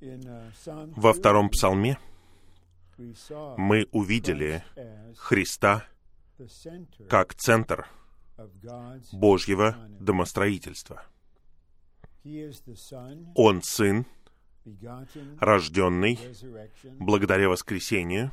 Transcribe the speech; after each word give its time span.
Во 0.00 1.12
втором 1.12 1.50
псалме 1.50 1.98
мы 3.56 3.88
увидели 3.92 4.62
Христа 5.16 5.84
как 7.08 7.34
центр 7.34 7.86
Божьего 9.12 9.76
домостроительства. 9.98 11.04
Он 13.34 13.62
Сын, 13.62 14.06
рожденный 15.40 16.18
благодаря 16.98 17.48
воскресению. 17.48 18.30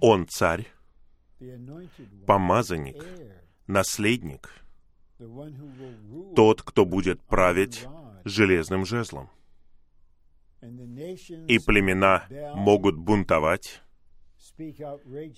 Он 0.00 0.26
Царь, 0.28 0.66
помазанник, 2.26 3.04
наследник, 3.66 4.50
тот, 6.36 6.62
кто 6.62 6.86
будет 6.86 7.20
править 7.22 7.86
железным 8.24 8.86
жезлом. 8.86 9.30
И 10.60 11.58
племена 11.58 12.26
могут 12.54 12.96
бунтовать, 12.96 13.80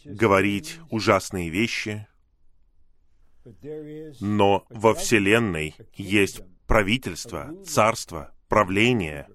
говорить 0.05 0.79
ужасные 0.91 1.51
вещи, 1.51 2.07
но 4.21 4.65
во 4.71 4.95
Вселенной 4.95 5.75
есть 5.95 6.41
правительство, 6.67 7.53
царство, 7.65 8.33
правление. 8.49 9.29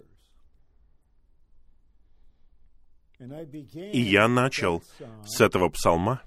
И 3.19 4.01
я 4.01 4.27
начал 4.27 4.83
с 5.25 5.39
этого 5.39 5.69
псалма, 5.69 6.21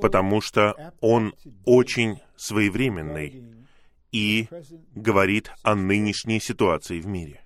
потому 0.00 0.40
что 0.40 0.94
он 1.00 1.34
очень 1.64 2.20
своевременный 2.36 3.66
и 4.12 4.48
говорит 4.94 5.50
о 5.62 5.74
нынешней 5.74 6.40
ситуации 6.40 7.00
в 7.00 7.06
мире. 7.06 7.45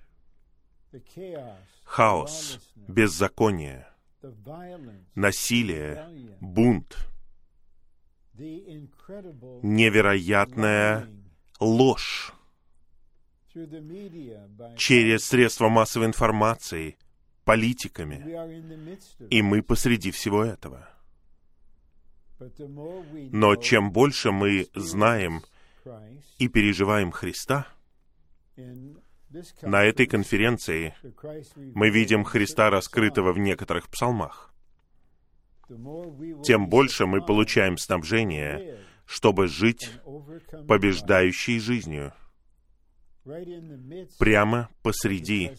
Хаос, 1.83 2.59
беззаконие, 2.75 3.87
насилие, 5.15 6.37
бунт, 6.39 6.97
невероятная 9.63 11.09
ложь 11.59 12.33
через 14.77 15.25
средства 15.25 15.69
массовой 15.69 16.07
информации, 16.07 16.97
политиками. 17.43 19.27
И 19.29 19.41
мы 19.41 19.61
посреди 19.61 20.11
всего 20.11 20.43
этого. 20.43 20.87
Но 23.31 23.55
чем 23.55 23.91
больше 23.91 24.31
мы 24.31 24.67
знаем 24.73 25.43
и 26.37 26.47
переживаем 26.47 27.11
Христа, 27.11 27.67
на 29.61 29.83
этой 29.83 30.07
конференции 30.07 30.93
мы 31.73 31.89
видим 31.89 32.23
Христа 32.23 32.69
раскрытого 32.69 33.33
в 33.33 33.39
некоторых 33.39 33.89
псалмах. 33.89 34.53
Тем 36.43 36.67
больше 36.67 37.05
мы 37.05 37.21
получаем 37.21 37.77
снабжение, 37.77 38.79
чтобы 39.05 39.47
жить 39.47 39.89
побеждающей 40.67 41.59
жизнью 41.59 42.13
прямо 44.17 44.69
посреди 44.81 45.51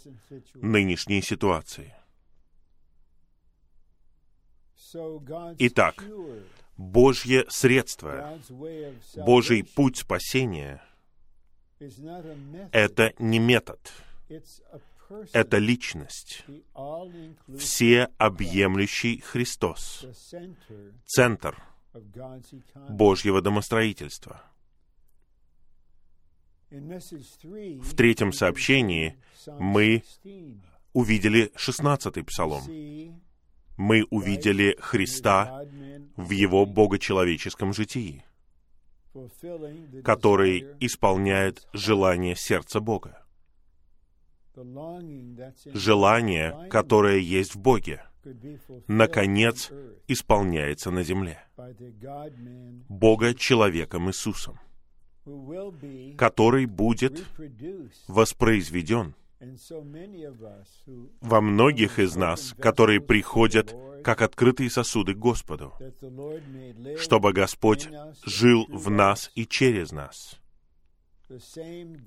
нынешней 0.54 1.22
ситуации. 1.22 1.94
Итак, 5.58 6.04
Божье 6.76 7.46
средство, 7.48 8.38
Божий 9.16 9.64
путь 9.64 9.98
спасения— 9.98 10.82
это 12.72 13.12
не 13.18 13.38
метод, 13.38 13.92
это 15.32 15.58
личность, 15.58 16.44
всеобъемлющий 17.58 19.20
Христос, 19.20 20.06
центр 21.06 21.62
Божьего 22.88 23.42
домостроительства. 23.42 24.42
В 26.70 27.94
третьем 27.96 28.32
сообщении 28.32 29.18
мы 29.58 30.02
увидели 30.94 31.52
шестнадцатый 31.54 32.24
псалом. 32.24 32.62
Мы 33.76 34.04
увидели 34.10 34.76
Христа 34.80 35.64
в 36.16 36.30
Его 36.30 36.64
богочеловеческом 36.66 37.72
житии, 37.74 38.24
который 40.04 40.66
исполняет 40.80 41.66
желание 41.72 42.36
сердца 42.36 42.80
Бога. 42.80 43.24
Желание, 45.72 46.68
которое 46.68 47.18
есть 47.18 47.54
в 47.54 47.60
Боге, 47.60 48.04
наконец 48.86 49.70
исполняется 50.08 50.90
на 50.90 51.02
земле. 51.02 51.38
Бога 52.88 53.34
человеком 53.34 54.08
Иисусом, 54.10 54.58
который 56.16 56.66
будет 56.66 57.24
воспроизведен 58.08 59.14
во 61.20 61.40
многих 61.40 61.98
из 61.98 62.14
нас, 62.14 62.54
которые 62.58 63.00
приходят 63.00 63.74
как 64.04 64.22
открытые 64.22 64.70
сосуды 64.70 65.14
к 65.14 65.18
Господу, 65.18 65.72
чтобы 66.98 67.32
Господь 67.32 67.88
жил 68.24 68.66
в 68.68 68.90
нас 68.90 69.30
и 69.34 69.46
через 69.46 69.92
нас, 69.92 70.38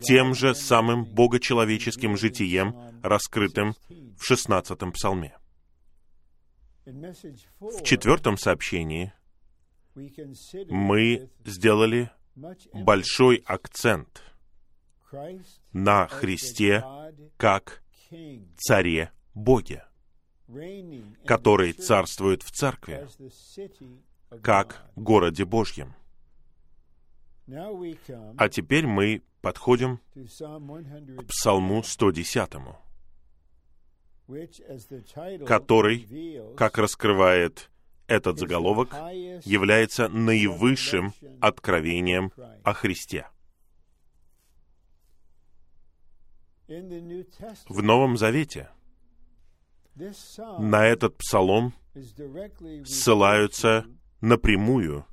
тем 0.02 0.34
же 0.34 0.56
самым 0.56 1.06
богочеловеческим 1.06 2.16
житием, 2.18 2.76
раскрытым 3.02 3.76
в 4.18 4.24
шестнадцатом 4.24 4.92
псалме. 4.92 5.38
В 6.86 7.84
четвертом 7.84 8.38
сообщении 8.38 9.14
мы 10.70 11.30
сделали 11.44 12.12
большой 12.74 13.44
акцент— 13.46 14.22
на 15.74 16.08
Христе 16.08 16.84
как 17.38 17.82
Царе 18.58 19.12
Боге, 19.34 19.86
который 21.26 21.74
царствует 21.74 22.44
в 22.44 22.52
Церкви, 22.52 23.08
как 24.42 24.90
городе 24.96 25.46
Божьем. 25.46 25.94
А 27.48 28.50
теперь 28.50 28.88
мы 28.88 29.22
подходим 29.42 30.00
к 30.14 31.28
Псалму 31.28 31.84
110, 31.84 32.50
который, 35.46 36.56
как 36.56 36.78
раскрывает 36.78 37.70
этот 38.08 38.40
заголовок, 38.40 38.94
является 39.44 40.08
наивысшим 40.08 41.14
откровением 41.42 42.32
о 42.64 42.74
Христе. 42.74 43.28
В 46.68 47.84
Новом 47.84 48.18
Завете 48.18 48.70
на 50.60 50.86
этот 50.86 51.18
псалом 51.18 51.74
ссылаются 52.86 53.86
напрямую, 54.20 55.06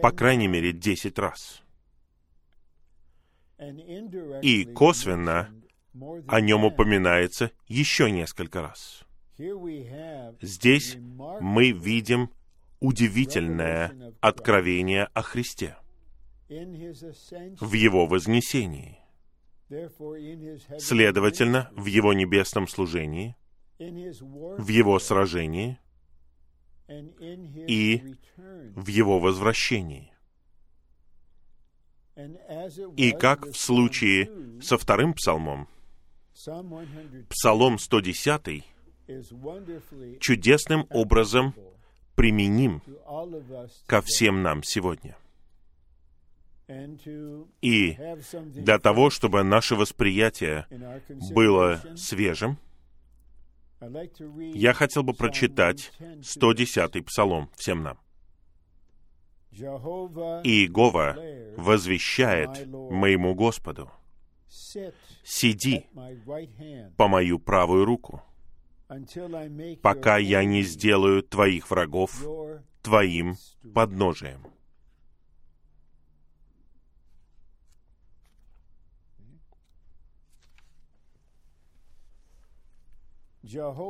по 0.00 0.10
крайней 0.10 0.48
мере, 0.48 0.72
десять 0.72 1.18
раз. 1.18 1.62
И 4.42 4.64
косвенно 4.64 5.54
о 6.28 6.40
нем 6.40 6.64
упоминается 6.64 7.52
еще 7.66 8.10
несколько 8.10 8.62
раз. 8.62 9.04
Здесь 10.40 10.96
мы 11.40 11.70
видим 11.70 12.30
удивительное 12.80 14.14
откровение 14.20 15.04
о 15.14 15.22
Христе 15.22 15.76
в 16.48 17.72
Его 17.72 18.06
вознесении. 18.06 19.01
Следовательно, 20.78 21.70
в 21.74 21.86
Его 21.86 22.12
небесном 22.12 22.68
служении, 22.68 23.36
в 23.78 24.68
Его 24.68 24.98
сражении 24.98 25.78
и 27.66 28.02
в 28.36 28.86
Его 28.86 29.18
возвращении. 29.18 30.12
И 32.96 33.12
как 33.12 33.46
в 33.46 33.56
случае 33.56 34.60
со 34.60 34.76
вторым 34.76 35.14
псалмом, 35.14 35.68
Псалом 37.28 37.78
110 37.78 38.64
чудесным 40.20 40.86
образом 40.90 41.54
применим 42.14 42.82
ко 43.86 44.00
всем 44.02 44.42
нам 44.42 44.62
сегодня. 44.62 45.16
И 46.68 47.98
для 48.54 48.78
того, 48.78 49.10
чтобы 49.10 49.42
наше 49.42 49.74
восприятие 49.74 50.66
было 51.32 51.82
свежим, 51.96 52.58
я 54.54 54.72
хотел 54.72 55.02
бы 55.02 55.12
прочитать 55.12 55.92
110-й 56.00 57.02
псалом 57.02 57.50
всем 57.56 57.82
нам. 57.82 57.98
«И 59.52 59.64
Иегова 59.64 61.16
возвещает 61.56 62.66
моему 62.66 63.34
Господу, 63.34 63.90
сиди 65.24 65.86
по 66.96 67.08
мою 67.08 67.38
правую 67.38 67.84
руку, 67.84 68.22
пока 69.82 70.16
я 70.16 70.44
не 70.44 70.62
сделаю 70.62 71.22
твоих 71.22 71.70
врагов 71.70 72.24
твоим 72.82 73.36
подножием. 73.74 74.46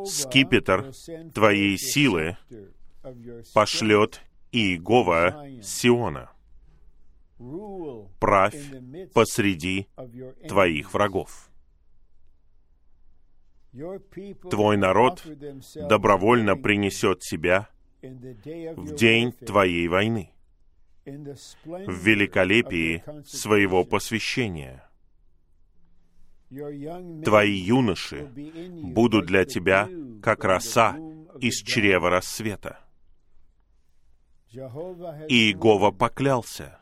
Скипетр 0.07 0.93
твоей 1.35 1.77
силы 1.77 2.37
пошлет 3.53 4.23
Иегова 4.51 5.47
Сиона. 5.63 6.31
Правь 8.19 8.57
посреди 9.13 9.89
твоих 10.49 10.95
врагов. 10.95 11.49
Твой 14.51 14.77
народ 14.77 15.23
добровольно 15.75 16.57
принесет 16.57 17.23
себя 17.23 17.69
в 18.03 18.95
день 18.95 19.33
твоей 19.33 19.89
войны, 19.89 20.31
в 21.05 21.93
великолепии 22.05 23.03
своего 23.27 23.85
посвящения. 23.85 24.85
Твои 27.25 27.55
юноши 27.55 28.27
будут 28.83 29.27
для 29.27 29.45
тебя, 29.45 29.89
как 30.23 30.45
роса 30.45 30.97
из 31.41 31.63
чрева 31.63 32.11
рассвета. 32.11 32.79
Иегова 34.53 35.93
поклялся, 35.93 36.79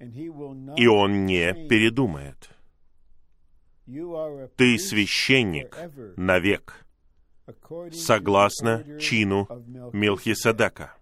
и 0.00 0.28
он 0.88 1.26
не 1.26 1.68
передумает. 1.68 2.50
Ты 4.56 4.78
священник 4.78 5.78
навек, 6.16 6.84
согласно 7.92 8.98
чину 8.98 9.46
Милхиседека. 9.92 10.94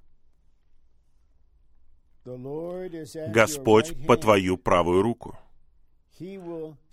Господь 3.32 4.06
по 4.06 4.16
твою 4.18 4.58
правую 4.58 5.00
руку. 5.00 5.38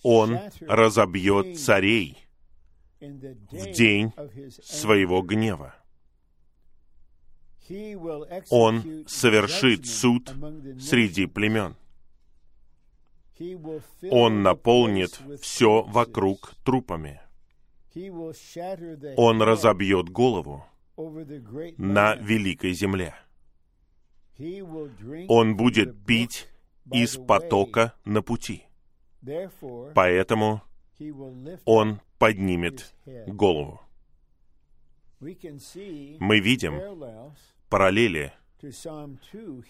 Он 0.04 0.40
разобьет 0.62 1.60
царей 1.60 2.18
в 3.00 3.72
день 3.72 4.12
своего 4.62 5.22
гнева. 5.22 5.76
Он 8.50 9.06
совершит 9.08 9.86
суд 9.86 10.34
среди 10.80 11.26
племен. 11.26 11.76
Он 14.12 14.44
наполнит 14.44 15.20
все 15.42 15.84
вокруг 15.84 16.54
трупами. 16.64 17.22
Он 19.16 19.42
разобьет 19.42 20.10
голову 20.10 20.66
на 21.78 22.16
великой 22.16 22.74
земле. 22.74 23.16
Он 25.28 25.56
будет 25.56 26.06
пить 26.06 26.48
из 26.92 27.18
потока 27.18 27.94
на 28.06 28.22
пути. 28.22 28.66
Поэтому 29.96 30.62
он 31.66 32.02
поднимет 32.18 32.94
голову. 33.28 33.82
Мы 35.20 36.40
видим 36.40 37.34
параллели 37.70 38.34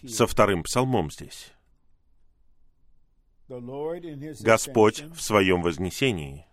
со 0.07 0.27
вторым 0.27 0.63
псалмом 0.63 1.11
здесь. 1.11 1.53
Господь 4.41 5.03
в 5.13 5.21
своем 5.21 5.61
вознесении 5.61 6.47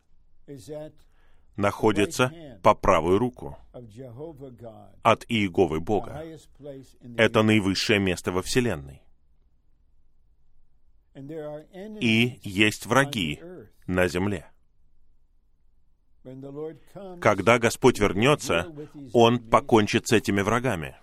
находится 1.57 2.33
по 2.63 2.75
правую 2.75 3.19
руку 3.19 3.57
от 5.03 5.25
Иеговы 5.29 5.81
Бога. 5.81 6.23
Это 7.17 7.43
наивысшее 7.43 7.99
место 7.99 8.33
во 8.33 8.43
Вселенной. 8.43 9.03
И 12.01 12.41
есть 12.43 12.87
враги 12.87 13.41
на 13.87 14.09
земле. 14.09 14.47
Когда 17.21 17.59
Господь 17.59 17.99
вернется, 17.99 18.73
Он 19.13 19.39
покончит 19.39 20.07
с 20.07 20.13
этими 20.13 20.43
врагами 20.43 20.97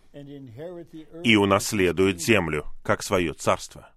и 1.23 1.35
унаследует 1.35 2.21
землю, 2.21 2.65
как 2.83 3.03
свое 3.03 3.33
царство. 3.33 3.91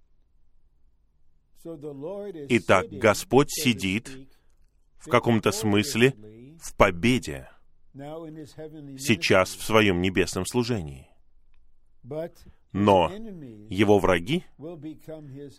Итак, 1.63 2.87
Господь 2.89 3.51
сидит 3.51 4.09
в 4.97 5.09
каком-то 5.09 5.51
смысле 5.51 6.15
в 6.59 6.75
победе 6.75 7.49
сейчас 7.93 9.55
в 9.55 9.63
своем 9.63 10.01
небесном 10.01 10.45
служении. 10.45 11.07
Но 12.71 13.09
его 13.69 13.99
враги 13.99 14.45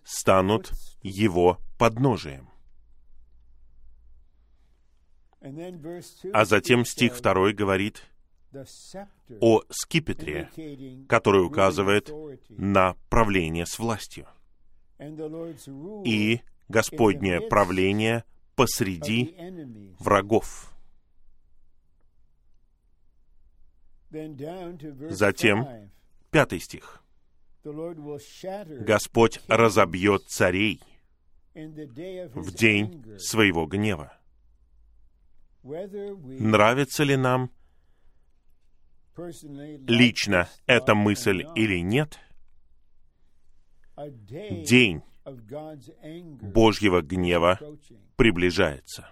станут 0.04 0.72
его 1.02 1.58
подножием. 1.78 2.48
А 6.32 6.44
затем 6.44 6.84
стих 6.84 7.20
2 7.20 7.52
говорит 7.52 8.02
о 9.40 9.62
скипетре, 9.70 10.50
который 11.08 11.44
указывает 11.44 12.10
на 12.48 12.94
правление 13.08 13.66
с 13.66 13.78
властью. 13.78 14.26
И 16.04 16.42
Господнее 16.68 17.40
правление 17.40 18.24
посреди 18.54 19.36
врагов. 19.98 20.72
Затем, 24.10 25.90
пятый 26.30 26.60
стих. 26.60 27.01
Господь 27.64 29.40
разобьет 29.46 30.22
царей 30.28 30.80
в 31.54 32.54
день 32.54 33.18
своего 33.18 33.66
гнева. 33.66 34.12
Нравится 35.62 37.04
ли 37.04 37.16
нам 37.16 37.50
лично 39.86 40.48
эта 40.66 40.94
мысль 40.94 41.44
или 41.54 41.80
нет, 41.80 42.18
день 44.64 45.02
Божьего 46.40 47.02
гнева 47.02 47.60
приближается. 48.16 49.08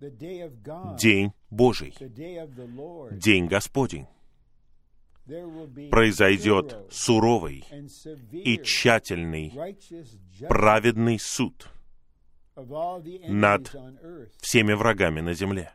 День 0.00 1.32
Божий, 1.50 1.94
День 3.10 3.46
Господень 3.46 4.06
произойдет 5.26 6.76
суровый 6.90 7.64
и 8.32 8.58
тщательный 8.62 9.52
праведный 10.48 11.18
суд 11.18 11.68
над 12.56 13.74
всеми 14.40 14.74
врагами 14.74 15.20
на 15.20 15.34
земле 15.34 15.72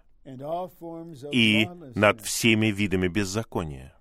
и 1.32 1.68
над 1.96 2.22
всеми 2.22 2.68
видами 2.68 3.08
беззакония. 3.08 3.96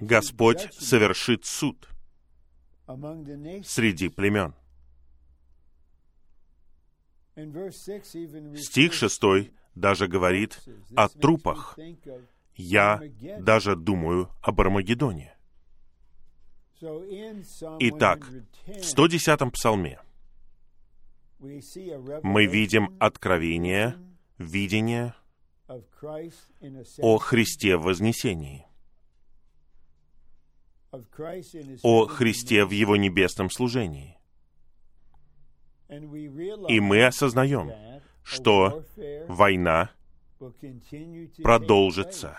Господь 0.00 0.72
совершит 0.72 1.44
суд 1.44 1.88
среди 3.64 4.08
племен. 4.08 4.54
Стих 8.56 8.92
шестой 8.92 9.52
даже 9.74 10.06
говорит 10.06 10.62
о 10.94 11.08
трупах. 11.08 11.78
Я 12.54 13.00
даже 13.40 13.76
думаю 13.76 14.30
об 14.40 14.60
Армагеддоне. 14.60 15.36
Итак, 16.80 18.24
в 18.66 18.80
110-м 18.80 19.50
псалме 19.52 20.00
мы 21.38 22.46
видим 22.46 22.96
откровение, 22.98 23.96
видение 24.38 25.14
о 26.98 27.18
Христе 27.18 27.76
в 27.76 27.82
вознесении, 27.82 28.66
о 31.82 32.06
Христе 32.06 32.64
в 32.64 32.70
Его 32.70 32.96
небесном 32.96 33.50
служении. 33.50 34.18
И 36.68 36.80
мы 36.80 37.04
осознаем, 37.06 37.72
что 38.22 38.84
война 39.28 39.90
продолжится, 41.42 42.38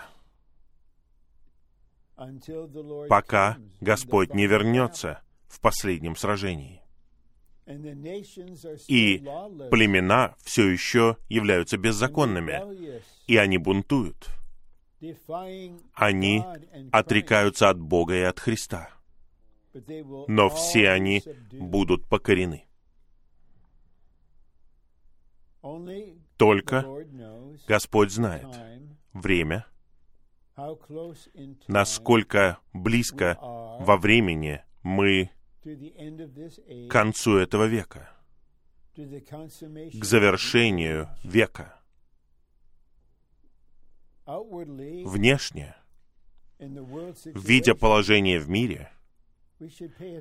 пока 3.08 3.58
Господь 3.80 4.34
не 4.34 4.46
вернется 4.46 5.22
в 5.48 5.60
последнем 5.60 6.16
сражении. 6.16 6.80
И 8.88 9.18
племена 9.70 10.34
все 10.42 10.68
еще 10.68 11.16
являются 11.28 11.78
беззаконными, 11.78 13.00
и 13.26 13.36
они 13.36 13.58
бунтуют. 13.58 14.28
Они 15.94 16.42
отрекаются 16.92 17.70
от 17.70 17.78
Бога 17.78 18.14
и 18.14 18.22
от 18.22 18.38
Христа. 18.38 18.90
Но 20.28 20.50
все 20.50 20.90
они 20.90 21.22
будут 21.52 22.06
покорены. 22.06 22.66
Только 26.36 26.84
Господь 27.68 28.10
знает 28.10 28.46
время, 29.12 29.66
насколько 31.68 32.58
близко 32.72 33.38
во 33.40 33.96
времени 33.96 34.62
мы 34.82 35.30
к 35.64 36.90
концу 36.90 37.38
этого 37.38 37.64
века, 37.64 38.10
к 38.94 40.04
завершению 40.04 41.08
века. 41.24 41.80
Внешне, 44.26 45.76
видя 46.58 47.74
положение 47.74 48.38
в 48.38 48.48
мире, 48.48 48.90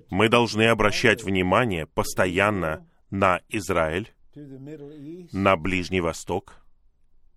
мы 0.09 0.29
должны 0.29 0.67
обращать 0.67 1.23
внимание 1.23 1.87
постоянно 1.87 2.87
на 3.09 3.41
Израиль, 3.49 4.13
на 4.35 5.55
Ближний 5.55 6.01
Восток, 6.01 6.63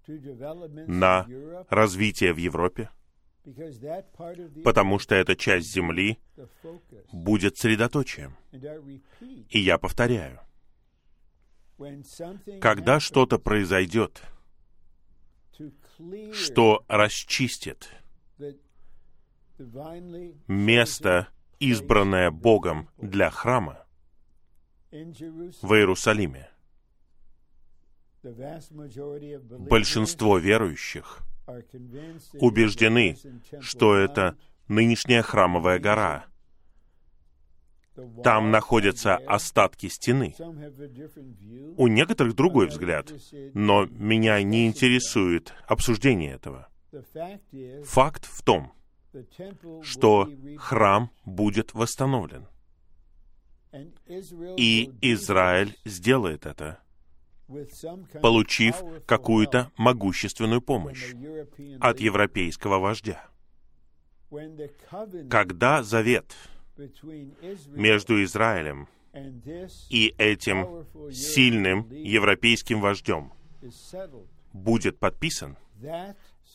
на 0.06 1.26
развитие 1.68 2.32
в 2.32 2.36
Европе, 2.36 2.90
потому 4.64 4.98
что 4.98 5.14
эта 5.14 5.36
часть 5.36 5.72
Земли 5.72 6.18
будет 7.12 7.56
средоточием. 7.58 8.36
И 9.50 9.58
я 9.58 9.78
повторяю, 9.78 10.40
когда 12.60 13.00
что-то 13.00 13.38
произойдет, 13.38 14.22
что 16.32 16.84
расчистит 16.88 17.90
место, 20.46 21.28
избранное 21.58 22.30
Богом 22.30 22.90
для 22.98 23.30
храма 23.30 23.86
в 24.90 25.74
Иерусалиме, 25.74 26.50
большинство 29.68 30.38
верующих 30.38 31.22
убеждены, 32.34 33.16
что 33.60 33.94
это 33.96 34.36
нынешняя 34.68 35.22
храмовая 35.22 35.78
гора. 35.78 36.26
Там 38.22 38.50
находятся 38.50 39.16
остатки 39.16 39.86
стены. 39.88 40.34
У 41.78 41.86
некоторых 41.86 42.34
другой 42.34 42.66
взгляд, 42.66 43.12
но 43.54 43.86
меня 43.86 44.42
не 44.42 44.66
интересует 44.66 45.54
обсуждение 45.66 46.34
этого. 46.34 46.68
Факт 47.84 48.26
в 48.26 48.42
том, 48.42 48.72
что 49.82 50.28
храм 50.58 51.10
будет 51.24 51.72
восстановлен. 51.72 52.46
И 54.56 54.90
Израиль 55.00 55.76
сделает 55.84 56.46
это 56.46 56.80
получив 58.20 58.82
какую-то 59.06 59.70
могущественную 59.76 60.60
помощь 60.60 61.14
от 61.80 62.00
европейского 62.00 62.78
вождя. 62.78 63.24
Когда 65.30 65.82
завет 65.82 66.34
между 67.68 68.22
Израилем 68.24 68.88
и 69.88 70.14
этим 70.18 70.84
сильным 71.10 71.88
европейским 71.90 72.80
вождем 72.80 73.32
будет 74.52 74.98
подписан, 74.98 75.56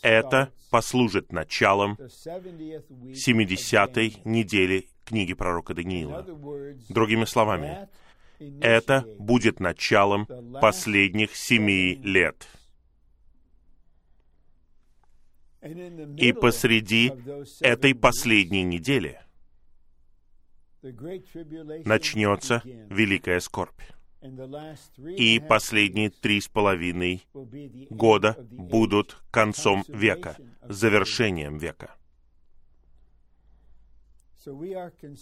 это 0.02 0.52
послужит 0.70 1.32
началом 1.32 1.94
70-й 1.94 4.22
недели 4.26 4.90
книги 5.06 5.34
пророка 5.34 5.74
Даниила. 5.74 6.26
Другими 6.90 7.24
словами, 7.26 7.88
это 8.62 9.06
будет 9.20 9.60
началом 9.60 10.28
последних 10.60 11.36
семи 11.36 11.96
лет. 12.04 12.48
И 16.18 16.34
посреди 16.34 17.12
этой 17.60 17.94
последней 17.94 18.64
недели 18.64 19.20
начнется 21.86 22.62
великая 22.66 23.40
скорбь. 23.40 23.80
И 25.18 25.40
последние 25.40 26.10
три 26.10 26.42
с 26.42 26.48
половиной 26.48 27.24
года 27.90 28.36
будут 28.50 29.22
концом 29.32 29.84
века, 29.88 30.38
завершением 30.68 31.58
века. 31.58 31.96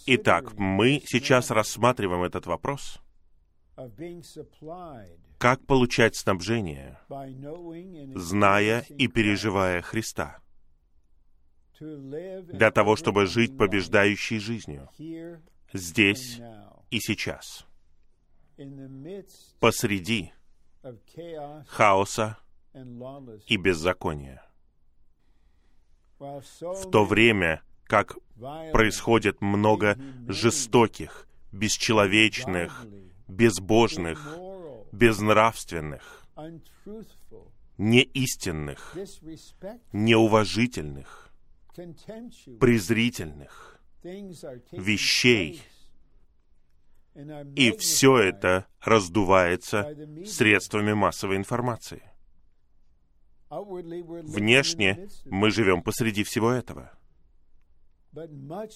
Итак, 0.06 0.54
мы 0.58 1.02
сейчас 1.06 1.52
рассматриваем 1.52 2.24
этот 2.24 2.46
вопрос 2.46 3.02
как 5.40 5.66
получать 5.66 6.16
снабжение, 6.16 7.00
зная 8.16 8.82
и 8.82 9.08
переживая 9.08 9.82
Христа, 9.82 10.40
для 11.80 12.72
того, 12.72 12.98
чтобы 12.98 13.26
жить 13.26 13.58
побеждающей 13.58 14.40
жизнью. 14.40 14.90
здесь 15.72 16.42
и 16.92 17.00
сейчас, 17.00 17.66
посреди 19.62 20.34
хаоса 21.68 22.38
и 23.48 23.58
беззакония. 23.58 24.44
В 26.20 26.92
то 26.92 27.06
время, 27.06 27.62
как 27.86 28.18
происходит 28.74 29.40
много 29.40 29.98
жестоких, 30.28 31.28
бесчеловечных, 31.54 32.86
безбожных, 33.30 34.38
безнравственных, 34.92 36.26
неистинных, 37.78 38.96
неуважительных, 39.94 41.32
презрительных 42.60 43.80
вещей. 44.72 45.62
И 47.56 47.72
все 47.78 48.18
это 48.18 48.66
раздувается 48.82 49.96
средствами 50.26 50.94
массовой 50.94 51.38
информации. 51.38 52.04
Внешне 53.50 55.08
мы 55.26 55.50
живем 55.50 55.82
посреди 55.82 56.24
всего 56.24 56.52
этого. 56.52 56.92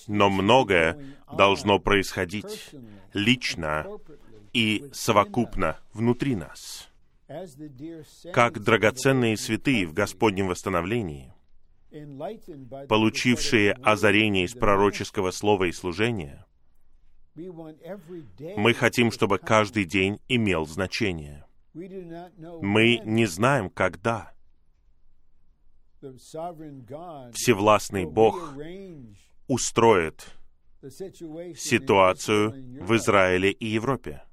Но 0.07 0.29
многое 0.29 1.17
должно 1.31 1.79
происходить 1.79 2.71
лично 3.13 3.85
и 4.53 4.89
совокупно 4.93 5.79
внутри 5.93 6.35
нас. 6.35 6.89
Как 8.31 8.59
драгоценные 8.59 9.37
святые 9.37 9.87
в 9.87 9.93
Господнем 9.93 10.47
восстановлении, 10.47 11.33
получившие 12.87 13.73
озарение 13.73 14.45
из 14.45 14.53
пророческого 14.53 15.31
слова 15.31 15.65
и 15.65 15.71
служения, 15.71 16.45
мы 17.35 18.73
хотим, 18.73 19.11
чтобы 19.11 19.39
каждый 19.39 19.85
день 19.85 20.19
имел 20.27 20.65
значение. 20.65 21.45
Мы 21.73 23.01
не 23.03 23.25
знаем, 23.25 23.69
когда. 23.69 24.31
Всевластный 25.99 28.05
Бог 28.05 28.55
устроит 29.47 30.25
ситуацию 31.55 32.51
в 32.85 32.95
Израиле 32.95 33.51
и 33.51 33.67
Европе. 33.67 34.23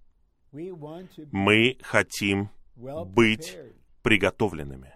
Мы 0.53 1.79
хотим 1.83 2.51
быть 2.77 3.57
приготовленными 4.03 4.95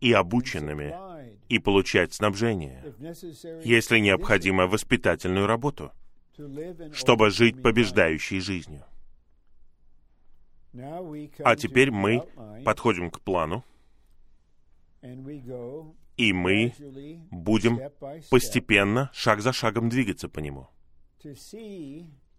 и 0.00 0.12
обученными 0.12 0.94
и 1.48 1.58
получать 1.58 2.12
снабжение, 2.12 2.94
если 3.64 3.98
необходимо, 3.98 4.66
воспитательную 4.66 5.46
работу, 5.46 5.92
чтобы 6.92 7.30
жить 7.30 7.62
побеждающей 7.62 8.40
жизнью. 8.40 8.84
А 11.44 11.56
теперь 11.56 11.90
мы 11.90 12.26
подходим 12.64 13.10
к 13.10 13.20
плану, 13.20 13.64
и 16.16 16.32
мы 16.32 16.74
будем 17.30 17.80
постепенно, 18.30 19.10
шаг 19.12 19.40
за 19.40 19.52
шагом 19.52 19.88
двигаться 19.88 20.28
по 20.28 20.40
нему. 20.40 20.68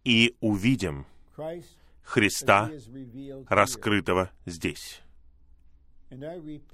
И 0.03 0.35
увидим 0.39 1.05
Христа, 2.05 2.71
раскрытого 3.50 4.31
здесь. 4.45 5.01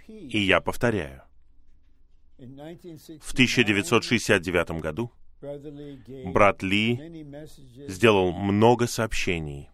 И 0.08 0.40
я 0.40 0.60
повторяю, 0.62 1.24
в 2.38 3.34
1969 3.34 4.82
году 4.82 5.12
брат 6.32 6.62
Ли 6.62 7.26
сделал 7.88 8.32
много 8.32 8.88
сообщений 8.88 9.70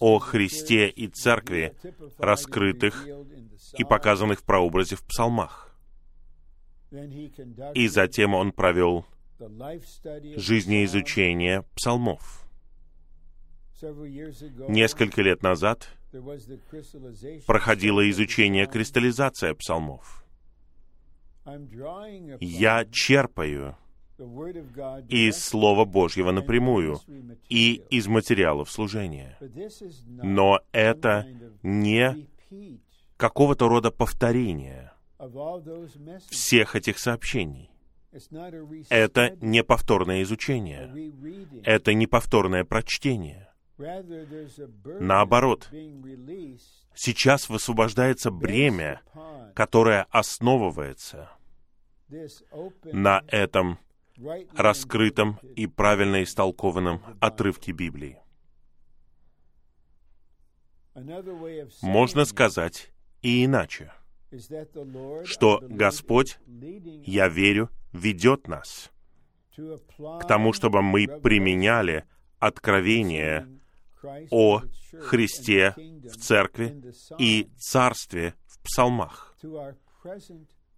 о 0.00 0.18
Христе 0.18 0.88
и 0.88 1.06
Церкви, 1.08 1.74
раскрытых 2.18 3.06
и 3.76 3.84
показанных 3.84 4.40
в 4.40 4.44
прообразе 4.44 4.96
в 4.96 5.02
псалмах. 5.02 5.76
И 7.74 7.88
затем 7.88 8.34
он 8.34 8.52
провел 8.52 9.06
жизнеизучение 10.36 11.62
псалмов. 11.74 12.49
Несколько 14.68 15.22
лет 15.22 15.42
назад 15.42 15.88
проходило 17.46 18.08
изучение 18.10 18.66
кристаллизации 18.66 19.52
псалмов. 19.52 20.24
Я 22.40 22.84
черпаю 22.90 23.76
из 25.08 25.42
Слова 25.42 25.84
Божьего 25.84 26.30
напрямую 26.30 27.00
и 27.48 27.82
из 27.90 28.06
материалов 28.06 28.70
служения. 28.70 29.38
Но 30.06 30.60
это 30.72 31.26
не 31.62 32.28
какого-то 33.16 33.68
рода 33.68 33.90
повторение 33.90 34.92
всех 36.30 36.76
этих 36.76 36.98
сообщений. 36.98 37.70
Это 38.90 39.36
не 39.40 39.62
повторное 39.62 40.22
изучение. 40.22 40.92
Это 41.64 41.94
не 41.94 42.06
повторное 42.06 42.64
прочтение. 42.64 43.49
Наоборот, 45.00 45.70
сейчас 46.94 47.48
высвобождается 47.48 48.30
бремя, 48.30 49.00
которое 49.54 50.06
основывается 50.10 51.30
на 52.84 53.22
этом 53.28 53.78
раскрытом 54.54 55.38
и 55.56 55.66
правильно 55.66 56.22
истолкованном 56.22 57.02
отрывке 57.20 57.72
Библии. 57.72 58.18
Можно 61.80 62.24
сказать 62.26 62.92
и 63.22 63.44
иначе, 63.44 63.92
что 65.24 65.60
Господь, 65.62 66.38
я 66.46 67.28
верю, 67.28 67.70
ведет 67.92 68.46
нас 68.46 68.90
к 69.56 70.26
тому, 70.26 70.52
чтобы 70.52 70.82
мы 70.82 71.06
применяли 71.06 72.04
откровение 72.38 73.59
о 74.30 74.62
Христе 75.00 75.74
в 75.76 76.16
церкви 76.16 76.82
и 77.18 77.50
царстве 77.58 78.34
в 78.46 78.58
псалмах 78.60 79.36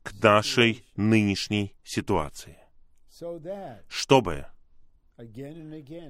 к 0.03 0.13
нашей 0.23 0.85
нынешней 0.97 1.75
ситуации. 1.85 2.59
Чтобы 3.89 4.47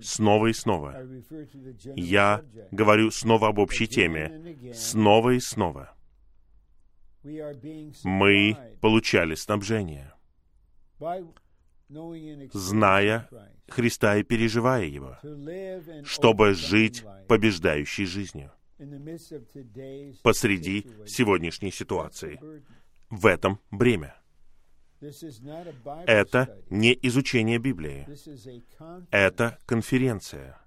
снова 0.00 0.47
и 0.47 0.52
снова, 0.52 1.07
я 1.97 2.45
говорю 2.71 3.11
снова 3.11 3.49
об 3.49 3.59
общей 3.59 3.87
теме, 3.87 4.73
снова 4.73 5.31
и 5.31 5.40
снова, 5.40 5.95
мы 8.04 8.57
получали 8.81 9.35
снабжение, 9.35 10.12
зная 12.53 13.29
Христа 13.69 14.17
и 14.17 14.23
переживая 14.23 14.85
Его, 14.85 15.19
чтобы 16.05 16.55
жить 16.55 17.05
побеждающей 17.29 18.07
жизнью 18.07 18.53
посреди 20.23 20.87
сегодняшней 21.07 21.71
ситуации. 21.71 22.41
В 23.11 23.27
этом 23.27 23.61
бремя. 23.71 24.17
Это 26.07 26.59
не 26.71 26.99
изучение 27.03 27.59
Библии. 27.59 28.07
Это 29.11 29.59
конференция 29.67 30.59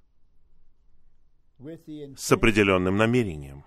с 2.18 2.32
определенным 2.32 2.98
намерением. 2.98 3.64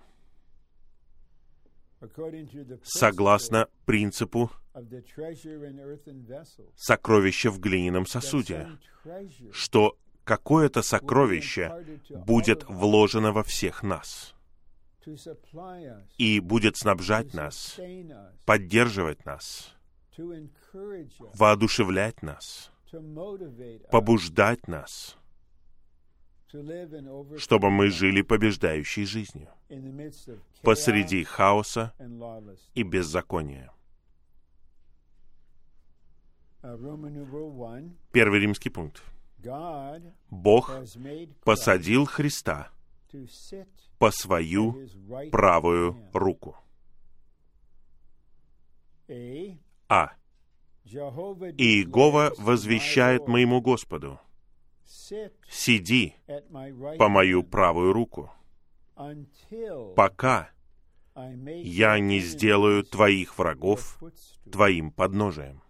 Согласно 2.83 3.67
принципу 3.85 4.51
сокровища 6.75 7.51
в 7.51 7.59
глиняном 7.59 8.05
сосуде, 8.05 8.67
что 9.51 9.97
какое-то 10.23 10.81
сокровище 10.81 11.99
будет 12.09 12.63
вложено 12.69 13.31
во 13.31 13.43
всех 13.43 13.83
нас 13.83 14.35
и 16.17 16.39
будет 16.39 16.77
снабжать 16.77 17.33
нас, 17.33 17.79
поддерживать 18.45 19.25
нас, 19.25 19.75
воодушевлять 21.33 22.21
нас, 22.21 22.71
побуждать 23.91 24.67
нас, 24.67 25.17
чтобы 27.37 27.69
мы 27.69 27.89
жили 27.89 28.21
побеждающей 28.21 29.05
жизнью 29.05 29.49
посреди 30.61 31.23
хаоса 31.23 31.93
и 32.73 32.83
беззакония. 32.83 33.71
Первый 38.11 38.39
римский 38.39 38.69
пункт. 38.69 39.01
Бог 40.29 40.75
посадил 41.43 42.05
Христа 42.05 42.69
по 43.97 44.11
свою 44.11 44.87
правую 45.31 45.97
руку. 46.13 46.57
А. 49.87 50.11
Иегова 51.57 52.33
возвещает 52.37 53.27
моему 53.27 53.61
Господу, 53.61 54.19
«Сиди 55.49 56.15
по 56.97 57.09
мою 57.09 57.43
правую 57.43 57.93
руку, 57.93 58.31
пока 59.95 60.51
я 61.15 61.99
не 61.99 62.19
сделаю 62.19 62.83
твоих 62.83 63.37
врагов 63.37 63.99
твоим 64.51 64.91
подножием». 64.91 65.61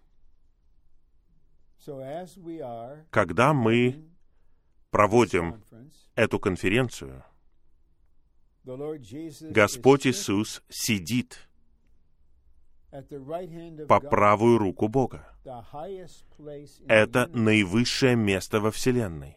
Когда 3.10 3.52
мы 3.54 4.04
проводим 4.90 5.62
эту 6.14 6.38
конференцию, 6.38 7.24
Господь 8.64 10.06
Иисус 10.06 10.62
сидит 10.68 11.48
по 13.88 14.00
правую 14.00 14.58
руку 14.58 14.88
Бога. 14.88 15.26
Это 16.88 17.26
наивысшее 17.28 18.16
место 18.16 18.60
во 18.60 18.70
Вселенной. 18.70 19.36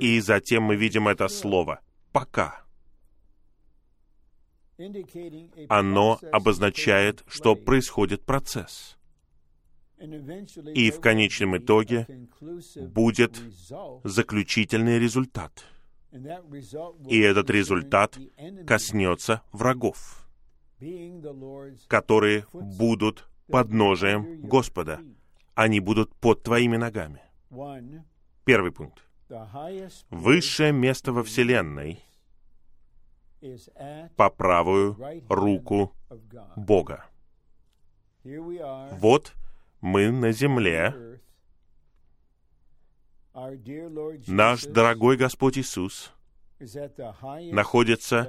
И 0.00 0.20
затем 0.20 0.64
мы 0.64 0.76
видим 0.76 1.08
это 1.08 1.28
слово 1.28 1.80
«пока». 2.12 2.62
Оно 5.68 6.18
обозначает, 6.32 7.22
что 7.28 7.54
происходит 7.54 8.24
процесс. 8.24 8.96
И 9.98 10.90
в 10.90 11.00
конечном 11.00 11.58
итоге 11.58 12.06
будет 12.76 13.40
заключительный 14.02 14.98
результат. 14.98 15.64
И 17.08 17.20
этот 17.20 17.48
результат 17.50 18.18
коснется 18.66 19.42
врагов 19.52 20.21
которые 21.88 22.46
будут 22.52 23.28
подножием 23.48 24.40
Господа. 24.42 25.00
Они 25.54 25.80
будут 25.80 26.14
под 26.14 26.42
твоими 26.42 26.76
ногами. 26.76 27.22
Первый 28.44 28.72
пункт. 28.72 29.02
Высшее 30.10 30.72
место 30.72 31.12
во 31.12 31.22
Вселенной 31.22 32.04
по 34.16 34.30
правую 34.30 34.96
руку 35.28 35.92
Бога. 36.56 37.06
Вот 38.24 39.34
мы 39.80 40.10
на 40.10 40.32
земле. 40.32 41.20
Наш 44.26 44.64
дорогой 44.64 45.16
Господь 45.16 45.58
Иисус 45.58 46.12
находится 47.50 48.28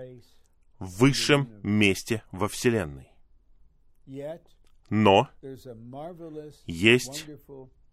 высшем 0.83 1.49
месте 1.63 2.23
во 2.31 2.47
Вселенной. 2.47 3.09
Но 4.89 5.29
есть 6.65 7.25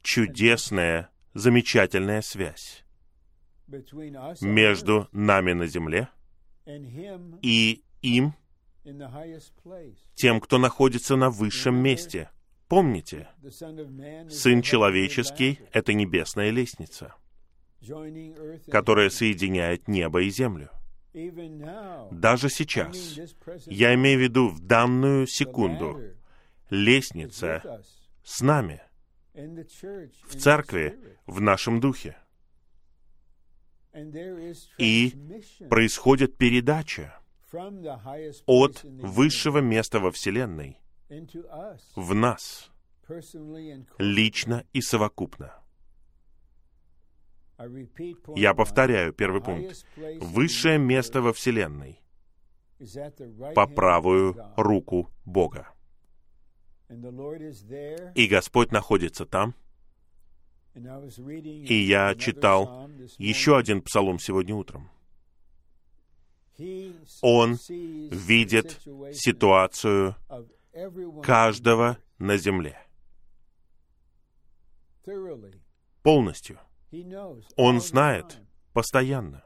чудесная, 0.03 1.11
замечательная 1.35 2.22
связь 2.22 2.85
между 4.40 5.09
нами 5.12 5.53
на 5.53 5.66
земле 5.66 6.09
и 7.42 7.83
им, 8.03 8.35
тем, 10.14 10.40
кто 10.40 10.59
находится 10.59 11.16
на 11.16 11.31
высшем 11.31 11.76
месте. 11.76 12.31
Помните, 12.68 13.29
Сын 14.29 14.62
Человеческий— 14.62 15.61
это 15.72 15.92
небесная 15.92 16.50
лестница, 16.50 17.14
которая 18.70 19.11
соединяет 19.11 19.88
небо 19.88 20.22
и 20.22 20.31
землю. 20.31 20.70
Даже 21.12 22.49
сейчас, 22.49 23.18
я 23.66 23.94
имею 23.94 24.18
в 24.18 24.23
виду 24.23 24.49
в 24.49 24.61
данную 24.61 25.27
секунду, 25.27 26.01
лестница 26.70 27.83
с 28.23 28.40
нами, 28.40 28.81
в 29.35 30.37
церкви, 30.37 30.99
в 31.27 31.40
нашем 31.40 31.81
духе. 31.81 32.16
И 34.79 35.14
происходит 35.68 36.37
передача 36.37 37.18
от 38.46 38.85
высшего 38.85 39.59
места 39.59 39.99
во 39.99 40.12
Вселенной 40.12 40.79
в 41.96 42.14
нас, 42.14 42.70
лично 43.99 44.64
и 44.73 44.81
совокупно. 44.81 45.61
Я 48.37 48.55
повторяю 48.55 49.12
первый 49.12 49.42
пункт. 49.42 49.85
Высшее 50.20 50.79
место 50.79 51.20
во 51.20 51.33
Вселенной 51.33 52.01
по 53.55 53.66
правую 53.66 54.37
руку 54.57 55.11
Бога. 55.25 55.68
И 58.14 58.27
Господь 58.27 58.73
находится 58.73 59.27
там. 59.27 59.55
И 60.75 61.75
я 61.75 62.14
читал 62.14 62.88
еще 63.18 63.59
один 63.59 63.83
псалом 63.83 64.18
сегодня 64.18 64.55
утром. 64.55 64.90
Он 67.23 67.59
видит 67.66 68.81
ситуацию 69.12 70.16
каждого 71.23 71.99
на 72.18 72.37
земле. 72.37 72.79
Полностью. 76.03 76.59
Он 77.57 77.81
знает 77.81 78.40
постоянно. 78.72 79.44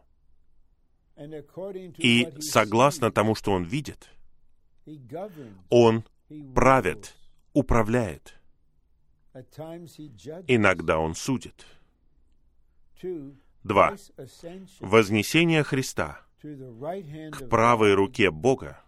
И 1.98 2.28
согласно 2.40 3.12
тому, 3.12 3.35
что 3.35 3.52
он 3.52 3.64
видит, 3.64 4.09
он 5.70 6.04
правит, 6.54 7.14
управляет. 7.52 8.35
Иногда 10.46 10.98
он 10.98 11.14
судит. 11.14 11.66
Два. 13.62 13.96
Вознесение 14.80 15.62
Христа 15.62 16.20
к 16.40 17.48
правой 17.48 17.94
руке 17.94 18.30
Бога 18.30 18.80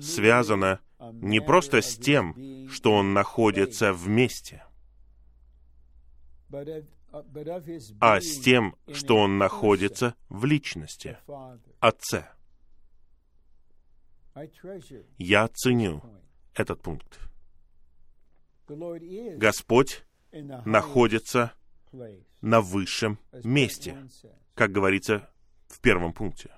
связано 0.00 0.80
не 1.12 1.40
просто 1.40 1.80
с 1.80 1.96
тем, 1.96 2.68
что 2.68 2.92
он 2.92 3.14
находится 3.14 3.92
вместе, 3.92 4.64
а 8.00 8.20
с 8.20 8.40
тем, 8.40 8.76
что 8.92 9.16
он 9.16 9.38
находится 9.38 10.14
в 10.28 10.44
личности, 10.44 11.18
Отце. 11.80 12.28
Я 15.18 15.48
ценю 15.48 16.02
этот 16.54 16.80
пункт. 16.80 17.18
Господь 19.36 20.04
находится 20.64 21.52
на 22.40 22.60
высшем 22.60 23.18
месте, 23.44 24.08
как 24.54 24.72
говорится 24.72 25.30
в 25.66 25.80
первом 25.80 26.12
пункте. 26.12 26.50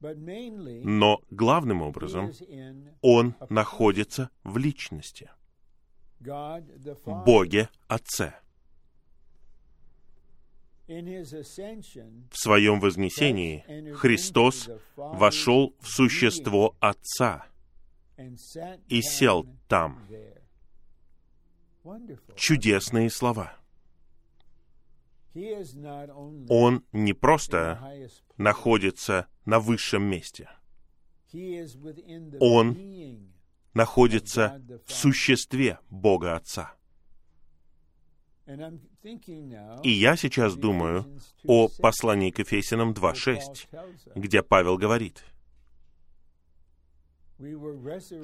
Но 0.00 1.20
главным 1.30 1.82
образом 1.82 2.32
Он 3.02 3.34
находится 3.50 4.30
в 4.44 4.56
личности, 4.56 5.30
Боге 7.04 7.68
Отце. 7.86 8.34
В 10.90 12.36
своем 12.36 12.80
вознесении 12.80 13.92
Христос 13.92 14.68
вошел 14.96 15.76
в 15.78 15.86
существо 15.86 16.74
Отца 16.80 17.46
и 18.88 19.00
сел 19.00 19.46
там. 19.68 20.04
Чудесные 22.34 23.08
слова. 23.08 23.56
Он 26.48 26.84
не 26.90 27.12
просто 27.12 28.10
находится 28.36 29.28
на 29.44 29.60
высшем 29.60 30.02
месте. 30.02 30.50
Он 32.40 33.30
находится 33.74 34.60
в 34.86 34.92
существе 34.92 35.78
Бога 35.88 36.34
Отца. 36.34 36.74
И 39.02 39.90
я 39.90 40.16
сейчас 40.16 40.56
думаю 40.56 41.06
о 41.44 41.68
послании 41.68 42.30
к 42.30 42.40
Ефесянам 42.40 42.92
2.6, 42.92 44.14
где 44.14 44.42
Павел 44.42 44.76
говорит, 44.76 45.24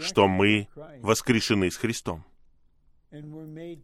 что 0.00 0.28
мы 0.28 0.68
воскрешены 1.00 1.70
с 1.70 1.76
Христом, 1.76 2.24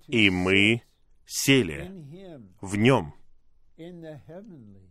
и 0.07 0.29
мы 0.29 0.83
сели 1.25 1.91
в 2.61 2.77
Нем, 2.77 3.15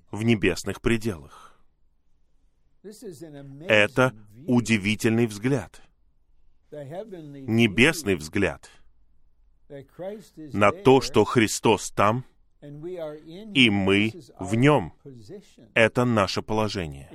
в 0.09 0.23
небесных 0.23 0.81
пределах. 0.81 1.61
Это 3.67 4.15
удивительный 4.47 5.27
взгляд, 5.27 5.83
небесный 6.71 8.15
взгляд— 8.15 8.71
на 10.53 10.71
то, 10.71 11.01
что 11.01 11.23
Христос 11.23 11.91
там, 11.91 12.25
и 12.61 13.69
мы 13.69 14.11
в 14.39 14.55
нем. 14.55 14.93
Это 15.73 16.05
наше 16.05 16.41
положение. 16.41 17.09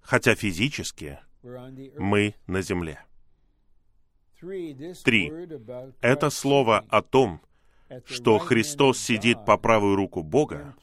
Хотя 0.00 0.34
физически 0.34 1.18
мы 1.42 2.34
на 2.46 2.62
земле. 2.62 3.04
Три. 5.04 5.32
Это 6.00 6.30
слово 6.30 6.84
о 6.88 7.02
том, 7.02 7.40
что 8.04 8.38
Христос 8.38 8.98
сидит 8.98 9.44
по 9.44 9.58
правую 9.58 9.96
руку 9.96 10.22
Бога, 10.22 10.74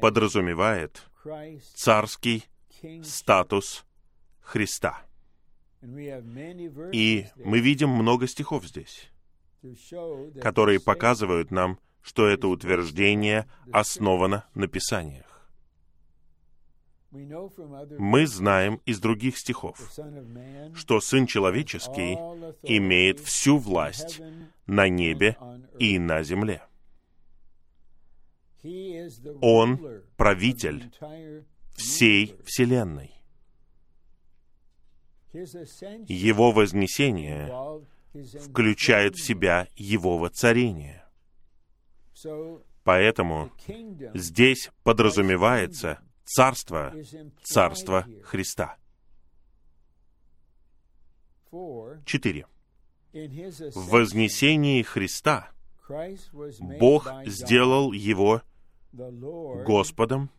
подразумевает 0.00 1.08
царский 1.74 2.44
статус 3.02 3.84
Христа. 4.40 5.02
И 5.82 7.26
мы 7.36 7.60
видим 7.60 7.88
много 7.88 8.26
стихов 8.26 8.66
здесь 8.66 9.10
которые 10.40 10.80
показывают 10.80 11.50
нам, 11.50 11.78
что 12.02 12.26
это 12.26 12.48
утверждение 12.48 13.48
основано 13.72 14.46
на 14.54 14.66
Писаниях. 14.68 15.26
Мы 17.10 18.26
знаем 18.26 18.80
из 18.86 19.00
других 19.00 19.36
стихов, 19.36 19.92
что 20.74 21.00
Сын 21.00 21.26
Человеческий 21.26 22.14
имеет 22.62 23.18
всю 23.18 23.58
власть 23.58 24.20
на 24.66 24.88
небе 24.88 25.36
и 25.78 25.98
на 25.98 26.22
земле. 26.22 26.62
Он 29.40 30.02
правитель 30.16 30.92
всей 31.74 32.36
Вселенной. 32.44 33.10
Его 35.32 36.52
вознесение 36.52 37.52
включает 38.12 39.16
в 39.16 39.22
себя 39.22 39.68
его 39.76 40.18
воцарение. 40.18 41.04
Поэтому 42.84 43.50
здесь 44.14 44.70
подразумевается 44.82 46.00
царство, 46.24 46.94
царство 47.42 48.06
Христа. 48.24 48.76
Четыре. 52.04 52.46
В 53.12 53.88
вознесении 53.90 54.82
Христа 54.82 55.50
Бог 56.78 57.10
сделал 57.26 57.92
его 57.92 58.42
Господом, 58.92 60.30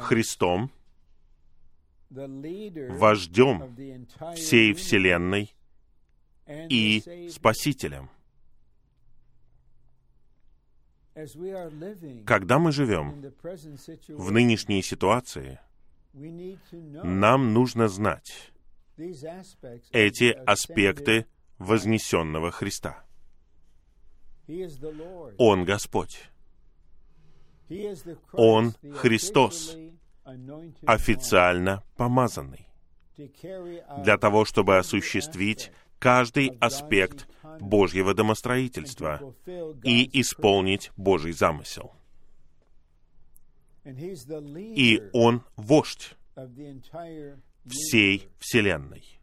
Христом, 0.00 0.70
вождем 2.10 3.76
всей 4.34 4.74
Вселенной 4.74 5.54
и 6.48 7.28
Спасителем. 7.30 8.10
Когда 12.24 12.58
мы 12.58 12.70
живем 12.72 13.32
в 14.08 14.30
нынешней 14.30 14.82
ситуации, 14.82 15.60
нам 16.12 17.52
нужно 17.52 17.88
знать 17.88 18.52
эти 19.92 20.32
аспекты 20.46 21.26
вознесенного 21.58 22.50
Христа. 22.50 23.04
Он 25.38 25.64
Господь. 25.64 26.30
Он 28.32 28.74
Христос, 28.94 29.76
официально 30.86 31.82
помазанный, 31.96 32.66
для 33.98 34.16
того, 34.16 34.44
чтобы 34.44 34.78
осуществить 34.78 35.70
каждый 35.98 36.56
аспект 36.60 37.28
Божьего 37.60 38.14
домостроительства 38.14 39.34
и 39.82 40.20
исполнить 40.20 40.90
Божий 40.96 41.32
замысел. 41.32 41.94
И 43.84 45.02
Он 45.12 45.42
вождь 45.56 46.16
всей 47.66 48.28
Вселенной. 48.38 49.20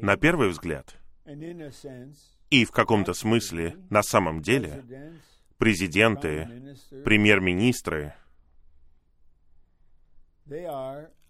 На 0.00 0.16
первый 0.16 0.48
взгляд, 0.48 0.96
и 2.50 2.64
в 2.64 2.72
каком-то 2.72 3.12
смысле, 3.14 3.76
на 3.88 4.02
самом 4.02 4.42
деле, 4.42 4.82
президенты, 5.58 6.76
премьер-министры, 7.04 8.14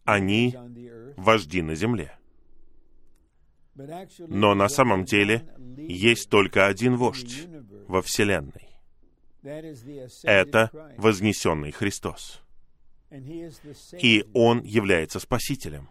они 0.04 0.56
вожди 1.16 1.62
на 1.62 1.74
земле. 1.74 2.16
Но 3.74 4.54
на 4.54 4.68
самом 4.68 5.04
деле 5.04 5.48
есть 5.76 6.28
только 6.28 6.66
один 6.66 6.96
вождь 6.96 7.48
во 7.88 8.02
Вселенной. 8.02 8.68
Это 10.22 10.70
вознесенный 10.98 11.72
Христос. 11.72 12.42
И 13.98 14.24
Он 14.34 14.62
является 14.62 15.20
Спасителем. 15.20 15.88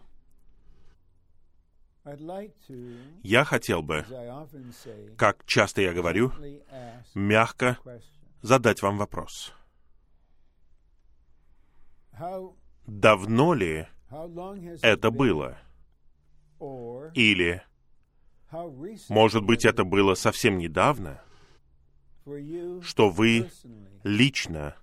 Я 3.22 3.44
хотел 3.44 3.82
бы, 3.82 4.04
как 5.16 5.44
часто 5.46 5.82
я 5.82 5.92
говорю, 5.92 6.32
мягко 7.14 7.78
задать 8.40 8.82
вам 8.82 8.98
вопрос. 8.98 9.52
Давно 12.86 13.54
ли 13.54 13.86
это 14.82 15.10
было? 15.10 15.58
Или, 17.14 17.62
может 19.08 19.44
быть, 19.44 19.64
это 19.64 19.84
было 19.84 20.14
совсем 20.14 20.58
недавно, 20.58 21.22
что 22.82 23.10
вы 23.10 23.50
лично 24.04 24.76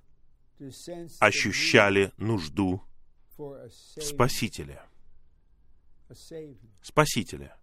ощущали 1.19 2.11
нужду 2.17 2.81
в 3.37 3.69
Спасителе? 4.01 4.81
Спасителя. 6.81 7.55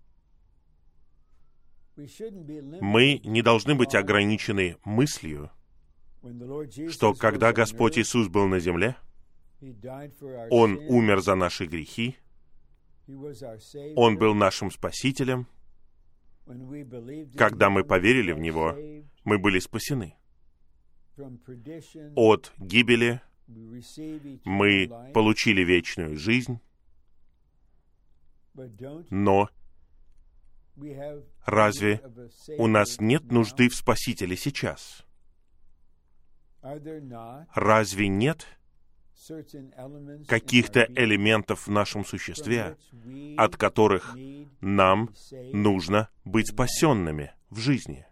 Мы 1.97 3.21
не 3.25 3.43
должны 3.43 3.75
быть 3.75 3.95
ограничены 3.95 4.77
мыслью, 4.85 5.51
что 6.91 7.15
когда 7.15 7.53
Господь 7.53 7.99
Иисус 7.99 8.29
был 8.29 8.47
на 8.47 8.61
земле, 8.61 8.97
Он 10.51 10.79
умер 10.89 11.21
за 11.21 11.35
наши 11.35 11.67
грехи, 11.67 12.17
Он 13.97 14.19
был 14.19 14.35
нашим 14.35 14.71
Спасителем. 14.71 15.47
Когда 17.37 17.71
мы 17.71 17.85
поверили 17.85 18.33
в 18.33 18.39
Него, 18.39 18.77
мы 19.25 19.39
были 19.39 19.59
спасены. 19.59 20.17
От 22.15 22.53
гибели 22.59 23.21
мы 24.45 25.11
получили 25.15 25.63
вечную 25.63 26.17
жизнь, 26.17 26.61
но 29.11 29.49
разве 31.45 32.03
у 32.59 32.67
нас 32.67 33.01
нет 33.01 33.31
нужды 33.31 33.69
в 33.69 33.75
Спасителе 33.75 34.37
сейчас? 34.37 35.07
Разве 37.55 38.09
нет 38.09 38.47
каких-то 40.29 40.87
элементов 40.95 41.67
в 41.67 41.71
нашем 41.71 42.05
существе, 42.05 42.77
от 43.37 43.57
которых 43.57 44.17
нам 44.61 45.15
нужно 45.53 46.09
быть 46.25 46.49
спасенными 46.49 47.33
в 47.51 47.59
жизни? 47.59 48.07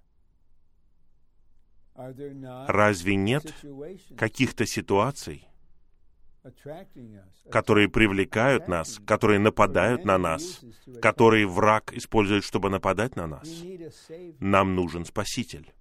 Разве 1.96 3.16
нет 3.16 3.54
каких-то 4.16 4.66
ситуаций, 4.66 5.48
которые 7.50 7.88
привлекают 7.88 8.68
нас, 8.68 9.00
которые 9.06 9.38
нападают 9.38 10.04
на 10.04 10.18
нас, 10.18 10.60
которые 11.00 11.46
враг 11.46 11.92
использует, 11.94 12.44
чтобы 12.44 12.68
нападать 12.68 13.16
на 13.16 13.26
нас. 13.26 13.48
Нам 14.40 14.74
нужен 14.74 15.04
Спаситель. 15.04 15.72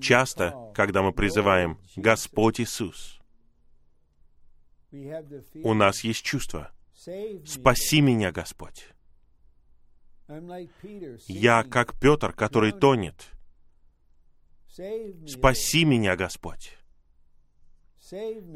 Часто, 0.00 0.72
когда 0.74 1.02
мы 1.02 1.12
призываем 1.12 1.78
«Господь 1.96 2.60
Иисус», 2.60 3.20
у 4.90 5.74
нас 5.74 6.02
есть 6.02 6.24
чувство 6.24 6.72
«Спаси 7.44 8.00
меня, 8.00 8.32
Господь». 8.32 8.88
Я 11.26 11.62
как 11.64 11.98
Петр, 11.98 12.32
который 12.32 12.72
тонет. 12.72 13.26
«Спаси 15.26 15.84
меня, 15.84 16.16
Господь». 16.16 16.78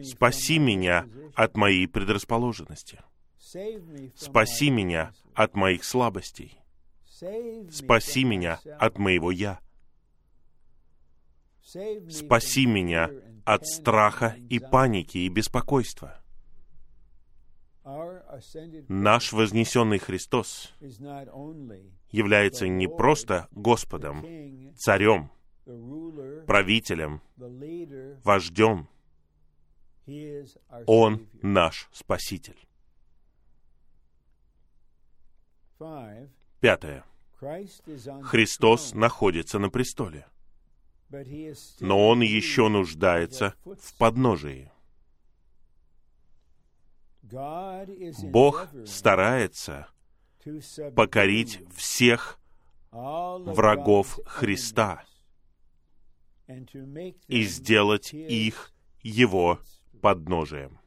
Спаси 0.03 0.59
меня 0.59 1.07
от 1.35 1.57
моей 1.57 1.87
предрасположенности. 1.87 3.01
Спаси 4.17 4.71
меня 4.71 5.13
от 5.35 5.55
моих 5.55 5.85
слабостей. 5.85 6.59
Спаси 7.71 8.25
меня 8.25 8.61
от 8.79 8.99
моего 8.99 9.31
«я». 9.31 9.61
Спаси 11.65 12.67
меня 12.67 13.11
от 13.45 13.67
страха 13.67 14.37
и 14.49 14.59
паники 14.59 15.19
и 15.19 15.29
беспокойства. 15.29 16.23
Наш 18.89 19.33
вознесенный 19.33 19.99
Христос 19.99 20.73
является 22.11 22.69
не 22.69 22.89
просто 22.89 23.49
Господом, 23.51 24.25
царем, 24.77 25.31
правителем, 26.47 27.21
вождем, 27.37 28.89
он 30.87 31.27
наш 31.43 31.89
Спаситель. 31.93 32.59
Пятое. 36.61 37.05
Христос 38.23 38.95
находится 38.95 39.59
на 39.59 39.69
престоле, 39.69 40.27
но 41.81 42.09
Он 42.09 42.21
еще 42.21 42.69
нуждается 42.69 43.55
в 43.65 43.97
подножии. 43.99 44.71
Бог 48.25 48.69
старается 48.87 49.89
покорить 50.95 51.61
всех 51.75 52.39
врагов 52.91 54.21
Христа 54.27 55.05
и 57.29 57.43
сделать 57.45 58.13
их 58.13 58.73
Его 59.03 59.61
подножием. 60.01 60.79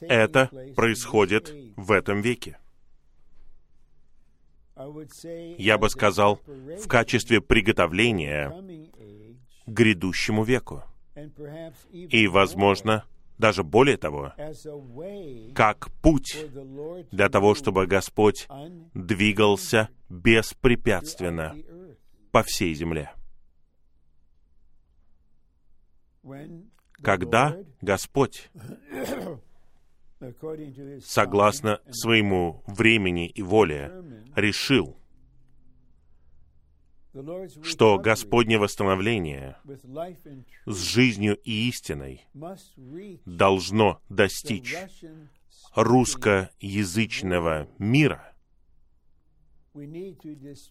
Это 0.00 0.50
происходит 0.76 1.52
в 1.76 1.92
этом 1.92 2.20
веке. 2.20 2.58
Я 5.58 5.78
бы 5.78 5.90
сказал, 5.90 6.40
в 6.46 6.86
качестве 6.88 7.40
приготовления 7.40 8.50
к 9.66 9.70
грядущему 9.70 10.44
веку. 10.44 10.82
И, 11.92 12.26
возможно, 12.28 13.04
даже 13.38 13.62
более 13.62 13.96
того, 13.96 14.32
как 15.54 15.90
путь 16.02 16.36
для 17.10 17.28
того, 17.28 17.54
чтобы 17.54 17.86
Господь 17.86 18.48
двигался 18.94 19.88
беспрепятственно 20.08 21.54
по 22.30 22.42
всей 22.42 22.74
земле 22.74 23.12
когда 27.02 27.56
Господь, 27.80 28.50
согласно 31.02 31.80
своему 31.90 32.62
времени 32.66 33.28
и 33.28 33.42
воле, 33.42 33.92
решил, 34.36 34.96
что 37.62 37.98
Господне 37.98 38.58
восстановление 38.58 39.56
с 40.66 40.76
жизнью 40.76 41.36
и 41.42 41.68
истиной 41.68 42.26
должно 43.24 44.00
достичь 44.08 44.76
русскоязычного 45.74 47.68
мира, 47.78 48.32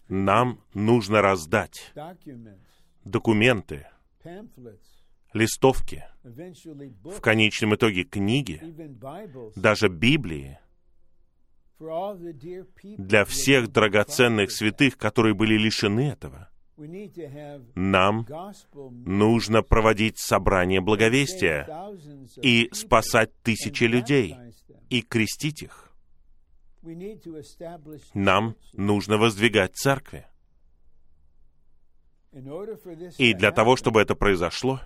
нам 0.08 0.64
нужно 0.72 1.22
раздать 1.22 1.92
документы, 3.04 3.86
листовки, 5.32 6.04
в 6.22 7.20
конечном 7.20 7.74
итоге 7.74 8.04
книги, 8.04 8.60
даже 9.56 9.88
Библии, 9.88 10.58
для 11.78 13.24
всех 13.24 13.68
драгоценных 13.72 14.50
святых, 14.50 14.98
которые 14.98 15.34
были 15.34 15.56
лишены 15.56 16.10
этого. 16.10 16.50
Нам 17.74 18.26
нужно 19.06 19.62
проводить 19.62 20.18
собрание 20.18 20.80
благовестия 20.80 21.68
и 22.42 22.70
спасать 22.72 23.30
тысячи 23.42 23.84
людей 23.84 24.36
и 24.88 25.02
крестить 25.02 25.62
их. 25.62 25.92
Нам 28.14 28.56
нужно 28.72 29.18
воздвигать 29.18 29.76
церкви. 29.76 30.26
И 33.18 33.34
для 33.34 33.52
того, 33.52 33.76
чтобы 33.76 34.00
это 34.00 34.14
произошло, 34.14 34.80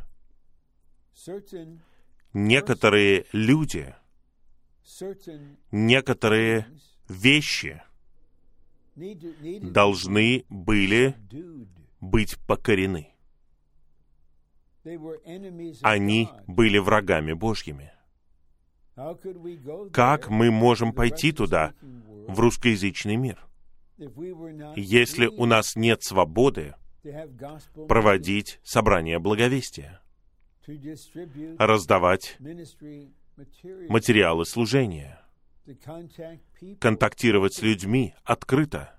некоторые 2.33 3.27
люди, 3.33 3.95
некоторые 5.71 6.67
вещи 7.09 7.83
должны 8.95 10.45
были 10.49 11.17
быть 12.01 12.39
покорены. 12.47 13.15
Они 15.83 16.29
были 16.47 16.79
врагами 16.79 17.33
Божьими. 17.33 17.93
Как 19.93 20.29
мы 20.29 20.51
можем 20.51 20.93
пойти 20.93 21.33
туда, 21.33 21.75
в 21.81 22.39
русскоязычный 22.39 23.17
мир, 23.17 23.45
если 24.77 25.27
у 25.27 25.47
нас 25.47 25.75
нет 25.75 26.03
свободы 26.03 26.75
проводить 27.89 28.61
собрание 28.63 29.19
благовестия, 29.19 30.01
раздавать 31.59 32.37
материалы 33.89 34.45
служения, 34.47 35.21
контактировать 36.81 37.55
с 37.55 37.63
людьми 37.63 38.15
открыто. 38.25 38.91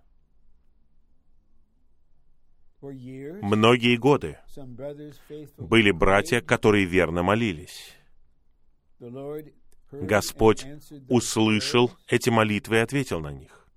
Многие 2.81 3.97
годы 3.97 4.37
были 5.57 5.91
братья, 5.91 6.41
которые 6.41 6.85
верно 6.85 7.23
молились. 7.23 7.93
Господь 9.91 10.65
услышал 11.09 11.91
эти 12.07 12.29
молитвы 12.29 12.77
и 12.77 12.79
ответил 12.79 13.19
на 13.21 13.31
них. 13.31 13.67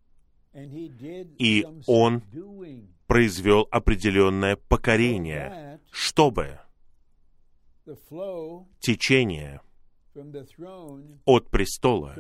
И 0.55 1.65
Он 1.87 2.23
произвел 3.07 3.67
определенное 3.71 4.57
покорение, 4.57 5.81
чтобы 5.91 6.59
течение 8.81 9.61
от 11.25 11.51
престола 11.51 12.15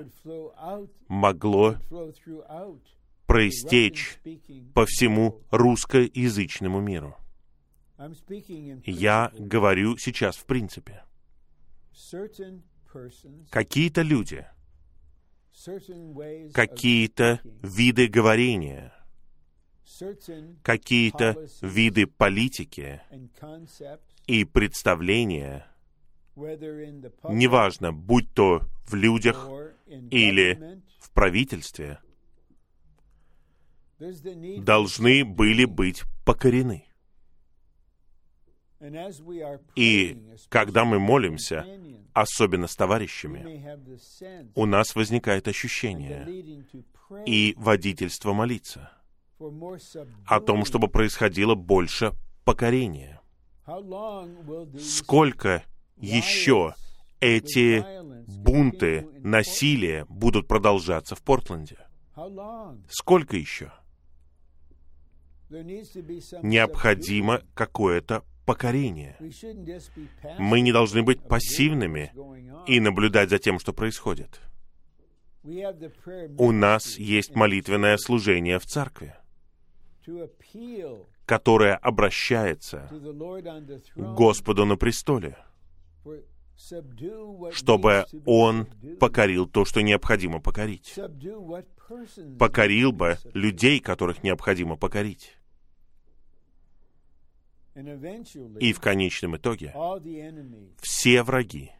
могло 1.09 1.77
проистечь 3.27 4.19
по 4.75 4.87
всему 4.87 5.43
русскоязычному 5.51 6.81
миру. 6.81 7.17
Я 8.85 9.33
говорю 9.37 9.97
сейчас 9.97 10.37
в 10.37 10.45
принципе. 10.45 11.05
Какие-то 13.51 14.03
люди, 14.03 14.47
какие-то 16.55 17.41
виды 17.63 18.07
говорения, 18.07 18.93
какие-то 20.63 21.37
виды 21.63 22.07
политики 22.07 23.01
и 24.27 24.45
представления, 24.45 25.67
неважно, 26.37 27.93
будь 27.93 28.33
то 28.33 28.63
в 28.85 28.95
людях 28.95 29.49
или 29.87 30.81
в 31.01 31.11
правительстве, 31.13 32.01
должны 33.99 35.25
были 35.25 35.65
быть 35.65 36.05
покорены. 36.25 36.85
И 39.75 40.17
когда 40.49 40.85
мы 40.85 41.01
молимся, 41.01 41.67
особенно 42.13 42.69
с 42.69 42.77
товарищами, 42.77 44.53
у 44.55 44.67
нас 44.67 44.95
возникает 44.95 45.49
ощущение 45.49 46.25
и 47.27 47.55
водительство 47.57 48.33
молиться 48.33 48.93
о 50.27 50.41
том, 50.41 50.65
чтобы 50.65 50.89
происходило 50.89 51.55
больше 51.55 52.13
покорения. 52.45 53.21
Сколько 54.81 55.65
еще 55.97 56.75
эти 57.21 57.85
бунты, 58.27 59.07
насилие 59.21 60.05
будут 60.07 60.49
продолжаться 60.49 61.15
в 61.15 61.23
Портленде? 61.23 61.79
Сколько 62.89 63.37
еще? 63.37 63.73
Необходимо 65.51 67.43
какое-то 67.55 68.25
покорение. 68.45 69.17
Мы 70.39 70.61
не 70.61 70.73
должны 70.73 71.03
быть 71.03 71.23
пассивными 71.23 72.13
и 72.67 72.81
наблюдать 72.81 73.31
за 73.31 73.39
тем, 73.39 73.59
что 73.59 73.73
происходит. 73.73 74.41
У 75.43 76.53
нас 76.53 76.99
есть 76.99 77.35
молитвенное 77.35 77.97
служение 77.97 78.59
в 78.59 78.67
церкви, 78.67 79.15
которое 81.27 81.77
обращается 81.77 82.89
к 83.95 84.15
Господу 84.15 84.65
на 84.65 84.77
престоле, 84.77 85.37
чтобы 87.53 88.07
Он 88.25 88.67
покорил 88.99 89.47
то, 89.47 89.65
что 89.65 89.83
необходимо 89.83 90.41
покорить. 90.41 90.99
Покорил 92.39 92.93
бы 92.93 93.19
людей, 93.35 93.81
которых 93.81 94.23
необходимо 94.23 94.77
покорить. 94.77 95.37
И 97.75 98.73
в 98.73 98.81
конечном 98.81 99.37
итоге 99.37 99.73
все 100.81 101.23
враги 101.23 101.71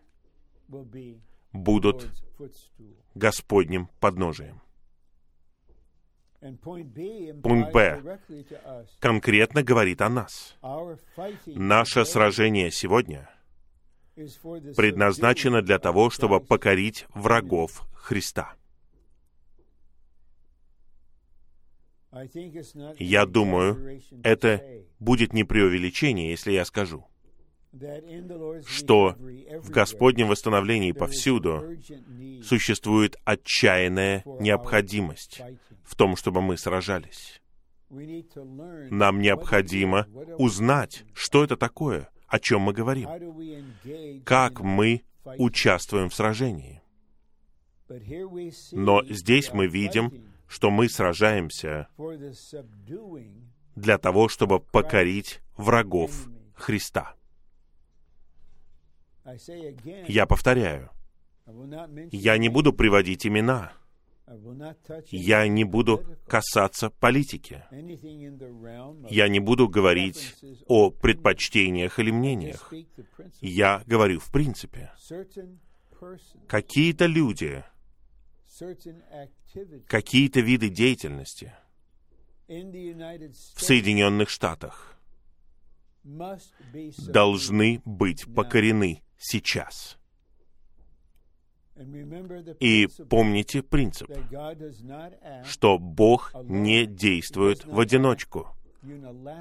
будут 1.53 2.09
Господним 3.15 3.89
подножием. 3.99 4.61
Пункт 6.41 7.73
Б. 7.73 8.19
конкретно 9.01 9.63
говорит 9.63 10.01
о 10.01 10.09
нас. 10.09 10.57
Наше 11.47 12.05
сражение 12.05 12.71
сегодня 12.71 13.29
предназначено 14.77 15.63
для 15.63 15.79
того, 15.79 16.11
чтобы 16.11 16.41
покорить 16.41 17.07
врагов 17.15 17.87
Христа. 17.95 18.55
Я 22.99 23.27
думаю, 23.27 24.01
это 24.23 24.63
будет 24.99 25.33
не 25.33 25.45
преувеличение, 25.45 26.31
если 26.31 26.53
я 26.53 26.65
скажу, 26.65 27.07
что 28.67 29.15
в 29.19 29.71
Господнем 29.71 30.29
восстановлении 30.29 30.93
повсюду 30.93 31.65
существует 32.43 33.17
отчаянная 33.25 34.23
необходимость 34.41 35.43
в 35.85 35.95
том, 35.95 36.17
чтобы 36.17 36.41
мы 36.41 36.57
сражались. 36.57 37.41
Нам 37.91 39.21
необходимо 39.21 40.07
узнать, 40.39 41.05
что 41.15 41.45
это 41.45 41.57
такое, 41.57 42.11
о 42.27 42.39
чем 42.39 42.63
мы 42.63 42.73
говорим, 42.73 43.09
как 44.25 44.61
мы 44.61 45.03
участвуем 45.39 46.09
в 46.11 46.15
сражении. 46.15 46.83
Но 48.73 49.03
здесь 49.05 49.53
мы 49.53 49.67
видим, 49.67 50.29
что 50.47 50.71
мы 50.71 50.89
сражаемся 50.89 51.89
для 53.75 53.99
того, 53.99 54.29
чтобы 54.29 54.61
покорить 54.61 55.41
врагов 55.57 56.29
Христа. 56.55 57.15
Я 60.09 60.27
повторяю, 60.27 60.91
я 62.11 62.39
не 62.39 62.49
буду 62.49 62.73
приводить 62.73 63.27
имена, 63.27 63.73
я 65.11 65.47
не 65.49 65.65
буду 65.65 66.05
касаться 66.27 66.91
политики, 66.91 67.65
я 69.11 69.29
не 69.29 69.41
буду 69.41 69.69
говорить 69.69 70.35
о 70.67 70.91
предпочтениях 70.91 71.99
или 71.99 72.11
мнениях. 72.11 72.73
Я 73.41 73.83
говорю 73.87 74.21
в 74.21 74.31
принципе. 74.31 74.93
Какие-то 76.47 77.07
люди, 77.07 77.65
какие-то 79.87 80.41
виды 80.41 80.69
деятельности 80.69 81.53
в 82.47 83.61
Соединенных 83.61 84.31
Штатах 84.31 84.98
должны 87.09 87.83
быть 87.85 88.25
покорены 88.35 89.03
сейчас. 89.19 89.99
И 92.61 92.89
помните 93.09 93.63
принцип, 93.63 94.11
что 95.45 95.79
Бог 95.79 96.33
не 96.45 96.87
действует 96.87 97.65
в 97.65 97.79
одиночку. 97.79 98.49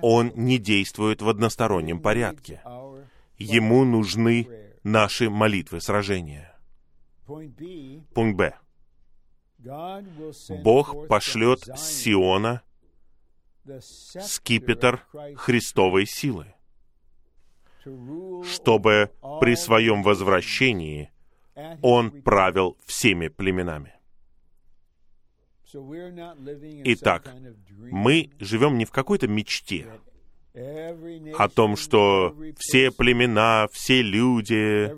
Он 0.01 0.31
не 0.35 0.57
действует 0.57 1.21
в 1.21 1.29
одностороннем 1.29 2.01
порядке. 2.01 2.61
Ему 3.37 3.85
нужны 3.85 4.47
наши 4.83 5.29
молитвы 5.29 5.81
сражения. 5.81 6.55
Пункт 7.25 8.37
Б. 8.37 8.55
Бог 10.63 11.07
пошлет 11.07 11.61
с 11.61 11.81
Сиона 11.81 12.61
скипетр 13.81 15.05
Христовой 15.35 16.05
силы, 16.05 16.53
чтобы 18.43 19.11
при 19.39 19.55
своем 19.55 20.03
возвращении 20.03 21.11
Он 21.81 22.21
правил 22.21 22.77
всеми 22.85 23.27
племенами. 23.27 23.93
Итак, 26.85 27.35
мы 27.91 28.31
живем 28.39 28.77
не 28.77 28.85
в 28.85 28.91
какой-то 28.91 29.27
мечте, 29.27 29.87
о 31.37 31.49
том, 31.49 31.75
что 31.75 32.35
все 32.57 32.91
племена, 32.91 33.67
все 33.71 34.01
люди, 34.01 34.91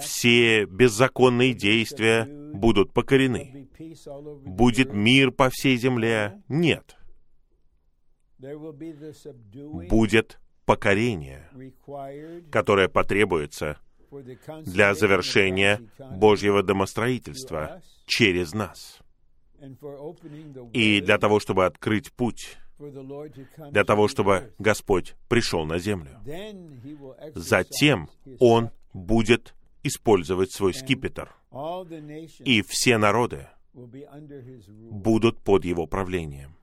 все 0.00 0.66
беззаконные 0.66 1.52
действия 1.52 2.28
будут 2.52 2.92
покорены. 2.92 3.68
Будет 4.44 4.92
мир 4.92 5.32
по 5.32 5.50
всей 5.50 5.76
земле? 5.76 6.40
Нет. 6.48 6.96
Будет 9.88 10.38
покорение, 10.66 11.48
которое 12.50 12.88
потребуется 12.88 13.78
для 14.64 14.94
завершения 14.94 15.80
Божьего 15.98 16.62
домостроительства 16.62 17.80
через 18.04 18.52
нас. 18.52 18.98
И 20.72 21.00
для 21.00 21.18
того, 21.18 21.40
чтобы 21.40 21.64
открыть 21.64 22.12
путь, 22.12 22.58
для 22.78 23.84
того, 23.84 24.08
чтобы 24.08 24.52
Господь 24.58 25.14
пришел 25.28 25.64
на 25.64 25.78
землю. 25.78 26.20
Затем 27.34 28.10
Он 28.38 28.70
будет 28.92 29.54
использовать 29.82 30.52
свой 30.52 30.74
скипетр, 30.74 31.34
и 32.44 32.62
все 32.62 32.98
народы 32.98 33.48
будут 33.72 35.40
под 35.40 35.64
Его 35.64 35.86
правлением. 35.86 36.56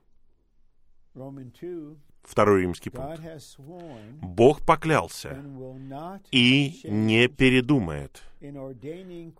Второй 2.24 2.62
римский 2.62 2.90
пункт. 2.90 3.20
Бог 4.22 4.64
поклялся 4.64 5.38
и 6.30 6.80
не 6.84 7.28
передумает 7.28 8.22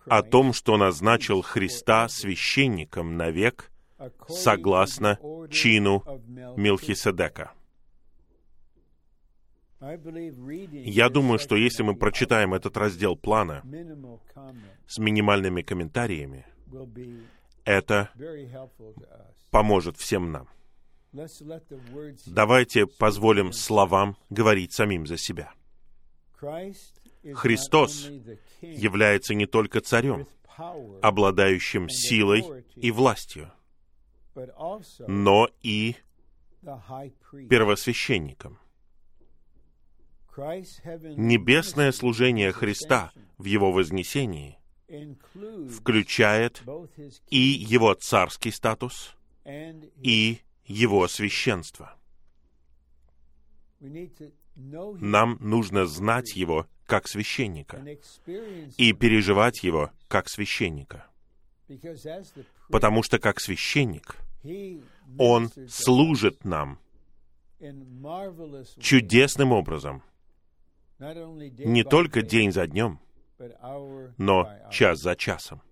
о 0.06 0.22
том, 0.22 0.52
что 0.52 0.76
назначил 0.76 1.42
Христа 1.42 2.08
священником 2.08 3.16
навек 3.16 3.70
согласно 4.28 5.18
чину 5.50 6.04
Милхиседека. 6.56 7.52
Я 9.80 11.08
думаю, 11.10 11.38
что 11.38 11.56
если 11.56 11.82
мы 11.82 11.94
прочитаем 11.94 12.54
этот 12.54 12.76
раздел 12.76 13.16
плана 13.16 13.62
с 14.86 14.98
минимальными 14.98 15.62
комментариями, 15.62 16.46
это 17.64 18.10
поможет 19.50 19.96
всем 19.96 20.32
нам. 20.32 20.48
Давайте 22.26 22.86
позволим 22.86 23.52
словам 23.52 24.16
говорить 24.30 24.72
самим 24.72 25.06
за 25.06 25.16
себя. 25.16 25.52
Христос 27.34 28.10
является 28.60 29.34
не 29.34 29.46
только 29.46 29.80
царем, 29.80 30.26
обладающим 31.02 31.88
силой 31.88 32.64
и 32.74 32.90
властью, 32.90 33.50
но 35.06 35.48
и 35.62 35.96
первосвященником. 37.48 38.58
Небесное 40.36 41.92
служение 41.92 42.50
Христа 42.50 43.12
в 43.38 43.44
Его 43.44 43.70
вознесении 43.70 44.58
включает 45.70 46.62
и 47.30 47.38
Его 47.38 47.94
царский 47.94 48.50
статус, 48.50 49.16
и 49.44 50.40
Его 50.66 51.06
священство. 51.08 51.94
Нам 54.56 55.36
нужно 55.40 55.86
знать 55.86 56.36
Его 56.36 56.66
как 56.86 57.08
священника 57.08 57.84
и 58.76 58.92
переживать 58.92 59.62
Его 59.62 59.90
как 60.08 60.28
священника. 60.28 61.06
Потому 62.68 63.02
что 63.02 63.18
как 63.18 63.40
священник 63.40 64.16
Он 65.18 65.50
служит 65.68 66.44
нам 66.44 66.78
чудесным 68.78 69.52
образом, 69.52 70.02
не 70.98 71.82
только 71.84 72.22
день 72.22 72.52
за 72.52 72.66
днем, 72.66 73.00
но 74.18 74.48
час 74.70 75.00
за 75.00 75.16
часом. 75.16 75.62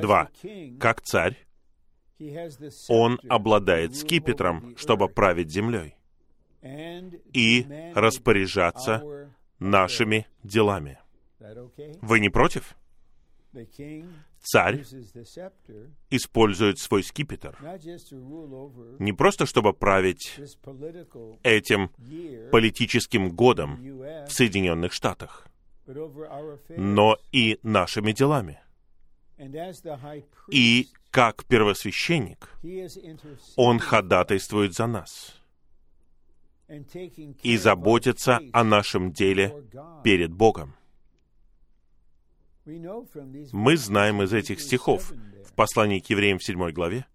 Два. 0.00 0.30
Как 0.78 1.00
царь, 1.02 1.36
он 2.88 3.20
обладает 3.28 3.96
скипетром, 3.96 4.76
чтобы 4.76 5.08
править 5.08 5.50
землей 5.50 5.96
и 6.62 7.66
распоряжаться 7.94 9.30
нашими 9.58 10.26
делами. 10.42 10.98
Вы 12.00 12.20
не 12.20 12.28
против? 12.30 12.76
Царь 14.40 14.82
использует 16.10 16.78
свой 16.78 17.02
скипетр 17.02 17.56
не 18.98 19.12
просто 19.12 19.46
чтобы 19.46 19.72
править 19.72 20.38
этим 21.42 21.90
политическим 22.50 23.30
годом 23.30 23.78
в 24.26 24.30
Соединенных 24.30 24.92
Штатах, 24.92 25.46
но 26.76 27.16
и 27.32 27.58
нашими 27.62 28.12
делами. 28.12 28.63
И 30.48 30.88
как 31.10 31.44
первосвященник, 31.44 32.50
он 33.56 33.78
ходатайствует 33.78 34.74
за 34.74 34.86
нас 34.86 35.36
и 37.42 37.56
заботится 37.56 38.40
о 38.52 38.64
нашем 38.64 39.12
деле 39.12 39.64
перед 40.02 40.32
Богом. 40.32 40.74
Мы 42.64 43.76
знаем 43.76 44.22
из 44.22 44.32
этих 44.32 44.60
стихов 44.60 45.12
в 45.44 45.52
послании 45.54 46.00
к 46.00 46.08
евреям 46.10 46.38
в 46.38 46.44
7 46.44 46.70
главе, 46.70 47.06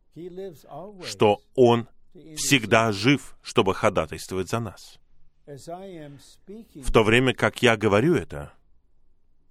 что 1.04 1.42
Он 1.56 1.88
всегда 2.36 2.92
жив, 2.92 3.36
чтобы 3.42 3.74
ходатайствовать 3.74 4.50
за 4.50 4.60
нас. 4.60 5.00
В 5.48 6.92
то 6.94 7.04
время, 7.04 7.34
как 7.34 7.64
я 7.64 7.76
говорю 7.76 8.16
это, 8.16 8.54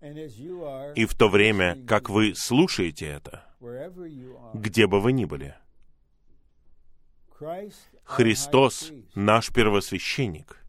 и 0.00 1.04
в 1.04 1.14
то 1.14 1.28
время, 1.28 1.76
как 1.86 2.08
вы 2.08 2.34
слушаете 2.34 3.06
это, 3.06 3.44
где 4.54 4.86
бы 4.86 5.00
вы 5.00 5.12
ни 5.12 5.24
были, 5.24 5.54
Христос, 8.04 8.92
наш 9.14 9.52
первосвященник, 9.52 10.62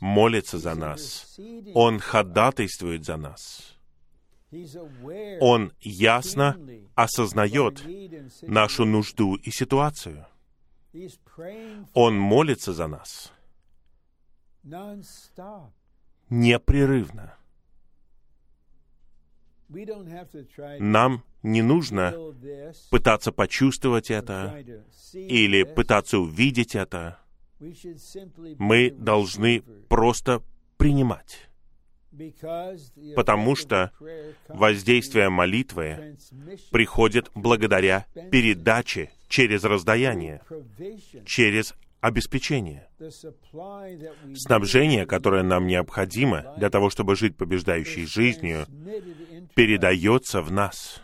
молится 0.00 0.58
за 0.58 0.74
нас. 0.74 1.38
Он 1.74 2.00
ходатайствует 2.00 3.04
за 3.04 3.16
нас. 3.16 3.76
Он 5.40 5.72
ясно 5.80 6.58
осознает 6.94 7.84
нашу 8.42 8.84
нужду 8.84 9.36
и 9.36 9.50
ситуацию. 9.50 10.26
Он 11.92 12.18
молится 12.18 12.72
за 12.72 12.86
нас 12.86 13.32
непрерывно. 16.30 17.34
Нам 20.78 21.24
не 21.42 21.62
нужно 21.62 22.14
пытаться 22.90 23.32
почувствовать 23.32 24.10
это 24.10 24.64
или 25.12 25.62
пытаться 25.64 26.18
увидеть 26.18 26.74
это. 26.74 27.18
Мы 28.58 28.90
должны 28.90 29.62
просто 29.88 30.42
принимать. 30.76 31.48
Потому 33.14 33.56
что 33.56 33.92
воздействие 34.48 35.28
молитвы 35.28 36.16
приходит 36.70 37.30
благодаря 37.34 38.06
передаче 38.30 39.10
через 39.28 39.64
раздаяние, 39.64 40.40
через 41.26 41.74
обеспечение. 42.00 42.88
Снабжение, 44.34 45.06
которое 45.06 45.42
нам 45.42 45.66
необходимо 45.66 46.54
для 46.56 46.70
того, 46.70 46.90
чтобы 46.90 47.16
жить 47.16 47.36
побеждающей 47.36 48.06
жизнью, 48.06 48.66
передается 49.54 50.42
в 50.42 50.50
нас 50.52 51.02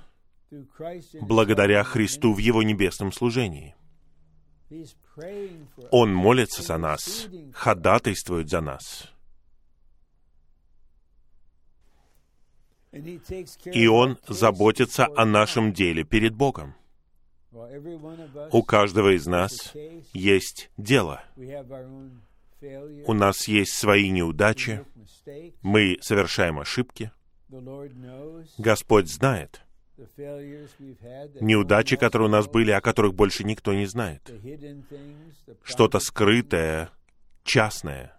благодаря 1.20 1.82
Христу 1.84 2.34
в 2.34 2.38
Его 2.38 2.62
небесном 2.62 3.12
служении. 3.12 3.74
Он 5.90 6.14
молится 6.14 6.62
за 6.62 6.78
нас, 6.78 7.28
ходатайствует 7.52 8.48
за 8.48 8.60
нас. 8.60 9.12
И 12.92 13.86
Он 13.86 14.18
заботится 14.28 15.08
о 15.16 15.24
нашем 15.24 15.72
деле 15.72 16.04
перед 16.04 16.34
Богом. 16.34 16.74
У 17.52 18.62
каждого 18.62 19.14
из 19.14 19.26
нас 19.26 19.72
есть 20.14 20.70
дело. 20.76 21.22
У 23.06 23.12
нас 23.12 23.48
есть 23.48 23.74
свои 23.74 24.10
неудачи. 24.10 24.84
Мы 25.60 25.98
совершаем 26.00 26.58
ошибки. 26.58 27.12
Господь 28.58 29.08
знает 29.08 29.62
неудачи, 31.40 31.96
которые 31.96 32.28
у 32.28 32.32
нас 32.32 32.48
были, 32.48 32.70
о 32.70 32.80
которых 32.80 33.14
больше 33.14 33.44
никто 33.44 33.74
не 33.74 33.86
знает. 33.86 34.32
Что-то 35.62 36.00
скрытое, 36.00 36.90
частное, 37.44 38.16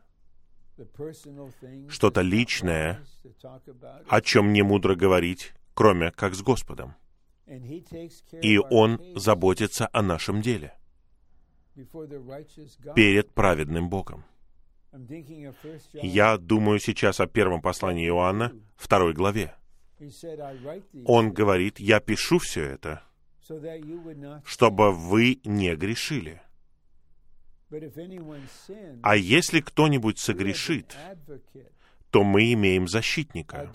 что-то 1.89 2.21
личное, 2.21 3.03
о 4.07 4.21
чем 4.21 4.53
не 4.53 4.61
мудро 4.61 4.95
говорить, 4.95 5.53
кроме 5.73 6.11
как 6.11 6.35
с 6.35 6.41
Господом 6.41 6.95
и 8.41 8.57
Он 8.57 8.99
заботится 9.15 9.89
о 9.91 10.01
нашем 10.01 10.41
деле 10.41 10.73
перед 12.95 13.33
праведным 13.33 13.89
Богом. 13.89 14.23
Я 15.93 16.37
думаю 16.37 16.79
сейчас 16.79 17.19
о 17.19 17.27
первом 17.27 17.61
послании 17.61 18.07
Иоанна, 18.07 18.53
второй 18.75 19.13
главе. 19.13 19.55
Он 21.05 21.33
говорит, 21.33 21.79
я 21.79 21.99
пишу 21.99 22.37
все 22.37 22.63
это, 22.63 23.03
чтобы 24.45 24.91
вы 24.91 25.39
не 25.43 25.75
грешили. 25.75 26.41
А 29.01 29.15
если 29.15 29.61
кто-нибудь 29.61 30.19
согрешит, 30.19 30.95
то 32.13 32.23
мы 32.23 32.53
имеем 32.53 32.87
защитника, 32.87 33.71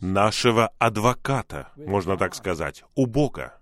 нашего 0.00 0.68
адвоката, 0.78 1.70
можно 1.76 2.16
так 2.16 2.34
сказать, 2.34 2.82
у 2.94 3.04
Бога. 3.04 3.60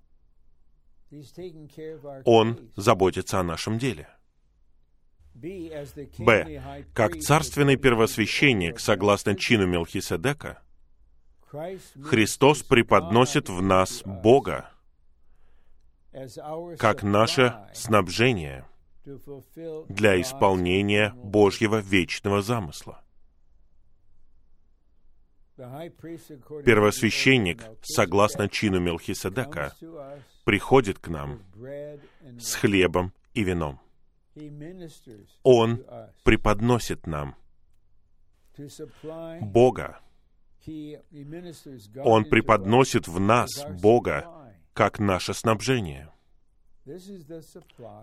Он 2.25 2.71
заботится 2.77 3.41
о 3.41 3.43
нашем 3.43 3.79
деле. 3.79 4.09
Б. 5.35 6.85
Как 6.95 7.17
царственный 7.17 7.75
первосвященник, 7.75 8.79
согласно 8.79 9.35
чину 9.35 9.67
Мелхиседека, 9.67 10.63
Христос 11.51 12.63
преподносит 12.63 13.49
в 13.49 13.61
нас 13.61 14.03
Бога 14.05 14.71
как 16.79 17.03
наше 17.03 17.57
снабжение 17.75 18.67
для 19.89 20.21
исполнения 20.21 21.13
Божьего 21.17 21.77
вечного 21.77 22.43
замысла. 22.43 23.03
Первосвященник, 26.65 27.63
согласно 27.83 28.49
чину 28.49 28.81
Мелхиседека, 28.81 29.75
приходит 30.45 30.99
к 30.99 31.09
нам 31.09 31.43
с 32.39 32.55
хлебом 32.55 33.13
и 33.35 33.45
вином. 33.45 33.79
Он 35.43 35.85
преподносит 36.25 37.07
нам 37.07 37.37
Бога. 39.41 40.01
Он 42.05 42.25
преподносит 42.25 43.09
в 43.09 43.21
нас 43.21 43.65
Бога 43.83 44.55
как 44.73 44.99
наше 44.99 45.35
снабжение. 45.35 46.11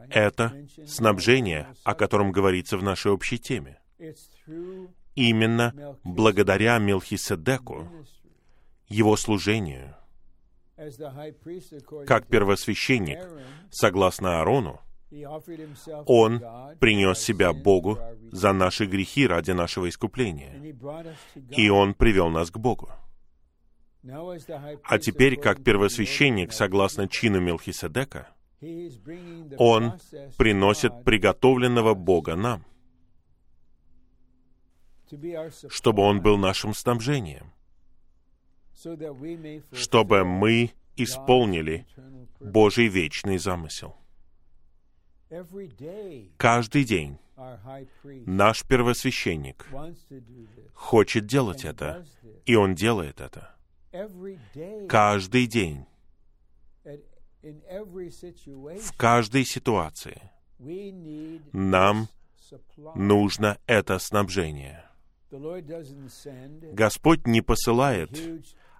Это 0.09 0.67
снабжение, 0.86 1.73
о 1.84 1.95
котором 1.95 2.32
говорится 2.32 2.78
в 2.78 2.84
нашей 2.84 3.11
общей 3.11 3.38
теме. 3.38 3.80
Именно 5.15 5.97
благодаря 6.03 6.78
Мелхиседеку, 6.78 7.89
его 8.88 9.17
служению, 9.17 9.95
как 12.05 12.28
первосвященник, 12.28 13.19
согласно 13.71 14.39
Аарону, 14.39 14.80
он 16.05 16.39
принес 16.80 17.19
себя 17.19 17.53
Богу 17.53 17.97
за 18.32 18.51
наши 18.51 18.86
грехи 18.86 19.25
ради 19.25 19.51
нашего 19.51 19.89
искупления. 19.89 20.75
И 21.51 21.69
Он 21.69 21.93
привел 21.93 22.30
нас 22.30 22.51
к 22.51 22.57
Богу. 22.57 22.89
А 24.03 24.99
теперь, 24.99 25.38
как 25.38 25.63
первосвященник, 25.63 26.53
согласно 26.53 27.07
чину 27.07 27.39
Мелхиседека, 27.39 28.28
он 29.58 29.93
приносит 30.38 31.03
приготовленного 31.03 31.93
Бога 31.93 32.36
нам, 32.36 32.66
чтобы 35.70 36.01
Он 36.03 36.22
был 36.22 36.38
нашим 36.38 36.74
снабжением, 36.74 37.53
чтобы 39.72 40.24
мы 40.24 40.72
исполнили 40.95 41.86
Божий 42.39 42.88
вечный 42.88 43.38
замысел. 43.38 43.95
Каждый 46.38 46.84
день 46.84 47.20
наш 48.26 48.64
первосвященник 48.66 49.68
хочет 50.74 51.26
делать 51.26 51.66
это, 51.66 52.05
и 52.45 52.55
он 52.55 52.76
делает 52.76 53.22
это. 53.22 53.55
Каждый 54.88 55.47
день, 55.47 55.86
в 58.81 58.97
каждой 58.97 59.45
ситуации, 59.45 60.21
нам 61.51 62.07
нужно 62.95 63.57
это 63.67 63.99
снабжение. 63.99 64.83
Господь 66.73 67.27
не 67.27 67.41
посылает 67.41 68.17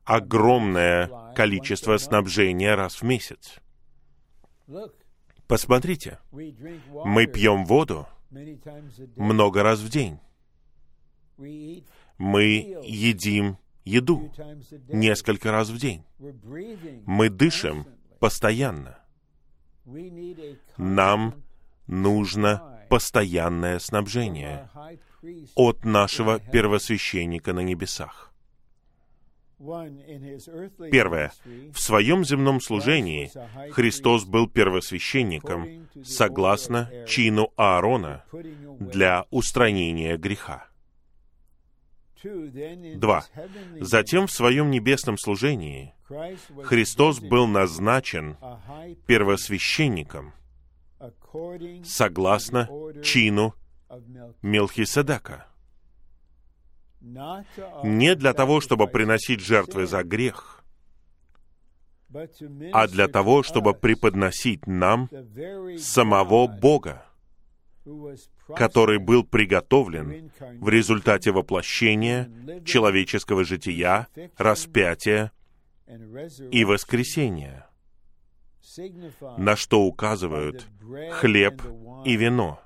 огромное 0.06 1.34
количество 1.36 1.98
снабжения 1.98 2.76
раз 2.76 3.02
в 3.02 3.04
месяц. 3.04 3.60
Посмотрите, 5.48 6.20
мы 6.32 7.26
пьем 7.26 7.66
воду 7.66 8.08
много 9.16 9.64
раз 9.64 9.80
в 9.80 9.90
день. 9.90 10.20
Мы 12.18 12.80
едим 12.84 13.58
еду 13.84 14.32
несколько 14.88 15.52
раз 15.52 15.70
в 15.70 15.78
день. 15.78 16.04
Мы 17.06 17.30
дышим 17.30 17.86
постоянно. 18.20 19.00
Нам 20.78 21.44
нужно 21.88 22.86
постоянное 22.90 23.80
снабжение 23.80 24.70
от 25.56 25.86
нашего 25.86 26.40
первосвященника 26.40 27.54
на 27.54 27.62
небесах. 27.62 28.34
Первое. 30.92 31.32
В 31.74 31.80
своем 31.80 32.24
земном 32.24 32.62
служении 32.62 33.32
Христос 33.72 34.26
был 34.26 34.48
первосвященником 34.48 35.88
согласно 36.04 36.92
чину 37.08 37.52
Аарона 37.56 38.24
для 38.80 39.26
устранения 39.32 40.18
греха. 40.18 40.68
Два. 42.96 43.26
Затем 43.80 44.28
в 44.28 44.32
своем 44.32 44.72
небесном 44.72 45.18
служении 45.18 45.94
Христос 46.64 47.20
был 47.20 47.48
назначен 47.48 48.38
первосвященником 49.06 50.34
согласно 51.84 52.70
чину 53.04 53.54
Мелхиседека 54.42 55.48
не 57.84 58.16
для 58.16 58.34
того, 58.34 58.62
чтобы 58.62 58.88
приносить 58.88 59.42
жертвы 59.42 59.86
за 59.86 60.04
грех, 60.04 60.64
а 62.74 62.88
для 62.88 63.08
того, 63.08 63.44
чтобы 63.44 63.74
преподносить 63.74 64.66
нам 64.68 65.10
самого 65.78 66.48
Бога, 66.48 67.06
который 68.56 69.00
был 69.00 69.24
приготовлен 69.24 70.32
в 70.60 70.70
результате 70.70 71.32
воплощения 71.32 72.30
человеческого 72.66 73.44
жития, 73.44 74.08
распятия 74.38 75.32
и 76.52 76.66
воскресения, 76.66 77.68
на 79.38 79.56
что 79.56 79.84
указывают 79.84 80.68
хлеб 81.12 81.62
и 82.06 82.16
вино, 82.16 82.62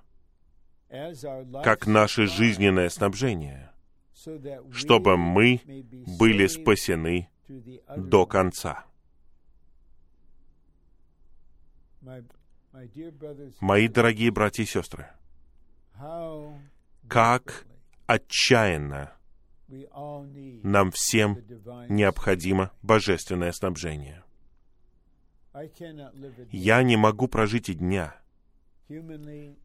как 1.63 1.87
наше 1.87 2.27
жизненное 2.27 2.89
снабжение 2.89 3.71
чтобы 4.71 5.17
мы 5.17 5.61
были 6.19 6.47
спасены 6.47 7.29
до 7.97 8.25
конца. 8.25 8.85
Мои 13.59 13.87
дорогие 13.87 14.31
братья 14.31 14.63
и 14.63 14.65
сестры, 14.65 15.07
как 17.07 17.65
отчаянно 18.07 19.13
нам 20.63 20.91
всем 20.91 21.37
необходимо 21.89 22.71
божественное 22.81 23.51
снабжение. 23.51 24.23
Я 26.51 26.83
не 26.83 26.97
могу 26.97 27.27
прожить 27.27 27.69
и 27.69 27.73
дня 27.73 28.15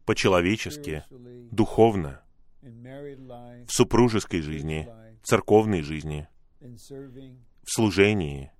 по-человечески, 0.05 1.03
духовно, 1.51 2.21
в 2.61 3.69
супружеской 3.69 4.41
жизни, 4.41 4.89
церковной 5.23 5.81
жизни, 5.81 6.27
в 6.59 7.71
служении, 7.71 8.51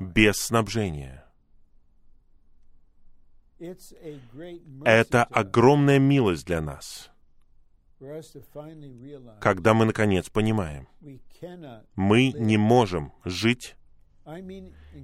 без 0.00 0.36
снабжения. 0.36 1.24
Это 4.84 5.24
огромная 5.24 5.98
милость 5.98 6.46
для 6.46 6.60
нас, 6.60 7.10
когда 9.40 9.74
мы, 9.74 9.84
наконец, 9.84 10.30
понимаем, 10.30 10.88
мы 11.94 12.32
не 12.32 12.56
можем 12.56 13.12
жить, 13.24 13.76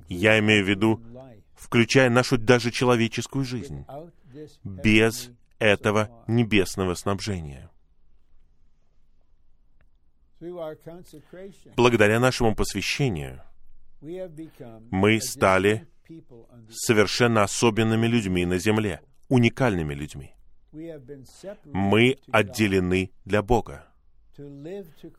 я 0.08 0.38
имею 0.38 0.64
в 0.64 0.68
виду, 0.68 1.02
включая 1.54 2.08
нашу 2.08 2.38
даже 2.38 2.70
человеческую 2.70 3.44
жизнь, 3.44 3.84
без 4.64 5.30
этого 5.58 6.24
небесного 6.26 6.94
снабжения. 6.94 7.70
Благодаря 11.76 12.20
нашему 12.20 12.54
посвящению 12.54 13.42
мы 14.90 15.20
стали 15.20 15.88
совершенно 16.70 17.42
особенными 17.42 18.06
людьми 18.06 18.44
на 18.46 18.58
земле, 18.58 19.00
уникальными 19.28 19.94
людьми. 19.94 20.34
Мы 21.64 22.18
отделены 22.30 23.10
для 23.24 23.42
Бога, 23.42 23.86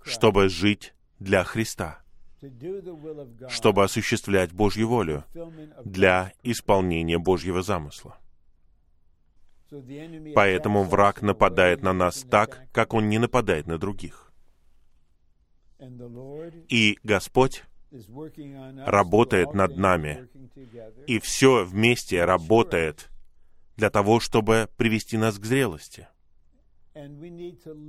чтобы 0.04 0.50
жить 0.50 0.94
для 1.20 1.44
Христа, 1.44 2.04
чтобы 3.50 3.84
осуществлять 3.84 4.52
Божью 4.52 4.88
волю 4.88 5.24
для 5.84 6.34
исполнения 6.44 7.18
Божьего 7.18 7.62
замысла. 7.62 8.18
Поэтому 10.36 10.84
враг 10.84 11.22
нападает 11.22 11.82
на 11.82 11.94
нас 11.94 12.24
так, 12.30 12.68
как 12.72 12.94
он 12.94 13.10
не 13.10 13.18
нападает 13.18 13.68
на 13.68 13.78
других. 13.78 14.32
И 16.70 16.98
Господь 17.04 17.64
работает 18.86 19.54
над 19.54 19.78
нами, 19.78 20.28
и 21.08 21.20
все 21.20 21.66
вместе 21.66 22.24
работает 22.26 23.10
для 23.76 23.90
того, 23.90 24.20
чтобы 24.20 24.70
привести 24.78 25.18
нас 25.18 25.38
к 25.38 25.46
зрелости. 25.46 26.08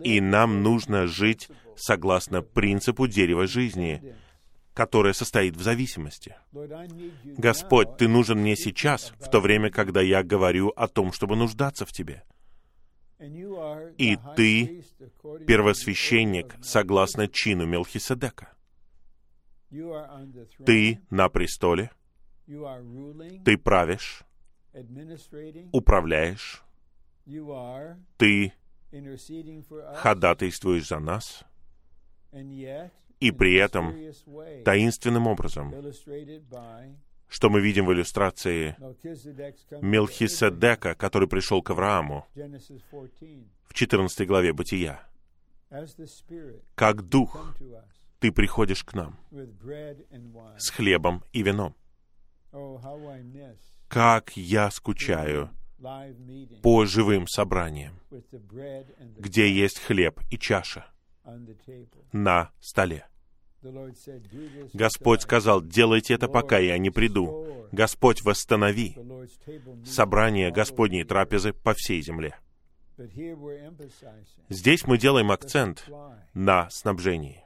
И 0.05 0.21
нам 0.21 0.63
нужно 0.63 1.07
жить 1.07 1.49
согласно 1.77 2.43
принципу 2.43 3.07
дерева 3.07 3.47
жизни, 3.47 4.15
которое 4.75 5.15
состоит 5.15 5.57
в 5.57 5.63
зависимости. 5.63 6.37
Господь, 7.25 7.97
Ты 7.97 8.07
нужен 8.07 8.39
мне 8.39 8.55
сейчас, 8.55 9.13
в 9.19 9.31
то 9.31 9.41
время, 9.41 9.71
когда 9.71 10.03
я 10.03 10.23
говорю 10.23 10.69
о 10.77 10.89
том, 10.89 11.13
чтобы 11.13 11.37
нуждаться 11.37 11.87
в 11.87 11.93
Тебе. 11.93 12.23
И 13.99 14.19
Ты 14.37 14.85
первосвященник, 15.47 16.55
согласно 16.63 17.29
чину 17.29 17.67
Мелхиседека. 17.67 18.53
Ты 20.65 21.01
на 21.11 21.29
престоле, 21.29 21.91
Ты 23.45 23.59
правишь, 23.59 24.23
управляешь, 25.73 26.63
Ты 28.17 28.53
ходатайствуешь 29.97 30.89
за 30.89 30.99
нас, 30.99 31.45
и 33.21 33.31
при 33.31 33.55
этом 33.57 33.95
таинственным 34.65 35.27
образом, 35.27 35.75
что 37.29 37.51
мы 37.51 37.61
видим 37.61 37.85
в 37.87 37.93
иллюстрации 37.93 38.77
Мелхиседека, 39.83 40.95
который 40.95 41.29
пришел 41.29 41.61
к 41.63 41.71
Аврааму 41.71 42.27
в 43.67 43.75
14 43.75 44.27
главе 44.27 44.53
Бытия. 44.55 45.03
Как 46.75 47.03
Дух, 47.03 47.55
ты 48.19 48.33
приходишь 48.33 48.85
к 48.85 48.95
нам 48.95 49.19
с 50.59 50.71
хлебом 50.71 51.25
и 51.33 51.43
вином. 51.43 51.75
Как 53.89 54.37
я 54.37 54.71
скучаю 54.71 55.51
по 56.63 56.85
живым 56.85 57.27
собраниям, 57.29 58.01
где 59.19 59.53
есть 59.53 59.79
хлеб 59.79 60.21
и 60.31 60.39
чаша 60.39 60.87
на 62.13 62.51
столе. 62.61 63.07
Господь 64.73 65.23
сказал, 65.23 65.63
делайте 65.63 66.15
это, 66.15 66.29
пока 66.29 66.59
я 66.59 66.79
не 66.79 66.91
приду. 66.91 67.67
Господь, 67.73 68.23
восстанови 68.23 68.97
собрание 69.85 70.51
Господней 70.51 71.05
трапезы 71.05 71.53
по 71.53 71.75
всей 71.75 72.01
земле. 72.01 72.39
Здесь 74.49 74.87
мы 74.87 74.99
делаем 74.99 75.31
акцент 75.31 75.89
на 76.35 76.71
снабжении. 76.71 77.45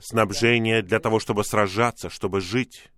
Снабжение 0.00 0.82
для 0.82 1.00
того, 1.00 1.18
чтобы 1.18 1.44
сражаться, 1.44 2.10
чтобы 2.10 2.40
жить. 2.40 2.90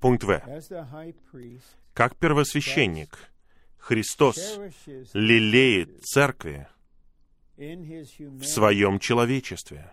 Пункт 0.00 0.24
В. 0.24 0.42
Как 1.92 2.16
первосвященник, 2.16 3.18
Христос 3.78 4.58
лелеет 5.12 6.04
церкви 6.04 6.68
в 7.56 8.44
своем 8.44 8.98
человечестве 8.98 9.92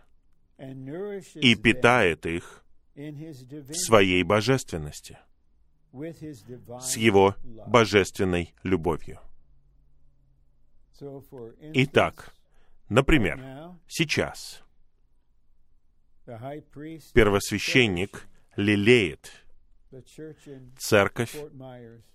и 1.36 1.56
питает 1.56 2.26
их 2.26 2.64
в 2.96 3.74
своей 3.74 4.24
божественности, 4.24 5.18
с 5.92 6.98
его 6.98 7.36
божественной 7.68 8.54
любовью. 8.64 9.20
Итак, 11.74 12.34
например, 12.90 13.76
сейчас 13.88 14.64
первосвященник 17.14 18.28
лелеет 18.56 19.32
церковь 20.78 21.36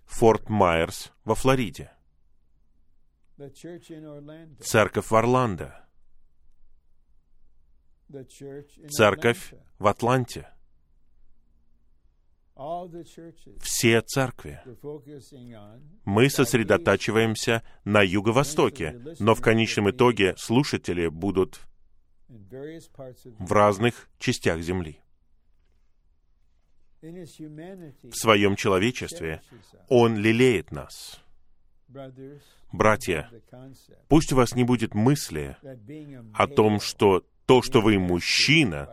Форт 0.06 0.48
Майерс 0.48 1.12
во 1.24 1.34
Флориде, 1.34 1.92
церковь 4.60 5.10
в 5.10 5.14
Орландо, 5.14 5.88
церковь 8.88 9.54
в 9.78 9.86
Атланте, 9.86 10.48
все 13.60 14.02
церкви. 14.02 14.60
Мы 16.04 16.28
сосредотачиваемся 16.28 17.62
на 17.84 18.02
юго-востоке, 18.02 19.00
но 19.18 19.34
в 19.34 19.40
конечном 19.40 19.90
итоге 19.90 20.34
слушатели 20.36 21.08
будут 21.08 21.60
в 22.28 23.52
разных 23.52 24.08
частях 24.18 24.60
Земли. 24.60 25.00
В 27.00 28.14
своем 28.14 28.56
человечестве 28.56 29.40
Он 29.88 30.16
лелеет 30.16 30.70
нас. 30.70 31.20
Братья, 32.72 33.30
пусть 34.08 34.32
у 34.32 34.36
вас 34.36 34.54
не 34.54 34.64
будет 34.64 34.94
мысли 34.94 35.56
о 36.34 36.46
том, 36.46 36.78
что 36.80 37.24
то, 37.46 37.62
что 37.62 37.80
вы 37.80 37.98
мужчина, 37.98 38.88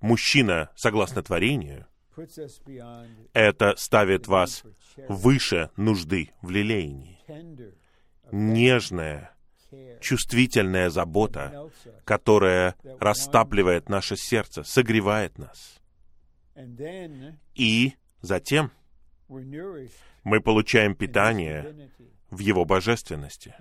мужчина 0.00 0.70
согласно 0.76 1.22
творению, 1.22 1.86
это 3.32 3.74
ставит 3.76 4.26
вас 4.26 4.64
выше 5.08 5.70
нужды 5.76 6.30
в 6.42 6.50
лелеянии. 6.50 7.18
Нежная, 8.30 9.34
чувствительная 10.00 10.90
забота, 10.90 11.70
которая 12.04 12.76
растапливает 13.00 13.88
наше 13.88 14.16
сердце, 14.16 14.62
согревает 14.62 15.38
нас. 15.38 15.80
И 17.54 17.94
затем 18.20 18.70
мы 19.28 20.40
получаем 20.40 20.94
питание 20.94 21.90
в 22.30 22.38
Его 22.38 22.64
божественности 22.64 23.54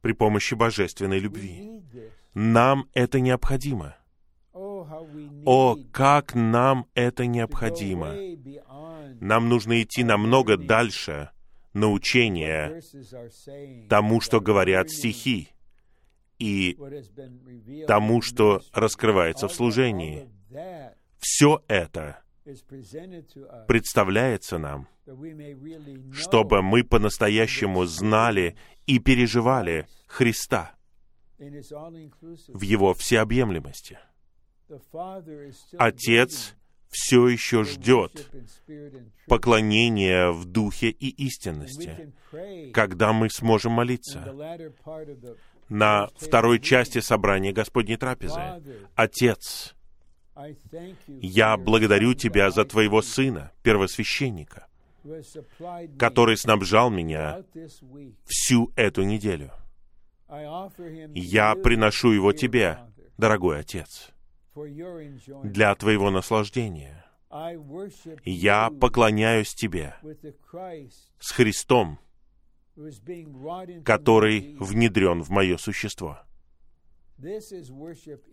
при 0.00 0.12
помощи 0.12 0.54
божественной 0.54 1.18
любви. 1.18 1.82
Нам 2.34 2.88
это 2.92 3.20
необходимо. 3.20 3.96
О, 4.54 5.76
как 5.92 6.34
нам 6.34 6.86
это 6.94 7.26
необходимо! 7.26 8.14
Нам 9.20 9.48
нужно 9.48 9.82
идти 9.82 10.04
намного 10.04 10.56
дальше 10.56 11.30
научения 11.72 12.80
тому, 13.88 14.20
что 14.20 14.40
говорят 14.40 14.90
стихи, 14.90 15.48
и 16.38 16.78
тому, 17.86 18.22
что 18.22 18.62
раскрывается 18.72 19.48
в 19.48 19.52
служении. 19.52 20.28
Все 21.18 21.62
это 21.68 22.20
представляется 23.66 24.58
нам, 24.58 24.86
чтобы 26.12 26.62
мы 26.62 26.84
по-настоящему 26.84 27.86
знали 27.86 28.56
и 28.86 28.98
переживали 28.98 29.86
Христа 30.06 30.74
в 31.38 32.60
Его 32.60 32.94
всеобъемлемости. 32.94 33.98
Отец 35.78 36.54
все 36.94 37.26
еще 37.26 37.64
ждет 37.64 38.30
поклонения 39.26 40.30
в 40.30 40.44
духе 40.44 40.90
и 40.90 41.08
истинности, 41.26 42.12
когда 42.72 43.12
мы 43.12 43.30
сможем 43.30 43.72
молиться. 43.72 44.32
На 45.68 46.08
второй 46.16 46.60
части 46.60 47.00
собрания 47.00 47.52
Господней 47.52 47.96
трапезы. 47.96 48.40
Отец, 48.94 49.74
я 51.08 51.56
благодарю 51.56 52.14
Тебя 52.14 52.50
за 52.50 52.64
Твоего 52.64 53.02
Сына, 53.02 53.50
первосвященника, 53.62 54.68
который 55.98 56.36
снабжал 56.36 56.90
меня 56.90 57.42
всю 58.24 58.70
эту 58.76 59.02
неделю. 59.02 59.50
Я 60.28 61.54
приношу 61.56 62.12
его 62.12 62.32
Тебе, 62.32 62.78
дорогой 63.16 63.60
Отец 63.60 64.13
для 64.54 65.74
твоего 65.74 66.10
наслаждения. 66.10 67.04
Я 68.24 68.70
поклоняюсь 68.70 69.54
Тебе 69.54 69.96
с 71.18 71.32
Христом, 71.32 71.98
который 73.84 74.56
внедрен 74.60 75.22
в 75.22 75.30
мое 75.30 75.56
существо. 75.56 76.18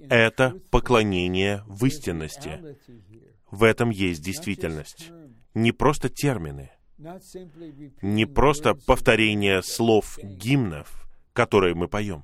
Это 0.09 0.59
поклонение 0.69 1.63
в 1.67 1.85
истинности. 1.85 2.77
В 3.49 3.63
этом 3.63 3.89
есть 3.89 4.23
действительность. 4.23 5.11
Не 5.53 5.71
просто 5.71 6.09
термины, 6.09 6.71
не 8.01 8.25
просто 8.25 8.73
повторение 8.73 9.61
слов 9.63 10.17
гимнов, 10.21 11.07
которые 11.33 11.75
мы 11.75 11.87
поем, 11.87 12.23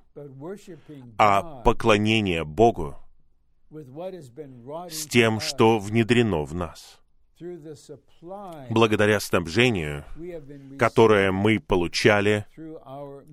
а 1.18 1.62
поклонение 1.64 2.44
Богу, 2.46 2.96
с 3.70 5.08
тем, 5.08 5.40
что 5.40 5.80
внедрено 5.80 6.44
в 6.44 6.54
нас. 6.54 7.02
благодаря 8.70 9.20
снабжению, 9.20 10.06
которое 10.80 11.32
мы 11.32 11.60
получали 11.60 12.46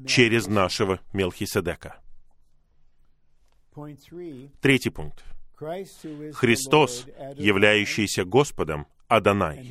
через 0.07 0.47
нашего 0.47 1.01
Мелхиседека. 1.13 2.01
Третий 4.61 4.91
пункт. 4.91 5.25
Христос, 5.57 7.07
являющийся 7.37 8.25
Господом, 8.25 8.87
Адонай, 9.09 9.65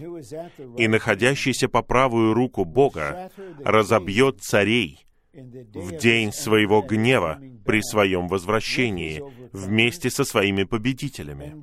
и 0.78 0.88
находящийся 0.88 1.68
по 1.68 1.82
правую 1.82 2.34
руку 2.34 2.66
Бога, 2.66 3.32
разобьет 3.59 4.41
царей 4.41 5.02
в 5.34 5.97
день 5.97 6.31
своего 6.31 6.81
гнева 6.81 7.41
при 7.65 7.81
своем 7.81 8.27
возвращении 8.27 9.23
вместе 9.51 10.09
со 10.09 10.23
своими 10.23 10.63
победителями 10.63 11.55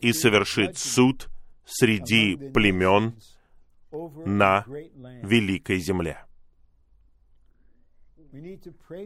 и 0.00 0.12
совершит 0.12 0.78
суд 0.78 1.28
среди 1.66 2.36
племен 2.52 3.14
на 4.24 4.64
великой 5.22 5.78
земле. 5.78 6.24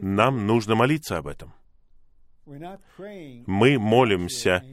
Нам 0.01 0.47
нужно 0.47 0.75
молиться 0.75 1.17
об 1.17 1.27
этом. 1.27 1.53
Мы 2.45 3.77
молимся 3.77 4.63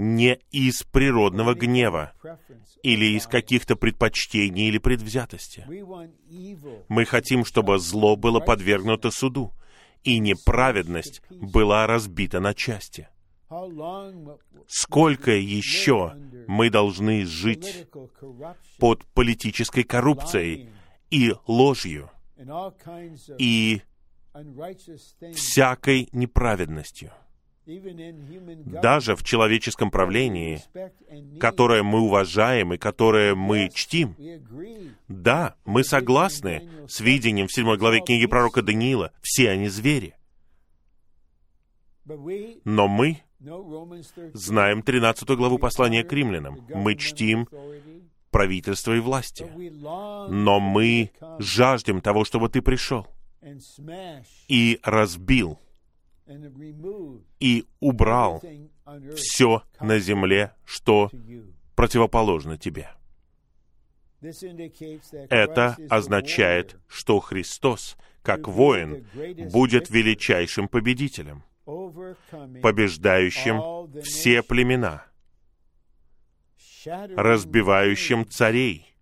не 0.00 0.40
из 0.50 0.82
природного 0.82 1.54
гнева 1.54 2.14
или 2.82 3.16
из 3.16 3.26
каких-то 3.26 3.76
предпочтений 3.76 4.68
или 4.68 4.78
предвзятости. 4.78 5.66
Мы 6.88 7.04
хотим, 7.04 7.44
чтобы 7.44 7.78
зло 7.78 8.16
было 8.16 8.40
подвергнуто 8.40 9.10
суду, 9.10 9.52
и 10.02 10.18
неправедность 10.18 11.20
была 11.28 11.86
разбита 11.86 12.40
на 12.40 12.54
части. 12.54 13.08
Сколько 14.66 15.32
еще 15.32 16.14
мы 16.46 16.70
должны 16.70 17.26
жить 17.26 17.86
под 18.78 19.04
политической 19.12 19.82
коррупцией 19.82 20.70
и 21.10 21.34
ложью 21.46 22.10
и 23.38 23.82
всякой 25.34 26.08
неправедностью? 26.12 27.12
Даже 28.66 29.16
в 29.16 29.22
человеческом 29.22 29.90
правлении, 29.90 30.62
которое 31.38 31.82
мы 31.82 32.00
уважаем 32.00 32.74
и 32.74 32.78
которое 32.78 33.34
мы 33.34 33.70
чтим. 33.72 34.16
Да, 35.08 35.54
мы 35.64 35.84
согласны 35.84 36.68
с 36.88 37.00
видением 37.00 37.46
в 37.46 37.52
седьмой 37.52 37.78
главе 37.78 38.00
книги 38.00 38.26
пророка 38.26 38.62
Даниила. 38.62 39.12
Все 39.22 39.50
они 39.50 39.68
звери. 39.68 40.14
Но 42.64 42.88
мы 42.88 43.22
знаем 44.34 44.82
13 44.82 45.28
главу 45.30 45.58
послания 45.58 46.04
к 46.04 46.12
римлянам. 46.12 46.66
Мы 46.68 46.96
чтим 46.96 47.48
правительство 48.30 48.92
и 48.92 49.00
власти. 49.00 49.46
Но 49.54 50.60
мы 50.60 51.10
жаждем 51.38 52.00
того, 52.00 52.24
чтобы 52.24 52.48
ты 52.48 52.62
пришел 52.62 53.06
и 54.48 54.78
разбил 54.82 55.58
и 57.40 57.64
убрал 57.80 58.42
все 59.14 59.62
на 59.80 59.98
земле, 59.98 60.54
что 60.64 61.10
противоположно 61.74 62.58
тебе. 62.58 62.90
Это 65.30 65.76
означает, 65.88 66.76
что 66.86 67.20
Христос, 67.20 67.96
как 68.22 68.48
воин, 68.48 69.06
будет 69.50 69.88
величайшим 69.88 70.68
победителем, 70.68 71.42
побеждающим 71.64 74.02
все 74.02 74.42
племена, 74.42 75.06
разбивающим 76.84 78.28
царей 78.28 78.94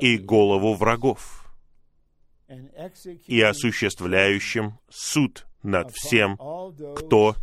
и 0.00 0.18
голову 0.18 0.74
врагов, 0.74 1.46
и 3.26 3.40
осуществляющим 3.40 4.78
суд 4.90 5.46
над 5.62 5.90
всем, 5.92 6.36
кто 6.96 7.36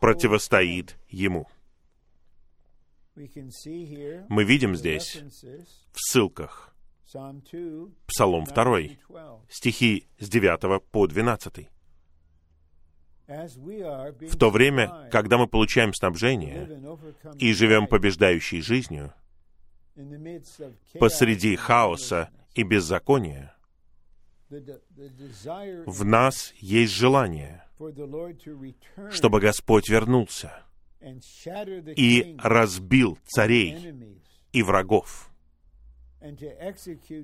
противостоит 0.00 0.96
ему. 1.08 1.46
Мы 3.16 4.44
видим 4.44 4.74
здесь 4.74 5.22
в 5.92 6.00
ссылках 6.00 6.74
Псалом 8.06 8.44
2, 8.44 8.78
стихи 9.48 10.08
с 10.18 10.28
9 10.28 10.82
по 10.90 11.06
12. 11.06 11.68
В 13.26 14.36
то 14.36 14.50
время, 14.50 15.08
когда 15.10 15.38
мы 15.38 15.46
получаем 15.46 15.94
снабжение 15.94 16.98
и 17.38 17.52
живем 17.52 17.86
побеждающей 17.86 18.60
жизнью, 18.60 19.14
посреди 20.98 21.54
хаоса 21.56 22.30
и 22.54 22.64
беззакония, 22.64 23.53
в 24.50 26.04
нас 26.04 26.52
есть 26.58 26.92
желание, 26.92 27.64
чтобы 29.10 29.40
Господь 29.40 29.88
вернулся 29.88 30.62
и 31.96 32.36
разбил 32.38 33.18
царей 33.26 33.94
и 34.52 34.62
врагов, 34.62 35.30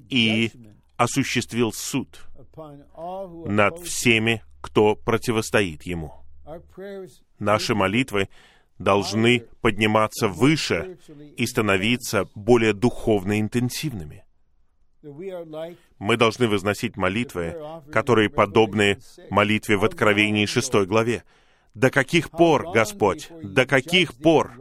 и 0.08 0.50
осуществил 0.96 1.72
суд 1.72 2.26
над 3.46 3.78
всеми, 3.80 4.42
кто 4.60 4.94
противостоит 4.94 5.84
Ему. 5.84 6.14
Наши 7.38 7.74
молитвы 7.74 8.28
должны 8.78 9.40
подниматься 9.60 10.28
выше 10.28 10.98
и 11.36 11.46
становиться 11.46 12.26
более 12.34 12.72
духовно 12.72 13.40
интенсивными 13.40 14.24
мы 15.98 16.16
должны 16.16 16.48
возносить 16.48 16.96
молитвы, 16.96 17.56
которые 17.90 18.28
подобны 18.28 18.98
молитве 19.30 19.76
в 19.76 19.84
Откровении 19.84 20.46
6 20.46 20.86
главе. 20.86 21.24
До 21.74 21.90
каких 21.90 22.30
пор, 22.30 22.72
Господь, 22.72 23.30
до 23.42 23.64
каких 23.64 24.14
пор 24.14 24.52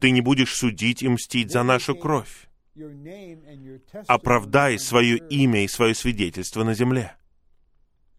Ты 0.00 0.10
не 0.12 0.20
будешь 0.20 0.54
судить 0.54 1.02
и 1.02 1.08
мстить 1.08 1.50
за 1.50 1.62
нашу 1.62 1.94
кровь? 1.94 2.48
Оправдай 4.06 4.78
свое 4.78 5.16
имя 5.16 5.64
и 5.64 5.68
свое 5.68 5.94
свидетельство 5.94 6.62
на 6.62 6.74
земле. 6.74 7.16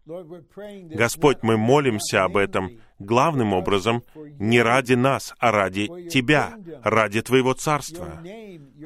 Господь, 0.04 1.42
мы 1.42 1.56
молимся 1.56 2.24
об 2.24 2.36
этом 2.36 2.80
главным 2.98 3.52
образом 3.52 4.04
не 4.38 4.62
ради 4.62 4.94
нас, 4.94 5.34
а 5.38 5.52
ради 5.52 5.86
Тебя, 6.08 6.56
ради 6.82 7.20
Твоего 7.22 7.52
Царства, 7.54 8.22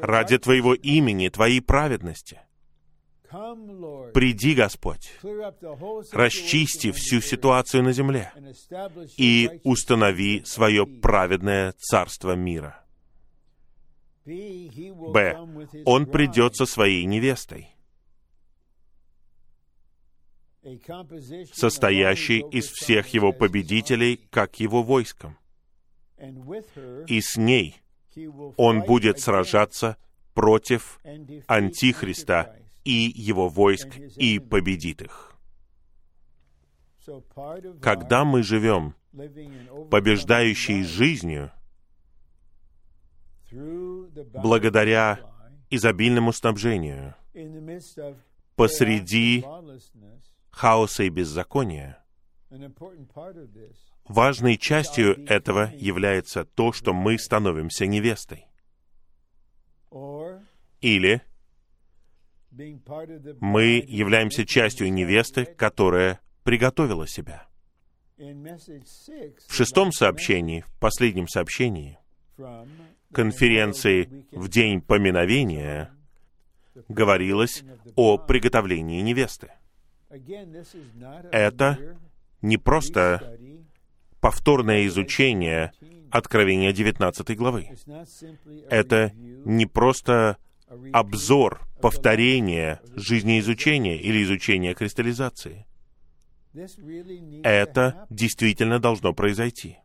ради 0.01 0.39
Твоего 0.39 0.75
имени, 0.75 1.29
Твоей 1.29 1.61
праведности— 1.61 2.41
Приди, 4.13 4.55
Господь, 4.55 5.11
расчисти 6.13 6.93
всю 6.93 7.23
ситуацию 7.23 7.83
на 7.83 7.93
земле 7.93 8.31
и 9.17 9.61
установи 9.65 10.43
свое 10.45 10.87
праведное 10.87 11.73
царство 11.79 12.37
мира. 12.37 12.85
Б. 14.27 15.39
Он 15.87 16.07
придет 16.07 16.57
со 16.57 16.67
своей 16.67 17.05
невестой, 17.07 17.75
состоящей 21.55 22.41
из 22.51 22.67
всех 22.67 23.09
его 23.09 23.33
победителей, 23.33 24.21
как 24.31 24.61
его 24.61 24.83
войском. 24.83 25.39
И 27.07 27.21
с 27.23 27.37
ней 27.39 27.81
он 28.59 28.83
будет 28.83 29.21
сражаться 29.21 29.97
против 30.35 31.01
Антихриста 31.47 32.62
и 32.85 33.13
его 33.15 33.49
войск 33.49 33.97
и 34.17 34.39
победит 34.39 35.03
их. 35.03 35.35
Когда 37.81 38.25
мы 38.25 38.43
живем 38.43 38.95
побеждающей 39.91 40.85
жизнью, 40.85 41.51
благодаря 43.53 45.21
изобильному 45.71 46.33
снабжению, 46.33 47.15
посреди 48.57 49.45
хаоса 50.51 51.03
и 51.05 51.09
беззакония, 51.09 52.05
важной 54.05 54.57
частью 54.57 55.27
этого 55.27 55.73
является 55.75 56.45
то, 56.45 56.73
что 56.73 56.93
мы 56.93 57.19
становимся 57.19 57.87
невестой. 57.87 58.47
Или 60.81 61.23
мы 63.41 63.85
являемся 63.87 64.45
частью 64.45 64.93
невесты, 64.93 65.45
которая 65.45 66.21
приготовила 66.45 67.07
себя. 67.07 67.47
В 68.19 69.55
шестом 69.55 69.93
сообщении, 69.93 70.61
в 70.61 70.79
последнем 70.79 71.29
сообщении, 71.29 71.99
конференции 73.13 74.27
в 74.33 74.49
день 74.49 74.81
поминовения, 74.81 75.91
говорилось 76.89 77.65
о 77.97 78.19
приготовлении 78.19 79.01
невесты. 79.01 79.53
Это 81.31 81.97
не 82.43 82.59
просто 82.59 83.39
повторное 84.21 84.87
изучение 84.87 85.73
Откровения 86.11 86.73
19 86.73 87.37
главы. 87.39 87.71
Это 88.69 89.13
не 89.17 89.65
просто 89.65 90.37
обзор, 90.93 91.63
повторение 91.83 92.81
жизнеизучения 92.97 93.97
или 93.97 94.23
изучения 94.23 94.75
кристаллизации. 94.75 95.67
Это 97.43 98.07
действительно 98.09 98.79
должно 98.79 99.13
произойти. 99.13 99.79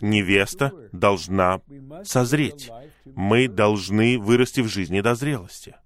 Невеста 0.00 0.72
должна 0.92 1.60
созреть. 2.04 2.70
Мы 3.04 3.48
должны 3.48 4.18
вырасти 4.18 4.60
в 4.60 4.68
жизни 4.68 5.00
до 5.00 5.14
зрелости. 5.14 5.76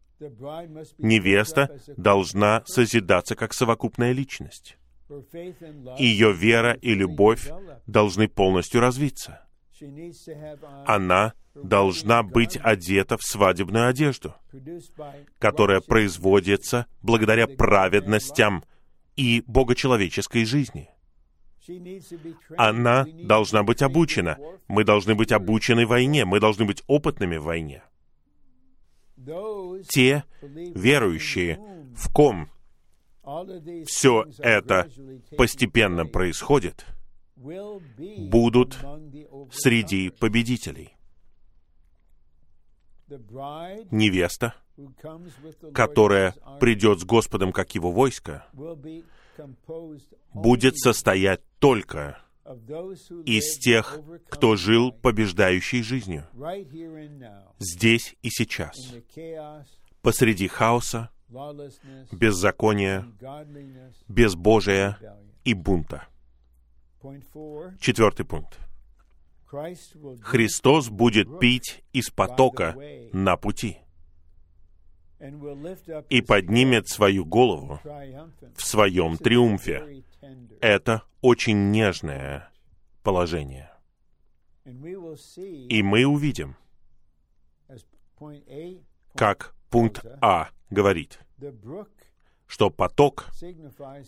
Невеста 0.99 1.81
должна 1.97 2.63
созидаться 2.67 3.35
как 3.35 3.55
совокупная 3.55 4.13
личность. 4.13 4.77
Ее 5.99 6.33
вера 6.35 6.75
и 6.75 6.95
любовь 6.95 7.51
должны 7.87 8.29
полностью 8.29 8.81
развиться. 8.81 9.48
Она 10.87 11.35
должна 11.55 12.23
быть 12.23 12.59
одета 12.63 13.17
в 13.17 13.23
свадебную 13.23 13.89
одежду, 13.89 14.35
которая 15.39 15.81
производится 15.81 16.87
благодаря 17.03 17.47
праведностям 17.47 18.65
и 19.17 19.43
богочеловеческой 19.47 20.45
жизни. 20.45 20.91
Она 22.57 23.07
должна 23.25 23.63
быть 23.63 23.83
обучена. 23.83 24.39
Мы 24.69 24.85
должны 24.85 25.15
быть 25.15 25.33
обучены 25.33 25.87
войне. 25.87 26.25
Мы 26.25 26.41
должны 26.41 26.65
быть 26.65 26.83
опытными 26.87 27.37
в 27.37 27.45
войне. 27.45 27.83
Те 29.89 30.25
верующие, 30.41 31.59
в 31.95 32.13
ком 32.13 32.49
все 33.87 34.27
это 34.39 34.89
постепенно 35.37 36.07
происходит, 36.07 36.87
будут 37.39 38.79
среди 39.53 40.11
победителей. 40.11 40.95
Невеста, 43.91 44.55
которая 45.73 46.35
придет 46.61 47.01
с 47.01 47.05
Господом 47.05 47.53
как 47.53 47.75
его 47.75 47.91
войско, 47.91 48.47
будет 50.35 50.77
состоять 50.77 51.41
только 51.59 52.19
из 53.25 53.59
тех, 53.59 54.01
кто 54.29 54.57
жил 54.57 54.93
побеждающей 54.93 55.83
жизнью, 55.83 56.27
здесь 57.59 58.17
и 58.23 58.31
сейчас, 58.31 58.77
посреди 60.03 60.49
хаоса, 60.49 61.11
беззакония, 62.13 63.07
безбожия 64.09 64.99
и 65.45 65.55
бунта. 65.55 66.09
Четвертый 67.81 68.27
пункт. 68.27 68.59
Христос 70.23 70.89
будет 70.91 71.39
пить 71.39 71.83
из 71.93 72.11
потока 72.11 72.77
на 73.13 73.37
пути 73.37 73.79
и 76.11 76.21
поднимет 76.21 76.89
свою 76.89 77.25
голову 77.25 77.81
в 77.83 78.63
своем 78.63 79.17
триумфе. 79.17 80.05
Это 80.61 81.03
очень 81.23 81.71
нежное 81.71 82.51
положение. 83.03 83.71
И 84.65 85.83
мы 85.83 86.05
увидим, 86.05 86.57
как 89.15 89.55
пункт 89.71 90.05
А 90.21 90.51
говорит, 90.71 91.21
что 92.47 92.71
поток 92.71 93.29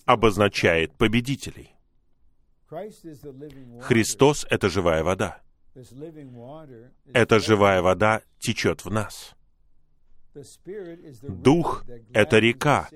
обозначает 0.05 0.95
победителей. 0.97 1.75
Христос— 3.81 4.47
это 4.51 4.69
живая 4.69 5.03
вода. 5.03 5.41
Эта 7.13 7.41
живая 7.41 7.83
вода 7.83 8.23
течет 8.39 8.85
в 8.85 8.91
нас. 8.91 9.35
Дух— 11.23 11.85
это 12.13 12.39
река, 12.39 12.89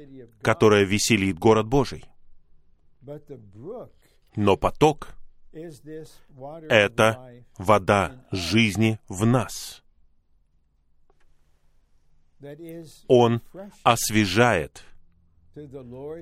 которая 0.43 0.85
веселит 0.85 1.39
город 1.39 1.66
Божий. 1.66 2.05
Но 4.37 4.57
поток— 4.57 5.09
это 6.70 7.43
вода 7.59 8.27
жизни 8.31 9.01
в 9.09 9.27
нас. 9.27 9.83
Он 13.09 13.43
освежает 13.83 14.85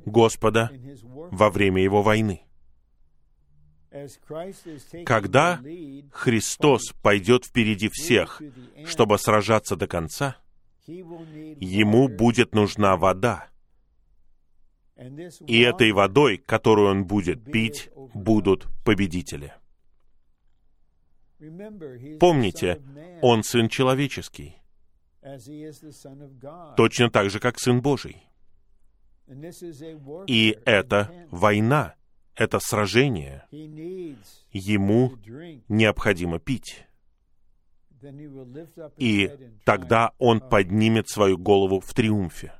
Господа 0.06 0.70
во 1.30 1.50
время 1.50 1.82
Его 1.82 2.02
войны. 2.02 2.46
Когда 5.04 5.60
Христос 6.10 6.92
пойдет 7.02 7.44
впереди 7.44 7.88
всех, 7.90 8.40
чтобы 8.86 9.18
сражаться 9.18 9.76
до 9.76 9.86
конца, 9.86 10.36
ему 10.86 12.08
будет 12.08 12.54
нужна 12.54 12.96
вода. 12.96 13.48
И 15.46 15.60
этой 15.60 15.92
водой, 15.92 16.38
которую 16.38 16.90
он 16.90 17.04
будет 17.06 17.44
пить, 17.44 17.90
будут 18.14 18.66
победители. 18.84 19.52
Помните, 22.20 22.80
он 23.20 23.42
Сын 23.42 23.68
Человеческий, 23.68 24.56
точно 26.76 27.10
так 27.10 27.30
же, 27.30 27.40
как 27.40 27.58
Сын 27.58 27.82
Божий. 27.82 28.24
И 30.26 30.58
это 30.64 31.26
война, 31.30 31.94
это 32.34 32.58
сражение. 32.60 33.46
Ему 34.50 35.12
необходимо 35.68 36.38
пить. 36.38 36.84
И 38.96 39.30
тогда 39.64 40.12
он 40.18 40.40
поднимет 40.40 41.08
свою 41.08 41.38
голову 41.38 41.80
в 41.80 41.94
триумфе. 41.94 42.52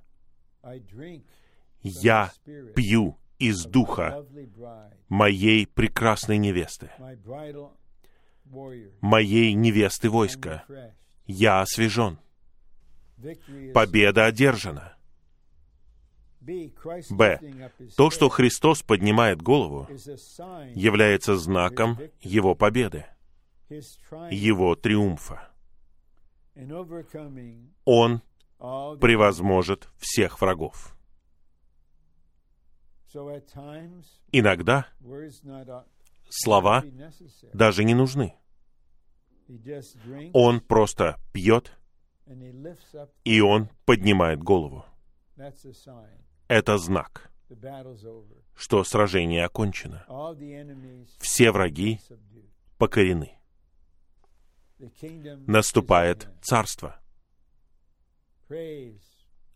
Я 1.83 2.33
пью 2.75 3.19
из 3.39 3.65
духа 3.65 4.25
моей 5.09 5.67
прекрасной 5.67 6.39
невесты, 6.39 6.91
моей 9.01 9.53
невесты 9.55 10.09
войска. 10.11 10.65
Я 11.27 11.61
освежен. 11.61 12.19
Победа 13.75 14.27
одержана. 14.27 14.97
Б. 16.43 17.41
То, 17.97 18.11
что 18.11 18.29
Христос 18.29 18.83
поднимает 18.83 19.41
голову, 19.41 19.87
является 20.75 21.37
знаком 21.37 21.99
Его 22.21 22.57
победы, 22.57 23.07
Его 23.69 24.75
триумфа. 24.75 25.49
Он 27.85 28.23
превозможет 28.59 29.89
всех 29.99 30.41
врагов. 30.41 30.97
Иногда 34.33 34.87
слова 36.29 36.85
даже 37.53 37.85
не 37.85 37.95
нужны. 37.95 38.35
Он 40.33 40.61
просто 40.61 41.21
пьет, 41.33 41.73
и 43.25 43.41
он 43.41 43.69
поднимает 43.85 44.43
голову 44.43 44.85
это 46.53 46.77
знак, 46.79 47.31
что 48.55 48.85
сражение 48.85 49.45
окончено. 49.45 50.05
Все 51.19 51.51
враги 51.51 51.99
покорены. 52.79 53.39
Наступает 55.47 56.29
царство. 56.43 57.01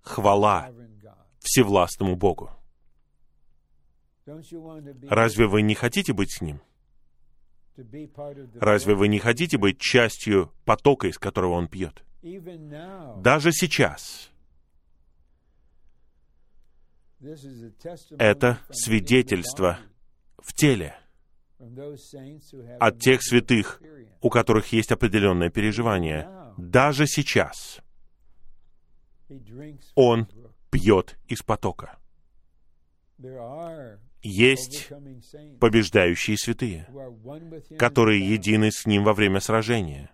Хвала 0.02 0.70
всевластному 1.40 2.16
Богу. 2.16 2.50
Разве 4.24 5.46
вы 5.46 5.62
не 5.62 5.74
хотите 5.74 6.12
быть 6.12 6.32
с 6.32 6.40
Ним? 6.40 6.60
Разве 8.54 8.94
вы 8.94 9.08
не 9.08 9.18
хотите 9.18 9.58
быть 9.58 9.78
частью 9.78 10.50
потока, 10.64 11.08
из 11.08 11.18
которого 11.18 11.52
Он 11.52 11.68
пьет? 11.68 12.02
Даже 13.18 13.52
сейчас 13.52 14.30
это 18.18 18.58
свидетельство 18.70 19.78
в 20.38 20.52
теле 20.52 20.94
от 22.78 23.00
тех 23.00 23.22
святых, 23.22 23.80
у 24.20 24.30
которых 24.30 24.72
есть 24.72 24.92
определенное 24.92 25.50
переживание. 25.50 26.28
Даже 26.56 27.06
сейчас 27.06 27.80
он 29.94 30.28
пьет 30.70 31.18
из 31.28 31.42
потока. 31.42 31.98
Есть 34.22 34.88
побеждающие 35.60 36.36
святые, 36.36 36.88
которые 37.78 38.28
едины 38.28 38.70
с 38.70 38.86
ним 38.86 39.04
во 39.04 39.14
время 39.14 39.40
сражения, 39.40 40.10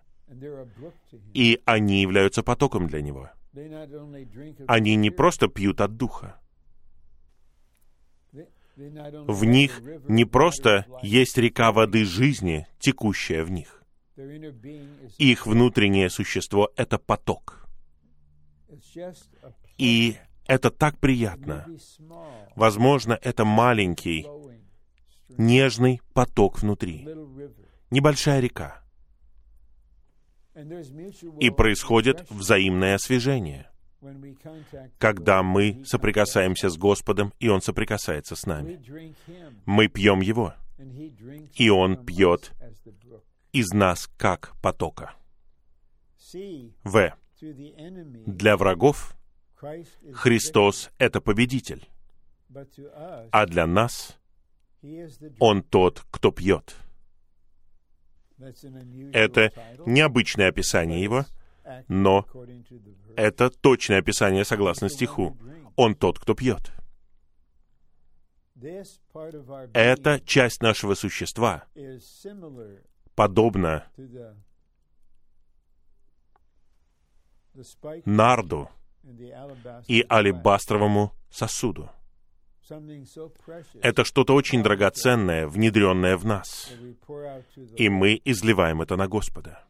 и 1.35 1.61
они 1.65 2.03
являются 2.03 2.43
потоком 2.43 2.87
для 2.87 3.01
него. 3.01 3.31
Они 4.67 4.95
не 4.97 5.11
просто 5.11 5.49
пьют 5.49 5.81
от 5.81 5.97
духа, 5.97 6.42
В 8.77 9.45
них 9.45 9.83
не 10.09 10.25
просто 10.25 10.87
есть 11.03 11.37
река 11.37 11.73
воды 11.73 12.05
жизни, 12.05 12.67
текущая 12.79 13.45
в 13.45 13.51
них. 13.51 13.83
Их 15.19 15.47
внутреннее 15.47 16.11
существо— 16.11 16.71
это 16.77 16.99
поток. 16.99 17.69
И 19.79 20.17
это 20.47 20.71
так 20.71 20.99
приятно. 20.99 21.67
Возможно, 22.57 23.19
это 23.21 23.45
маленький, 23.45 24.27
нежный 25.29 26.01
поток 26.15 26.61
внутри. 26.61 27.09
Небольшая 27.91 28.41
река. 28.41 28.83
И 31.41 31.51
происходит 31.51 32.27
взаимное 32.31 32.95
освежение 32.95 33.72
когда 34.99 35.43
мы 35.43 35.83
соприкасаемся 35.85 36.69
с 36.69 36.77
Господом, 36.77 37.33
и 37.39 37.49
Он 37.49 37.61
соприкасается 37.63 38.37
с 38.37 38.47
нами. 38.47 38.81
Мы 39.65 39.89
пьем 39.89 40.21
Его, 40.21 40.55
и 41.55 41.71
Он 41.71 42.05
пьет 42.05 42.53
из 43.53 43.73
нас 43.73 44.09
как 44.17 44.55
потока. 44.61 45.15
В. 46.85 47.17
Для 47.41 48.57
врагов 48.57 49.15
Христос— 50.13 50.91
это 50.99 51.21
победитель, 51.21 51.89
а 53.31 53.47
для 53.47 53.67
нас 53.67 54.19
Он 55.39 55.63
тот, 55.63 56.05
кто 56.11 56.33
пьет. 56.33 56.77
Это 59.13 59.53
необычное 59.87 60.49
описание 60.49 61.03
Его— 61.03 61.27
но 61.89 62.27
это 63.17 63.51
точное 63.51 63.99
описание 63.99 64.45
согласно 64.45 64.89
стиху. 64.89 65.37
Он 65.77 65.95
тот, 65.95 66.19
кто 66.19 66.35
пьет. 66.35 66.73
Эта 69.73 70.21
часть 70.21 70.63
нашего 70.63 70.95
существа 70.95 71.65
подобна 73.15 73.87
нарду 78.05 78.69
и 79.89 80.05
алебастровому 80.09 81.13
сосуду. 81.31 81.91
Это 83.83 84.05
что-то 84.05 84.35
очень 84.35 84.63
драгоценное, 84.63 85.49
внедренное 85.49 86.17
в 86.17 86.25
нас. 86.25 86.71
И 87.77 87.89
мы 87.89 88.21
изливаем 88.25 88.81
это 88.81 88.97
на 88.97 89.09
Господа 89.09 89.65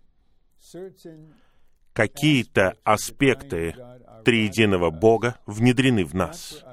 какие-то 1.92 2.76
аспекты 2.84 3.74
триединого 4.24 4.90
Бога 4.90 5.38
внедрены 5.46 6.04
в 6.04 6.14
нас. 6.14 6.64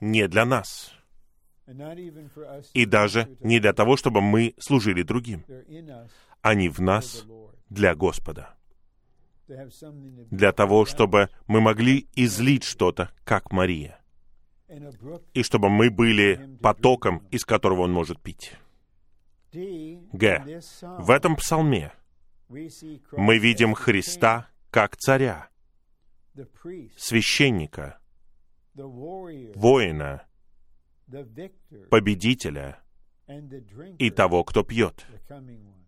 Не 0.00 0.28
для 0.28 0.44
нас. 0.44 0.92
И 2.74 2.84
даже 2.84 3.36
не 3.40 3.58
для 3.58 3.72
того, 3.72 3.96
чтобы 3.96 4.20
мы 4.20 4.54
служили 4.58 5.02
другим. 5.02 5.44
Они 6.42 6.68
в 6.68 6.80
нас 6.80 7.24
для 7.70 7.94
Господа. 7.94 8.54
Для 9.46 10.52
того, 10.52 10.84
чтобы 10.84 11.30
мы 11.46 11.60
могли 11.60 12.06
излить 12.14 12.64
что-то, 12.64 13.10
как 13.24 13.52
Мария. 13.52 14.00
И 15.34 15.42
чтобы 15.42 15.68
мы 15.68 15.90
были 15.90 16.58
потоком, 16.62 17.26
из 17.30 17.44
которого 17.44 17.82
Он 17.82 17.92
может 17.92 18.20
пить. 18.20 18.52
Г. 19.52 20.60
В 20.98 21.10
этом 21.10 21.36
псалме 21.36 21.92
мы 22.48 23.38
видим 23.38 23.74
Христа 23.74 24.48
как 24.74 24.96
царя, 24.96 25.50
священника, 26.96 28.00
воина, 28.74 30.26
победителя 31.90 32.82
и 34.00 34.10
того, 34.10 34.42
кто 34.42 34.64
пьет, 34.64 35.06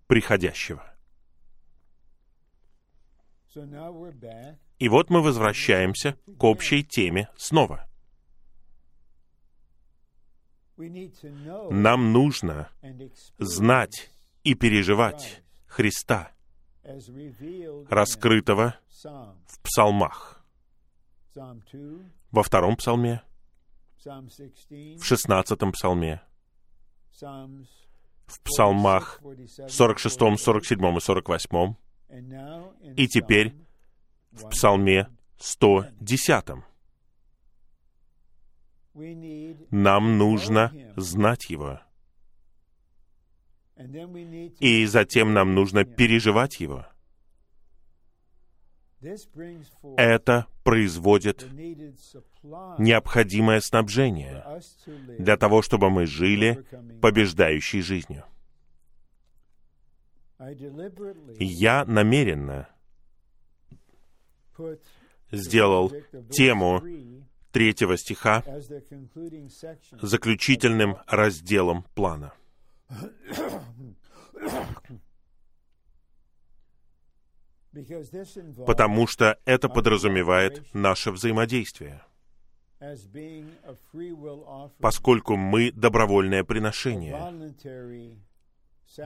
приходящего. 0.07 0.85
И 4.79 4.89
вот 4.89 5.11
мы 5.11 5.21
возвращаемся 5.21 6.17
к 6.39 6.45
общей 6.45 6.85
теме 6.85 7.29
снова. 7.37 7.91
Нам 10.77 12.13
нужно 12.13 12.71
знать 13.39 14.13
и 14.45 14.55
переживать 14.55 15.43
Христа, 15.67 16.36
раскрытого 17.89 18.77
в 19.03 19.61
псалмах. 19.63 20.45
Во 22.31 22.43
втором 22.43 22.77
псалме, 22.77 23.23
в 24.05 25.03
шестнадцатом 25.03 25.73
псалме, 25.73 26.23
в 27.21 28.41
псалмах 28.43 29.21
46, 29.69 30.39
47 30.39 30.97
и 30.97 31.01
48, 31.01 31.75
и 32.97 33.09
теперь 33.09 33.55
в 34.33 34.49
псалме 34.49 35.09
110. 35.39 36.45
Нам 39.71 40.19
нужно 40.19 40.73
знать 40.97 41.51
его. 41.51 41.81
И 43.79 44.87
затем 44.87 45.35
нам 45.35 45.55
нужно 45.55 45.85
переживать 45.85 46.61
его. 46.61 46.87
Это 49.97 50.47
производит 50.65 51.47
необходимое 52.79 53.61
снабжение 53.61 54.45
для 55.19 55.37
того, 55.37 55.63
чтобы 55.63 55.91
мы 55.91 56.07
жили 56.07 56.65
побеждающей 57.03 57.83
жизнью. 57.83 58.25
Я 61.39 61.85
намеренно 61.85 62.69
сделал 65.31 65.93
тему 66.31 66.83
третьего 67.53 67.97
стиха 67.97 68.43
заключительным 70.01 70.99
разделом 71.07 71.85
плана. 71.95 72.33
Потому 78.67 79.07
что 79.07 79.39
это 79.45 79.69
подразумевает 79.69 80.73
наше 80.75 81.11
взаимодействие. 81.11 82.03
Поскольку 84.79 85.37
мы 85.37 85.73
добровольное 85.73 86.45
приношение, 86.45 87.17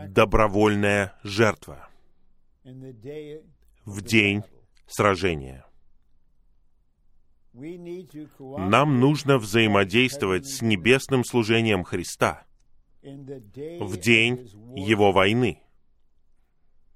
добровольная 0.09 1.15
жертва 1.23 1.89
в 3.85 4.03
день 4.03 4.43
сражения. 4.87 5.65
Нам 7.53 9.01
нужно 9.01 9.39
взаимодействовать 9.39 10.47
с 10.47 10.63
небесным 10.63 11.25
служением 11.25 11.83
Христа 11.83 12.45
в 13.03 13.97
день 13.97 14.51
Его 14.77 15.13
войны, 15.13 15.63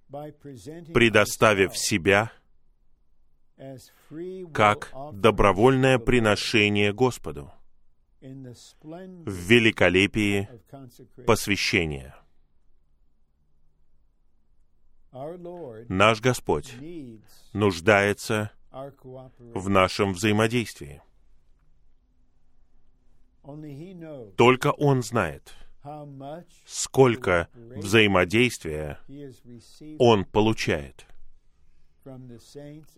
предоставив 0.09 1.77
себя 1.77 2.33
как 4.53 4.93
добровольное 5.13 5.99
приношение 5.99 6.93
Господу 6.93 7.53
в 8.21 9.31
великолепии 9.31 10.49
посвящения. 11.27 12.17
Наш 15.89 16.21
Господь 16.21 16.75
нуждается 17.53 18.51
в 18.73 19.69
нашем 19.69 20.13
взаимодействии. 20.13 21.03
Только 24.37 24.73
Он 24.73 25.03
знает, 25.03 25.55
сколько 26.67 27.49
взаимодействия 27.55 28.99
он 29.99 30.25
получает 30.25 31.07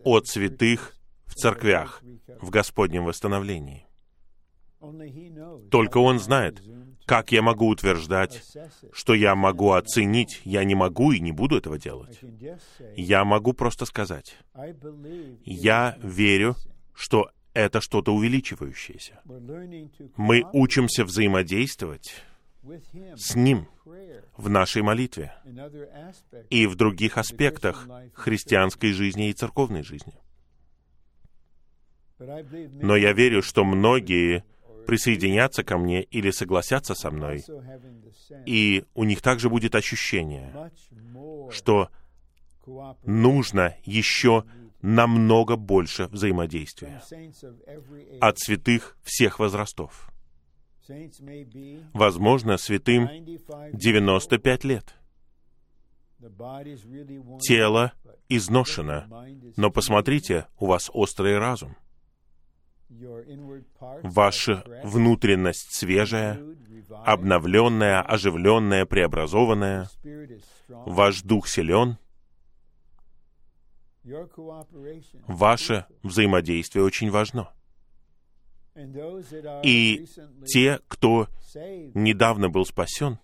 от 0.05 0.27
святых 0.27 0.95
в 1.27 1.35
церквях 1.35 2.03
в 2.41 2.51
Господнем 2.51 3.05
восстановлении. 3.05 3.87
Только 5.71 5.99
Он 5.99 6.19
знает, 6.19 6.63
как 7.07 7.33
я 7.33 7.43
могу 7.43 7.69
утверждать, 7.69 8.43
что 8.93 9.15
я 9.15 9.35
могу 9.35 9.73
оценить, 9.73 10.41
я 10.45 10.65
не 10.65 10.75
могу 10.75 11.13
и 11.13 11.21
не 11.21 11.33
буду 11.33 11.57
этого 11.57 11.79
делать. 11.79 12.21
Я 12.97 13.25
могу 13.25 13.53
просто 13.53 13.85
сказать, 13.87 14.37
я 15.45 15.99
верю, 16.03 16.57
что 16.95 17.31
это 17.55 17.81
что-то 17.81 18.15
увеличивающееся. 18.15 19.21
Мы 20.17 20.45
учимся 20.53 21.05
взаимодействовать 21.05 22.15
с 23.17 23.35
Ним 23.35 23.69
в 24.37 24.49
нашей 24.49 24.83
молитве 24.83 25.35
и 26.51 26.67
в 26.67 26.75
других 26.75 27.19
аспектах 27.19 27.89
христианской 28.15 28.93
жизни 28.93 29.31
и 29.31 29.33
церковной 29.33 29.83
жизни. 29.83 30.15
Но 32.19 32.97
я 32.97 33.13
верю, 33.13 33.43
что 33.43 33.65
многие 33.65 34.45
присоединятся 34.87 35.65
ко 35.65 35.77
мне 35.77 36.03
или 36.03 36.31
согласятся 36.31 36.95
со 36.95 37.11
мной. 37.11 37.45
И 38.47 38.85
у 38.95 39.05
них 39.05 39.21
также 39.21 39.51
будет 39.51 39.75
ощущение, 39.75 40.71
что 41.51 41.91
нужно 43.05 43.77
еще 43.85 44.45
намного 44.83 45.57
больше 45.57 46.07
взаимодействия 46.07 47.03
от 48.21 48.39
святых 48.39 48.97
всех 49.03 49.39
возрастов. 49.39 50.11
Возможно, 51.93 52.57
святым 52.57 53.09
95 53.73 54.65
лет. 54.65 54.95
Тело 57.41 57.93
изношено, 58.29 59.07
но 59.57 59.71
посмотрите, 59.71 60.47
у 60.59 60.67
вас 60.67 60.91
острый 60.93 61.39
разум. 61.39 61.77
Ваша 64.03 64.65
внутренность 64.85 65.75
свежая, 65.75 66.41
обновленная, 67.05 68.01
оживленная, 68.01 68.87
преобразованная. 68.87 69.89
Ваш 70.69 71.23
дух 71.23 71.49
силен. 71.49 71.99
Ваше 75.27 75.87
взаимодействие 76.03 76.85
очень 76.85 77.11
важно. 77.11 77.53
И 79.63 80.07
те, 80.45 80.81
кто 80.89 81.29
недавно 81.95 82.49
был 82.49 82.65
спасен, 82.65 83.19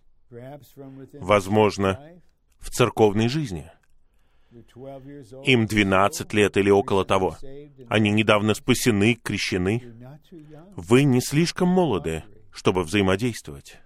возможно, 1.13 2.21
в 2.59 2.71
церковной 2.71 3.29
жизни. 3.29 3.71
Им 5.45 5.67
12 5.67 6.33
лет 6.35 6.57
или 6.57 6.71
около 6.71 7.05
того. 7.05 7.37
Они 7.89 8.11
недавно 8.11 8.55
спасены, 8.55 9.15
крещены. 9.15 9.83
Вы 10.77 11.05
не 11.05 11.21
слишком 11.21 11.69
молоды, 11.69 12.25
чтобы 12.51 12.83
взаимодействовать. 12.83 13.79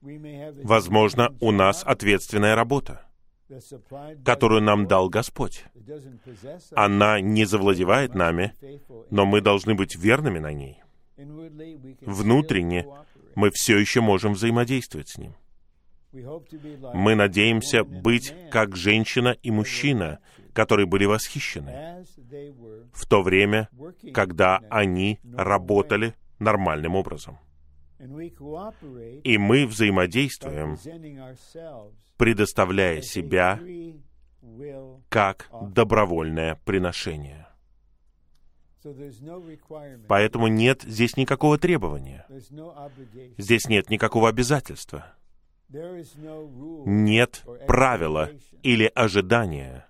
Возможно, 0.00 1.34
у 1.40 1.52
нас 1.52 1.82
ответственная 1.84 2.54
работа, 2.56 3.06
которую 4.24 4.62
нам 4.62 4.86
дал 4.86 5.08
Господь. 5.08 5.64
Она 6.72 7.20
не 7.20 7.44
завладевает 7.44 8.14
нами, 8.14 8.54
но 9.10 9.26
мы 9.26 9.40
должны 9.40 9.74
быть 9.74 9.96
верными 9.96 10.38
на 10.38 10.52
ней. 10.52 10.82
Внутренне 12.02 12.86
мы 13.34 13.50
все 13.50 13.78
еще 13.78 14.00
можем 14.00 14.34
взаимодействовать 14.34 15.08
с 15.08 15.18
Ним. 15.18 15.34
Мы 16.12 17.14
надеемся 17.14 17.84
быть 17.84 18.34
как 18.50 18.76
женщина 18.76 19.36
и 19.42 19.50
мужчина, 19.50 20.18
которые 20.52 20.86
были 20.86 21.06
восхищены 21.06 22.04
в 22.92 23.06
то 23.06 23.22
время, 23.22 23.70
когда 24.12 24.60
они 24.68 25.18
работали 25.34 26.14
нормальным 26.38 26.96
образом. 26.96 27.38
И 29.24 29.38
мы 29.38 29.66
взаимодействуем, 29.66 30.76
предоставляя 32.16 33.00
себя 33.00 33.60
как 35.08 35.48
добровольное 35.70 36.60
приношение. 36.64 37.46
Поэтому 40.08 40.48
нет 40.48 40.82
здесь 40.82 41.16
никакого 41.16 41.58
требования. 41.58 42.26
Здесь 43.38 43.68
нет 43.68 43.90
никакого 43.90 44.28
обязательства. 44.28 45.14
Нет 46.84 47.44
правила 47.66 48.30
или 48.62 48.90
ожидания 48.94 49.86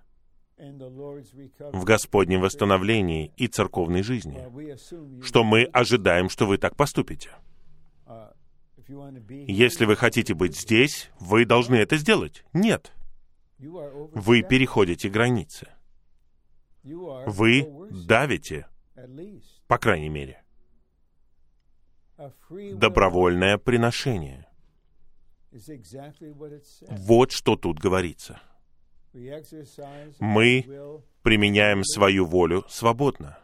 в 0.57 1.83
Господнем 1.83 2.41
восстановлении 2.41 3.33
и 3.35 3.47
церковной 3.47 4.03
жизни, 4.03 4.39
что 5.23 5.43
мы 5.43 5.63
ожидаем, 5.63 6.29
что 6.29 6.45
вы 6.45 6.57
так 6.57 6.75
поступите. 6.75 7.31
Если 9.47 9.85
вы 9.85 9.95
хотите 9.95 10.33
быть 10.33 10.59
здесь, 10.59 11.09
вы 11.19 11.45
должны 11.45 11.75
это 11.75 11.97
сделать. 11.97 12.43
Нет. 12.53 12.91
Вы 13.57 14.41
переходите 14.41 15.09
границы. 15.09 15.69
Вы 16.83 17.67
давите, 17.91 18.67
по 19.67 19.77
крайней 19.77 20.09
мере. 20.09 20.43
Добровольное 22.73 23.57
приношение— 23.57 24.47
вот 26.89 27.31
что 27.31 27.55
тут 27.55 27.79
говорится. 27.79 28.41
Мы 30.19 30.65
применяем 31.21 31.83
свою 31.83 32.25
волю 32.25 32.65
свободно 32.67 33.42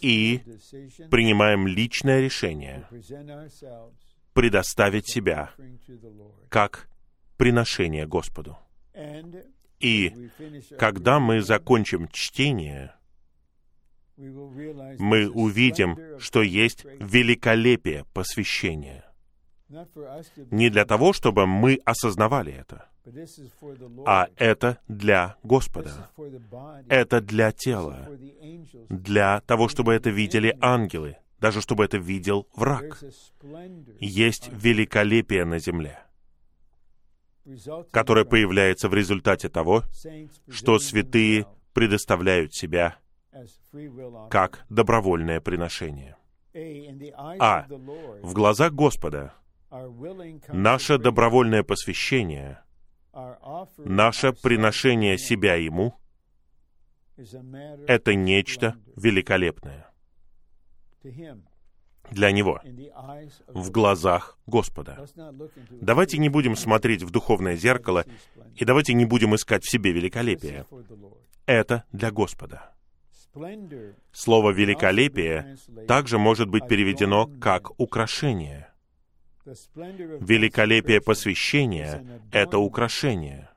и 0.00 0.40
принимаем 1.10 1.66
личное 1.66 2.20
решение 2.20 2.86
предоставить 4.32 5.08
себя 5.08 5.50
как 6.48 6.88
приношение 7.36 8.06
Господу. 8.06 8.58
И 9.80 10.30
когда 10.78 11.20
мы 11.20 11.42
закончим 11.42 12.08
чтение, 12.08 12.94
мы 14.16 15.28
увидим, 15.28 16.18
что 16.20 16.42
есть 16.42 16.84
великолепие 16.84 18.04
посвящения— 18.12 19.03
не 20.50 20.70
для 20.70 20.84
того, 20.84 21.12
чтобы 21.12 21.46
мы 21.46 21.80
осознавали 21.84 22.52
это, 22.52 22.88
а 24.06 24.28
это 24.36 24.78
для 24.88 25.36
Господа. 25.42 26.10
Это 26.88 27.20
для 27.20 27.52
тела. 27.52 28.08
Для 28.88 29.40
того, 29.40 29.68
чтобы 29.68 29.92
это 29.92 30.10
видели 30.10 30.56
ангелы, 30.60 31.18
даже 31.38 31.60
чтобы 31.60 31.84
это 31.84 31.98
видел 31.98 32.48
враг. 32.54 33.02
Есть 34.00 34.48
великолепие 34.52 35.44
на 35.44 35.58
земле, 35.58 35.98
которое 37.90 38.24
появляется 38.24 38.88
в 38.88 38.94
результате 38.94 39.48
того, 39.48 39.82
что 40.48 40.78
святые 40.78 41.46
предоставляют 41.74 42.54
себя 42.54 42.96
как 44.30 44.64
добровольное 44.70 45.40
приношение. 45.40 46.16
А 47.16 47.66
в 48.22 48.32
глазах 48.32 48.72
Господа 48.72 49.34
наше 50.48 50.98
добровольное 50.98 51.62
посвящение, 51.62 52.60
наше 53.78 54.32
приношение 54.32 55.18
себя 55.18 55.54
Ему— 55.54 55.94
это 57.86 58.14
нечто 58.14 58.76
великолепное 58.96 59.90
для 62.10 62.30
Него 62.32 62.60
в 63.48 63.70
глазах 63.70 64.38
Господа. 64.46 65.06
Давайте 65.70 66.18
не 66.18 66.28
будем 66.28 66.56
смотреть 66.56 67.02
в 67.02 67.10
духовное 67.10 67.56
зеркало 67.56 68.04
и 68.56 68.64
давайте 68.64 68.94
не 68.94 69.04
будем 69.04 69.34
искать 69.34 69.64
в 69.64 69.70
себе 69.70 69.92
великолепие. 69.92 70.66
Это 71.46 71.84
для 71.92 72.10
Господа. 72.10 72.74
Слово 74.12 74.50
«великолепие» 74.52 75.56
также 75.88 76.18
может 76.18 76.48
быть 76.48 76.68
переведено 76.68 77.28
как 77.40 77.78
«украшение». 77.80 78.73
Великолепие 79.46 81.00
посвящения— 81.00 82.20
это 82.32 82.58
украшение. 82.58 83.50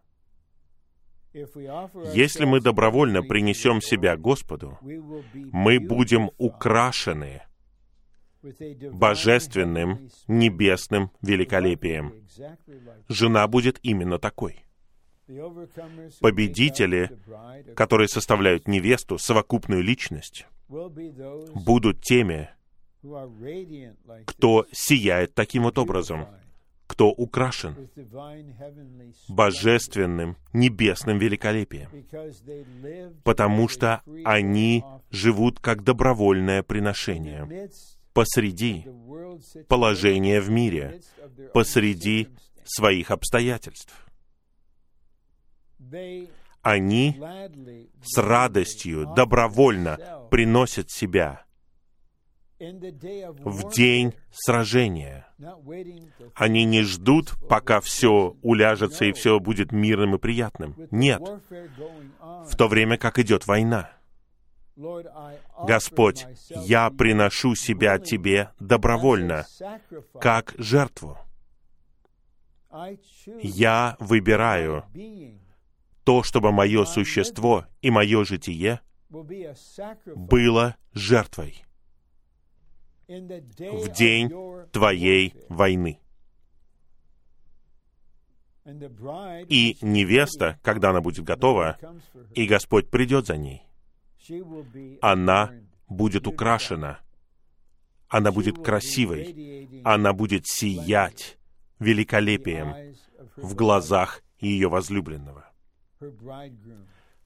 Если 2.14 2.46
мы 2.46 2.60
добровольно 2.62 3.22
принесем 3.22 3.82
себя 3.82 4.18
Господу, 4.18 4.78
мы 4.82 5.80
будем 5.80 6.32
украшены 6.38 7.44
божественным 8.92 10.10
небесным 10.28 11.12
великолепием. 11.22 12.14
Жена 13.08 13.48
будет 13.48 13.80
именно 13.84 14.20
такой. 14.20 14.64
Победители, 16.22 17.12
которые 17.76 18.08
составляют 18.08 18.68
невесту, 18.68 19.18
совокупную 19.18 19.84
личность, 19.84 20.48
будут 20.70 22.02
теми, 22.02 22.50
кто 24.26 24.66
сияет 24.72 25.34
таким 25.34 25.64
вот 25.64 25.78
образом, 25.78 26.28
кто 26.88 27.10
украшен? 27.10 27.90
божественным 29.28 30.38
небесным 30.54 31.20
великолепием, 31.20 31.90
потому 33.24 33.68
что 33.68 34.02
они 34.26 34.84
живут 35.12 35.60
как 35.60 35.84
добровольное 35.84 36.64
приношение. 36.64 37.70
посреди 38.14 38.86
положения 39.68 40.42
в 40.42 40.50
мире, 40.50 41.02
посреди 41.54 42.30
своих 42.64 43.12
обстоятельств. 43.12 43.94
Они 46.64 47.16
с 48.02 48.18
радостью, 48.18 49.14
добровольно 49.16 50.28
приносят 50.32 50.90
себя 50.90 51.47
в 52.60 53.74
день 53.74 54.14
сражения. 54.32 55.28
Они 56.34 56.66
не 56.66 56.82
ждут, 56.82 57.36
пока 57.48 57.82
все 57.82 58.36
уляжется 58.42 59.06
и 59.06 59.12
все 59.12 59.40
будет 59.40 59.72
мирным 59.72 60.16
и 60.16 60.20
приятным. 60.20 60.76
Нет. 60.92 61.22
В 62.20 62.56
то 62.58 62.68
время 62.68 62.98
как 62.98 63.20
идет 63.20 63.48
война. 63.48 63.92
Господь, 65.64 66.28
я 66.50 66.90
приношу 66.90 67.56
себя 67.56 67.98
Тебе 68.00 68.52
добровольно, 68.60 69.46
как 70.20 70.54
жертву. 70.58 71.18
Я 73.42 73.96
выбираю 74.00 74.84
то, 76.04 76.22
чтобы 76.24 76.52
мое 76.52 76.86
существо 76.86 77.66
и 77.82 77.90
мое 77.90 78.24
житие 78.24 78.82
было 79.10 80.76
жертвой 80.94 81.67
в 83.08 83.90
день 83.90 84.32
Твоей 84.72 85.34
войны. 85.50 86.00
И 88.66 89.78
невеста, 89.82 90.60
когда 90.62 90.90
она 90.90 91.00
будет 91.00 91.24
готова, 91.24 91.78
и 92.34 92.46
Господь 92.46 92.90
придет 92.90 93.28
за 93.28 93.38
ней, 93.38 93.64
она 95.02 95.54
будет 95.88 96.28
украшена, 96.28 97.00
она 98.10 98.32
будет 98.34 98.62
красивой, 98.62 99.82
она 99.86 100.12
будет 100.12 100.48
сиять 100.48 101.38
великолепием 101.80 102.96
в 103.38 103.56
глазах 103.56 104.22
ее 104.40 104.68
возлюбленного, 104.68 105.50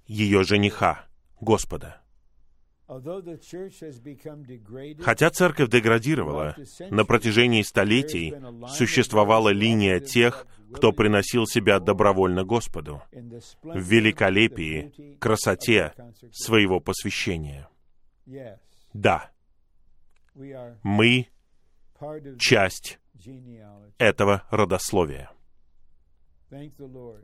ее 0.06 0.44
жениха, 0.44 1.06
Господа. 1.40 2.01
Хотя 5.00 5.30
церковь 5.30 5.70
деградировала, 5.70 6.58
на 6.90 7.06
протяжении 7.06 7.62
столетий 7.62 8.36
существовала 8.68 9.48
линия 9.48 10.02
тех, 10.02 10.46
кто 10.74 10.92
приносил 10.92 11.48
себя 11.48 11.80
добровольно 11.80 12.44
Господу 12.44 13.02
в 13.64 13.80
великолепии, 13.80 15.18
красоте 15.20 15.94
своего 16.34 16.82
посвящения. 16.82 17.70
Да, 18.94 19.32
мы 20.84 21.28
часть 22.38 23.00
этого 23.98 24.44
родословия. 24.50 25.32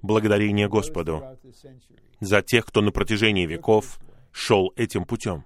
Благодарение 0.01 0.69
Господу 0.69 1.23
за 2.21 2.41
тех, 2.41 2.65
кто 2.65 2.79
на 2.81 2.91
протяжении 2.91 3.45
веков 3.45 3.99
шел 4.31 4.71
этим 4.77 5.03
путем. 5.03 5.45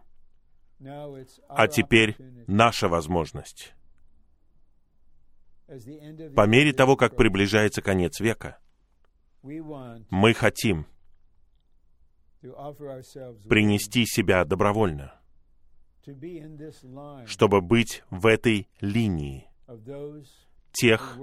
А 1.47 1.67
теперь 1.67 2.15
наша 2.47 2.87
возможность. 2.87 3.73
По 6.35 6.47
мере 6.47 6.73
того, 6.73 6.97
как 6.97 7.15
приближается 7.15 7.81
конец 7.81 8.19
века, 8.19 8.59
мы 9.41 10.33
хотим 10.33 10.85
принести 13.47 14.05
себя 14.05 14.43
добровольно, 14.43 15.13
чтобы 17.25 17.61
быть 17.61 18.03
в 18.09 18.25
этой 18.25 18.67
линии 18.79 19.47
тех, 20.73 21.17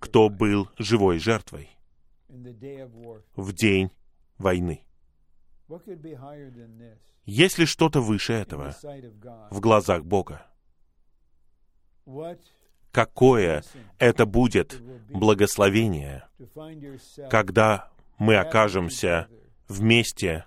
кто 0.00 0.28
был 0.28 0.68
живой 0.78 1.18
жертвой 1.18 1.70
в 2.28 3.52
день 3.52 3.90
войны. 4.36 4.84
Есть 7.24 7.58
ли 7.58 7.66
что-то 7.66 8.00
выше 8.00 8.32
этого 8.32 8.74
в 9.50 9.60
глазах 9.60 10.04
Бога? 10.04 10.46
Какое 12.90 13.62
это 13.98 14.24
будет 14.24 14.80
благословение, 15.10 16.26
когда 17.30 17.90
мы 18.18 18.36
окажемся 18.36 19.28
вместе 19.68 20.46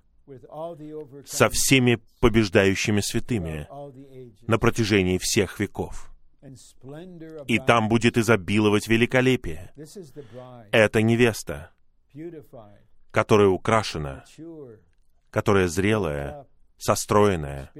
со 1.26 1.49
всеми 1.49 1.99
побеждающими 2.19 3.02
святыми 3.02 3.68
на 4.48 4.57
протяжении 4.57 5.18
всех 5.18 5.60
веков. 5.60 6.11
И 7.48 7.60
там 7.60 7.88
будет 7.89 8.18
изобиловать 8.18 8.88
великолепие. 8.88 9.72
Это 10.72 11.02
невеста, 11.02 11.72
которая 13.11 13.49
украшена, 13.49 14.26
которая 15.32 15.68
зрелая, 15.68 16.45
состроенная. 16.78 17.72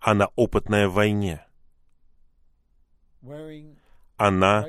Она 0.00 0.26
опытная 0.36 0.88
в 0.88 0.94
войне. 0.94 1.46
Она 4.16 4.66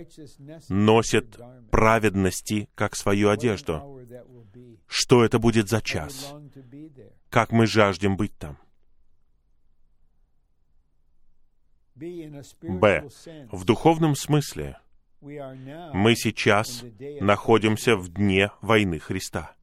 носит 0.70 1.38
праведности 1.70 2.70
как 2.76 2.96
свою 2.96 3.30
одежду. 3.30 4.02
Что 4.88 5.26
это 5.26 5.40
будет 5.40 5.68
за 5.68 5.82
час? 5.82 6.34
Как 7.30 7.52
мы 7.52 7.68
жаждем 7.68 8.16
быть 8.16 8.38
там? 8.38 8.58
Б. 11.96 13.10
В 13.52 13.66
духовном 13.66 14.16
смысле 14.16 14.78
мы 15.22 16.16
сейчас 16.16 16.84
находимся 17.22 17.96
в 17.96 18.10
дне 18.10 18.52
войны 18.62 19.00
Христа. 19.00 19.56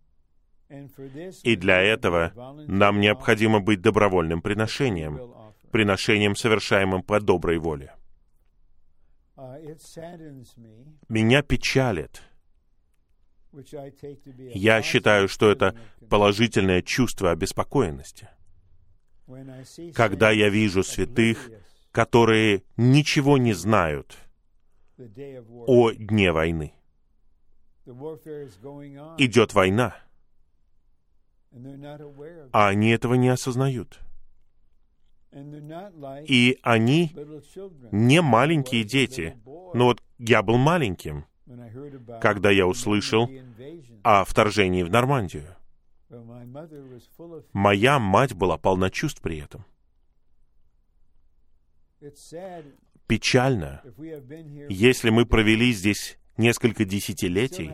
И 1.42 1.56
для 1.56 1.80
этого 1.80 2.32
нам 2.66 3.00
необходимо 3.00 3.60
быть 3.60 3.80
добровольным 3.80 4.40
приношением, 4.40 5.34
приношением, 5.70 6.34
совершаемым 6.34 7.02
по 7.02 7.20
доброй 7.20 7.58
воле. 7.58 7.94
Меня 11.08 11.42
печалит. 11.42 12.22
Я 14.54 14.80
считаю, 14.82 15.28
что 15.28 15.50
это 15.50 15.76
положительное 16.08 16.80
чувство 16.80 17.30
обеспокоенности. 17.32 18.28
Когда 19.94 20.30
я 20.30 20.48
вижу 20.48 20.82
святых, 20.82 21.50
которые 21.90 22.64
ничего 22.78 23.36
не 23.36 23.52
знают 23.52 24.16
о 25.66 25.92
дне 25.92 26.32
войны. 26.32 26.74
Идет 29.18 29.54
война, 29.54 29.96
а 32.52 32.68
они 32.68 32.90
этого 32.90 33.14
не 33.14 33.28
осознают. 33.28 34.00
И 36.26 36.58
они 36.62 37.14
не 37.90 38.20
маленькие 38.20 38.84
дети. 38.84 39.36
Но 39.74 39.86
вот 39.86 40.02
я 40.18 40.42
был 40.42 40.58
маленьким, 40.58 41.26
когда 42.20 42.50
я 42.50 42.66
услышал 42.66 43.30
о 44.02 44.24
вторжении 44.24 44.82
в 44.82 44.90
Нормандию. 44.90 45.56
Моя 47.52 47.98
мать 47.98 48.34
была 48.34 48.58
полна 48.58 48.90
чувств 48.90 49.22
при 49.22 49.38
этом. 49.38 49.64
Печально, 53.06 53.82
если 54.68 55.10
мы 55.10 55.24
провели 55.26 55.72
здесь 55.72 56.18
несколько 56.36 56.84
десятилетий, 56.84 57.72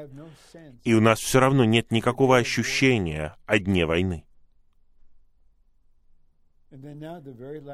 и 0.84 0.94
у 0.94 1.00
нас 1.00 1.20
все 1.20 1.40
равно 1.40 1.64
нет 1.64 1.90
никакого 1.90 2.36
ощущения 2.36 3.36
о 3.46 3.58
дне 3.58 3.86
войны. 3.86 4.24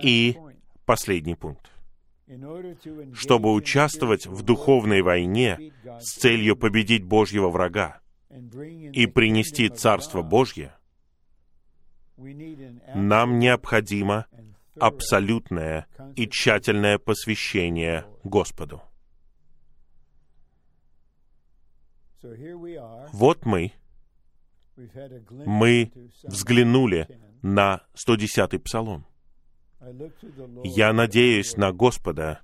И 0.03 0.37
последний 0.85 1.35
пункт. 1.35 1.71
Чтобы 3.13 3.53
участвовать 3.53 4.27
в 4.27 4.43
духовной 4.43 5.03
войне 5.03 5.73
с 6.01 6.15
целью 6.15 6.57
победить 6.57 7.05
Божьего 7.05 7.51
врага 7.51 8.01
и 8.31 9.07
принести 9.07 9.69
Царство 9.69 10.23
Божье, 10.23 10.75
нам 12.17 13.39
необходимо 13.39 14.27
абсолютное 14.79 15.87
и 16.17 16.27
тщательное 16.29 16.99
посвящение 16.99 18.07
Господу. 18.23 18.83
Вот 23.13 23.45
мы, 23.45 23.73
мы 25.29 25.93
взглянули 26.23 27.09
на 27.43 27.83
110-й 27.95 28.59
псалом. 28.59 29.07
Я 30.65 30.93
надеюсь 30.93 31.57
на 31.57 31.73
Господа, 31.73 32.41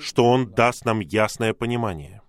что 0.00 0.24
Он 0.24 0.50
даст 0.50 0.84
нам 0.84 1.00
ясное 1.00 1.52
понимание. 1.52 2.22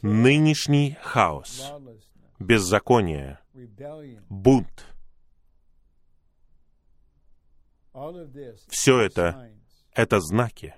Нынешний 0.00 0.96
хаос, 1.00 1.72
беззаконие, 2.38 3.40
бунт, 4.28 4.86
все 8.68 9.00
это— 9.00 9.50
это 9.92 10.20
знаки, 10.20 10.74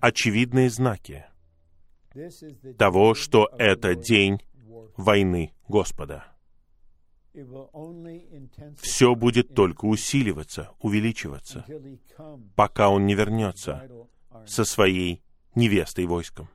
очевидные 0.00 0.70
знаки 0.70 1.26
того, 2.78 3.14
что 3.14 3.48
это 3.58 3.94
день 3.94 4.40
войны 4.96 5.52
Господа. 5.68 6.24
Все 8.78 9.14
будет 9.14 9.54
только 9.54 9.86
усиливаться, 9.86 10.70
увеличиваться, 10.78 11.66
пока 12.54 12.90
Он 12.90 13.06
не 13.06 13.14
вернется 13.14 13.88
со 14.46 14.64
своей 14.64 15.22
невестой 15.54 16.06
войском. 16.06 16.48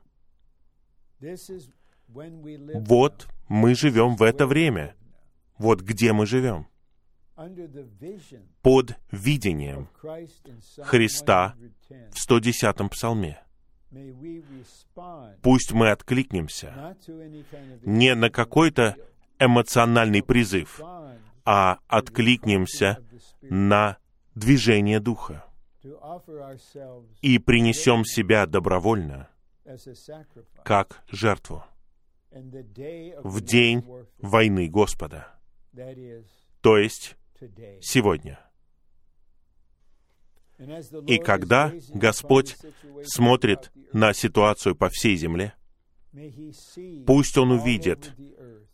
Вот 2.08 3.28
мы 3.48 3.74
живем 3.74 4.16
в 4.16 4.22
это 4.22 4.46
время. 4.46 4.96
Вот 5.58 5.82
где 5.82 6.12
мы 6.12 6.26
живем. 6.26 6.66
Под 8.62 8.96
видением 9.10 9.88
Христа 10.82 11.54
в 11.88 12.30
110-м 12.30 12.88
псалме. 12.88 13.42
Пусть 15.42 15.72
мы 15.72 15.90
откликнемся. 15.90 16.96
не 17.82 18.14
на 18.14 18.30
какой-то 18.30 18.96
эмоциональный 19.38 20.22
призыв, 20.22 20.80
а 21.44 21.78
откликнемся 21.88 22.98
на 23.42 23.98
движение 24.34 25.00
Духа. 25.00 25.44
и 27.22 27.38
принесем 27.38 28.04
себя 28.04 28.46
добровольно, 28.46 29.28
как 30.64 31.02
жертву, 31.10 31.64
в 32.30 33.40
день 33.40 33.84
войны 34.18 34.68
Господа, 34.68 35.34
то 36.60 36.76
есть 36.76 37.16
сегодня. 37.80 38.38
И 41.06 41.18
когда 41.18 41.72
Господь 41.88 42.56
смотрит 43.04 43.70
на 43.92 44.12
ситуацию 44.12 44.76
по 44.76 44.88
всей 44.90 45.16
земле, 45.16 45.54
пусть 47.06 47.38
Он 47.38 47.52
увидит 47.52 48.12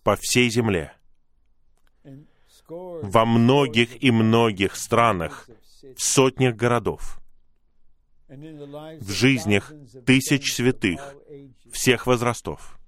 по 0.02 0.16
всей 0.16 0.50
земле, 0.50 0.92
во 2.68 3.24
многих 3.24 4.02
и 4.02 4.10
многих 4.10 4.76
странах, 4.76 5.48
в 5.96 6.02
сотнях 6.02 6.56
городов, 6.56 7.20
в 8.28 9.10
жизнях 9.10 9.72
тысяч 10.04 10.54
святых 10.54 11.14
всех 11.72 12.06
возрастов. 12.06 12.78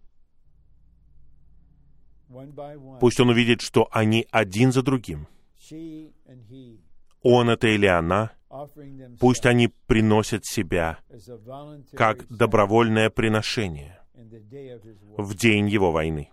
Пусть 3.01 3.21
он 3.21 3.31
увидит, 3.31 3.61
что 3.63 3.89
они 3.91 4.27
один 4.31 4.73
за 4.73 4.83
другим. 4.83 5.29
Он 7.23 7.51
это 7.51 7.69
или 7.69 7.87
она, 7.87 8.33
пусть 9.21 9.47
они 9.47 9.69
приносят 9.87 10.45
себя 10.45 10.99
как 11.93 12.27
добровольное 12.29 13.11
приношение 13.11 14.01
в 15.17 15.35
день 15.35 15.69
его 15.69 15.93
войны. 15.93 16.31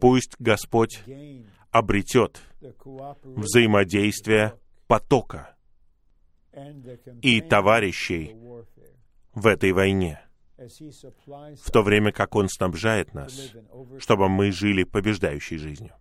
Пусть 0.00 0.36
Господь 0.38 1.02
обретет 1.70 2.40
взаимодействие 2.60 4.54
потока 4.86 5.56
и 7.22 7.40
товарищей 7.40 8.36
в 9.34 9.46
этой 9.46 9.72
войне, 9.72 10.20
в 10.56 11.70
то 11.70 11.82
время 11.82 12.12
как 12.12 12.34
Он 12.36 12.48
снабжает 12.48 13.14
нас, 13.14 13.52
чтобы 13.98 14.28
мы 14.28 14.50
жили 14.50 14.84
побеждающей 14.84 15.58
жизнью. 15.58 15.94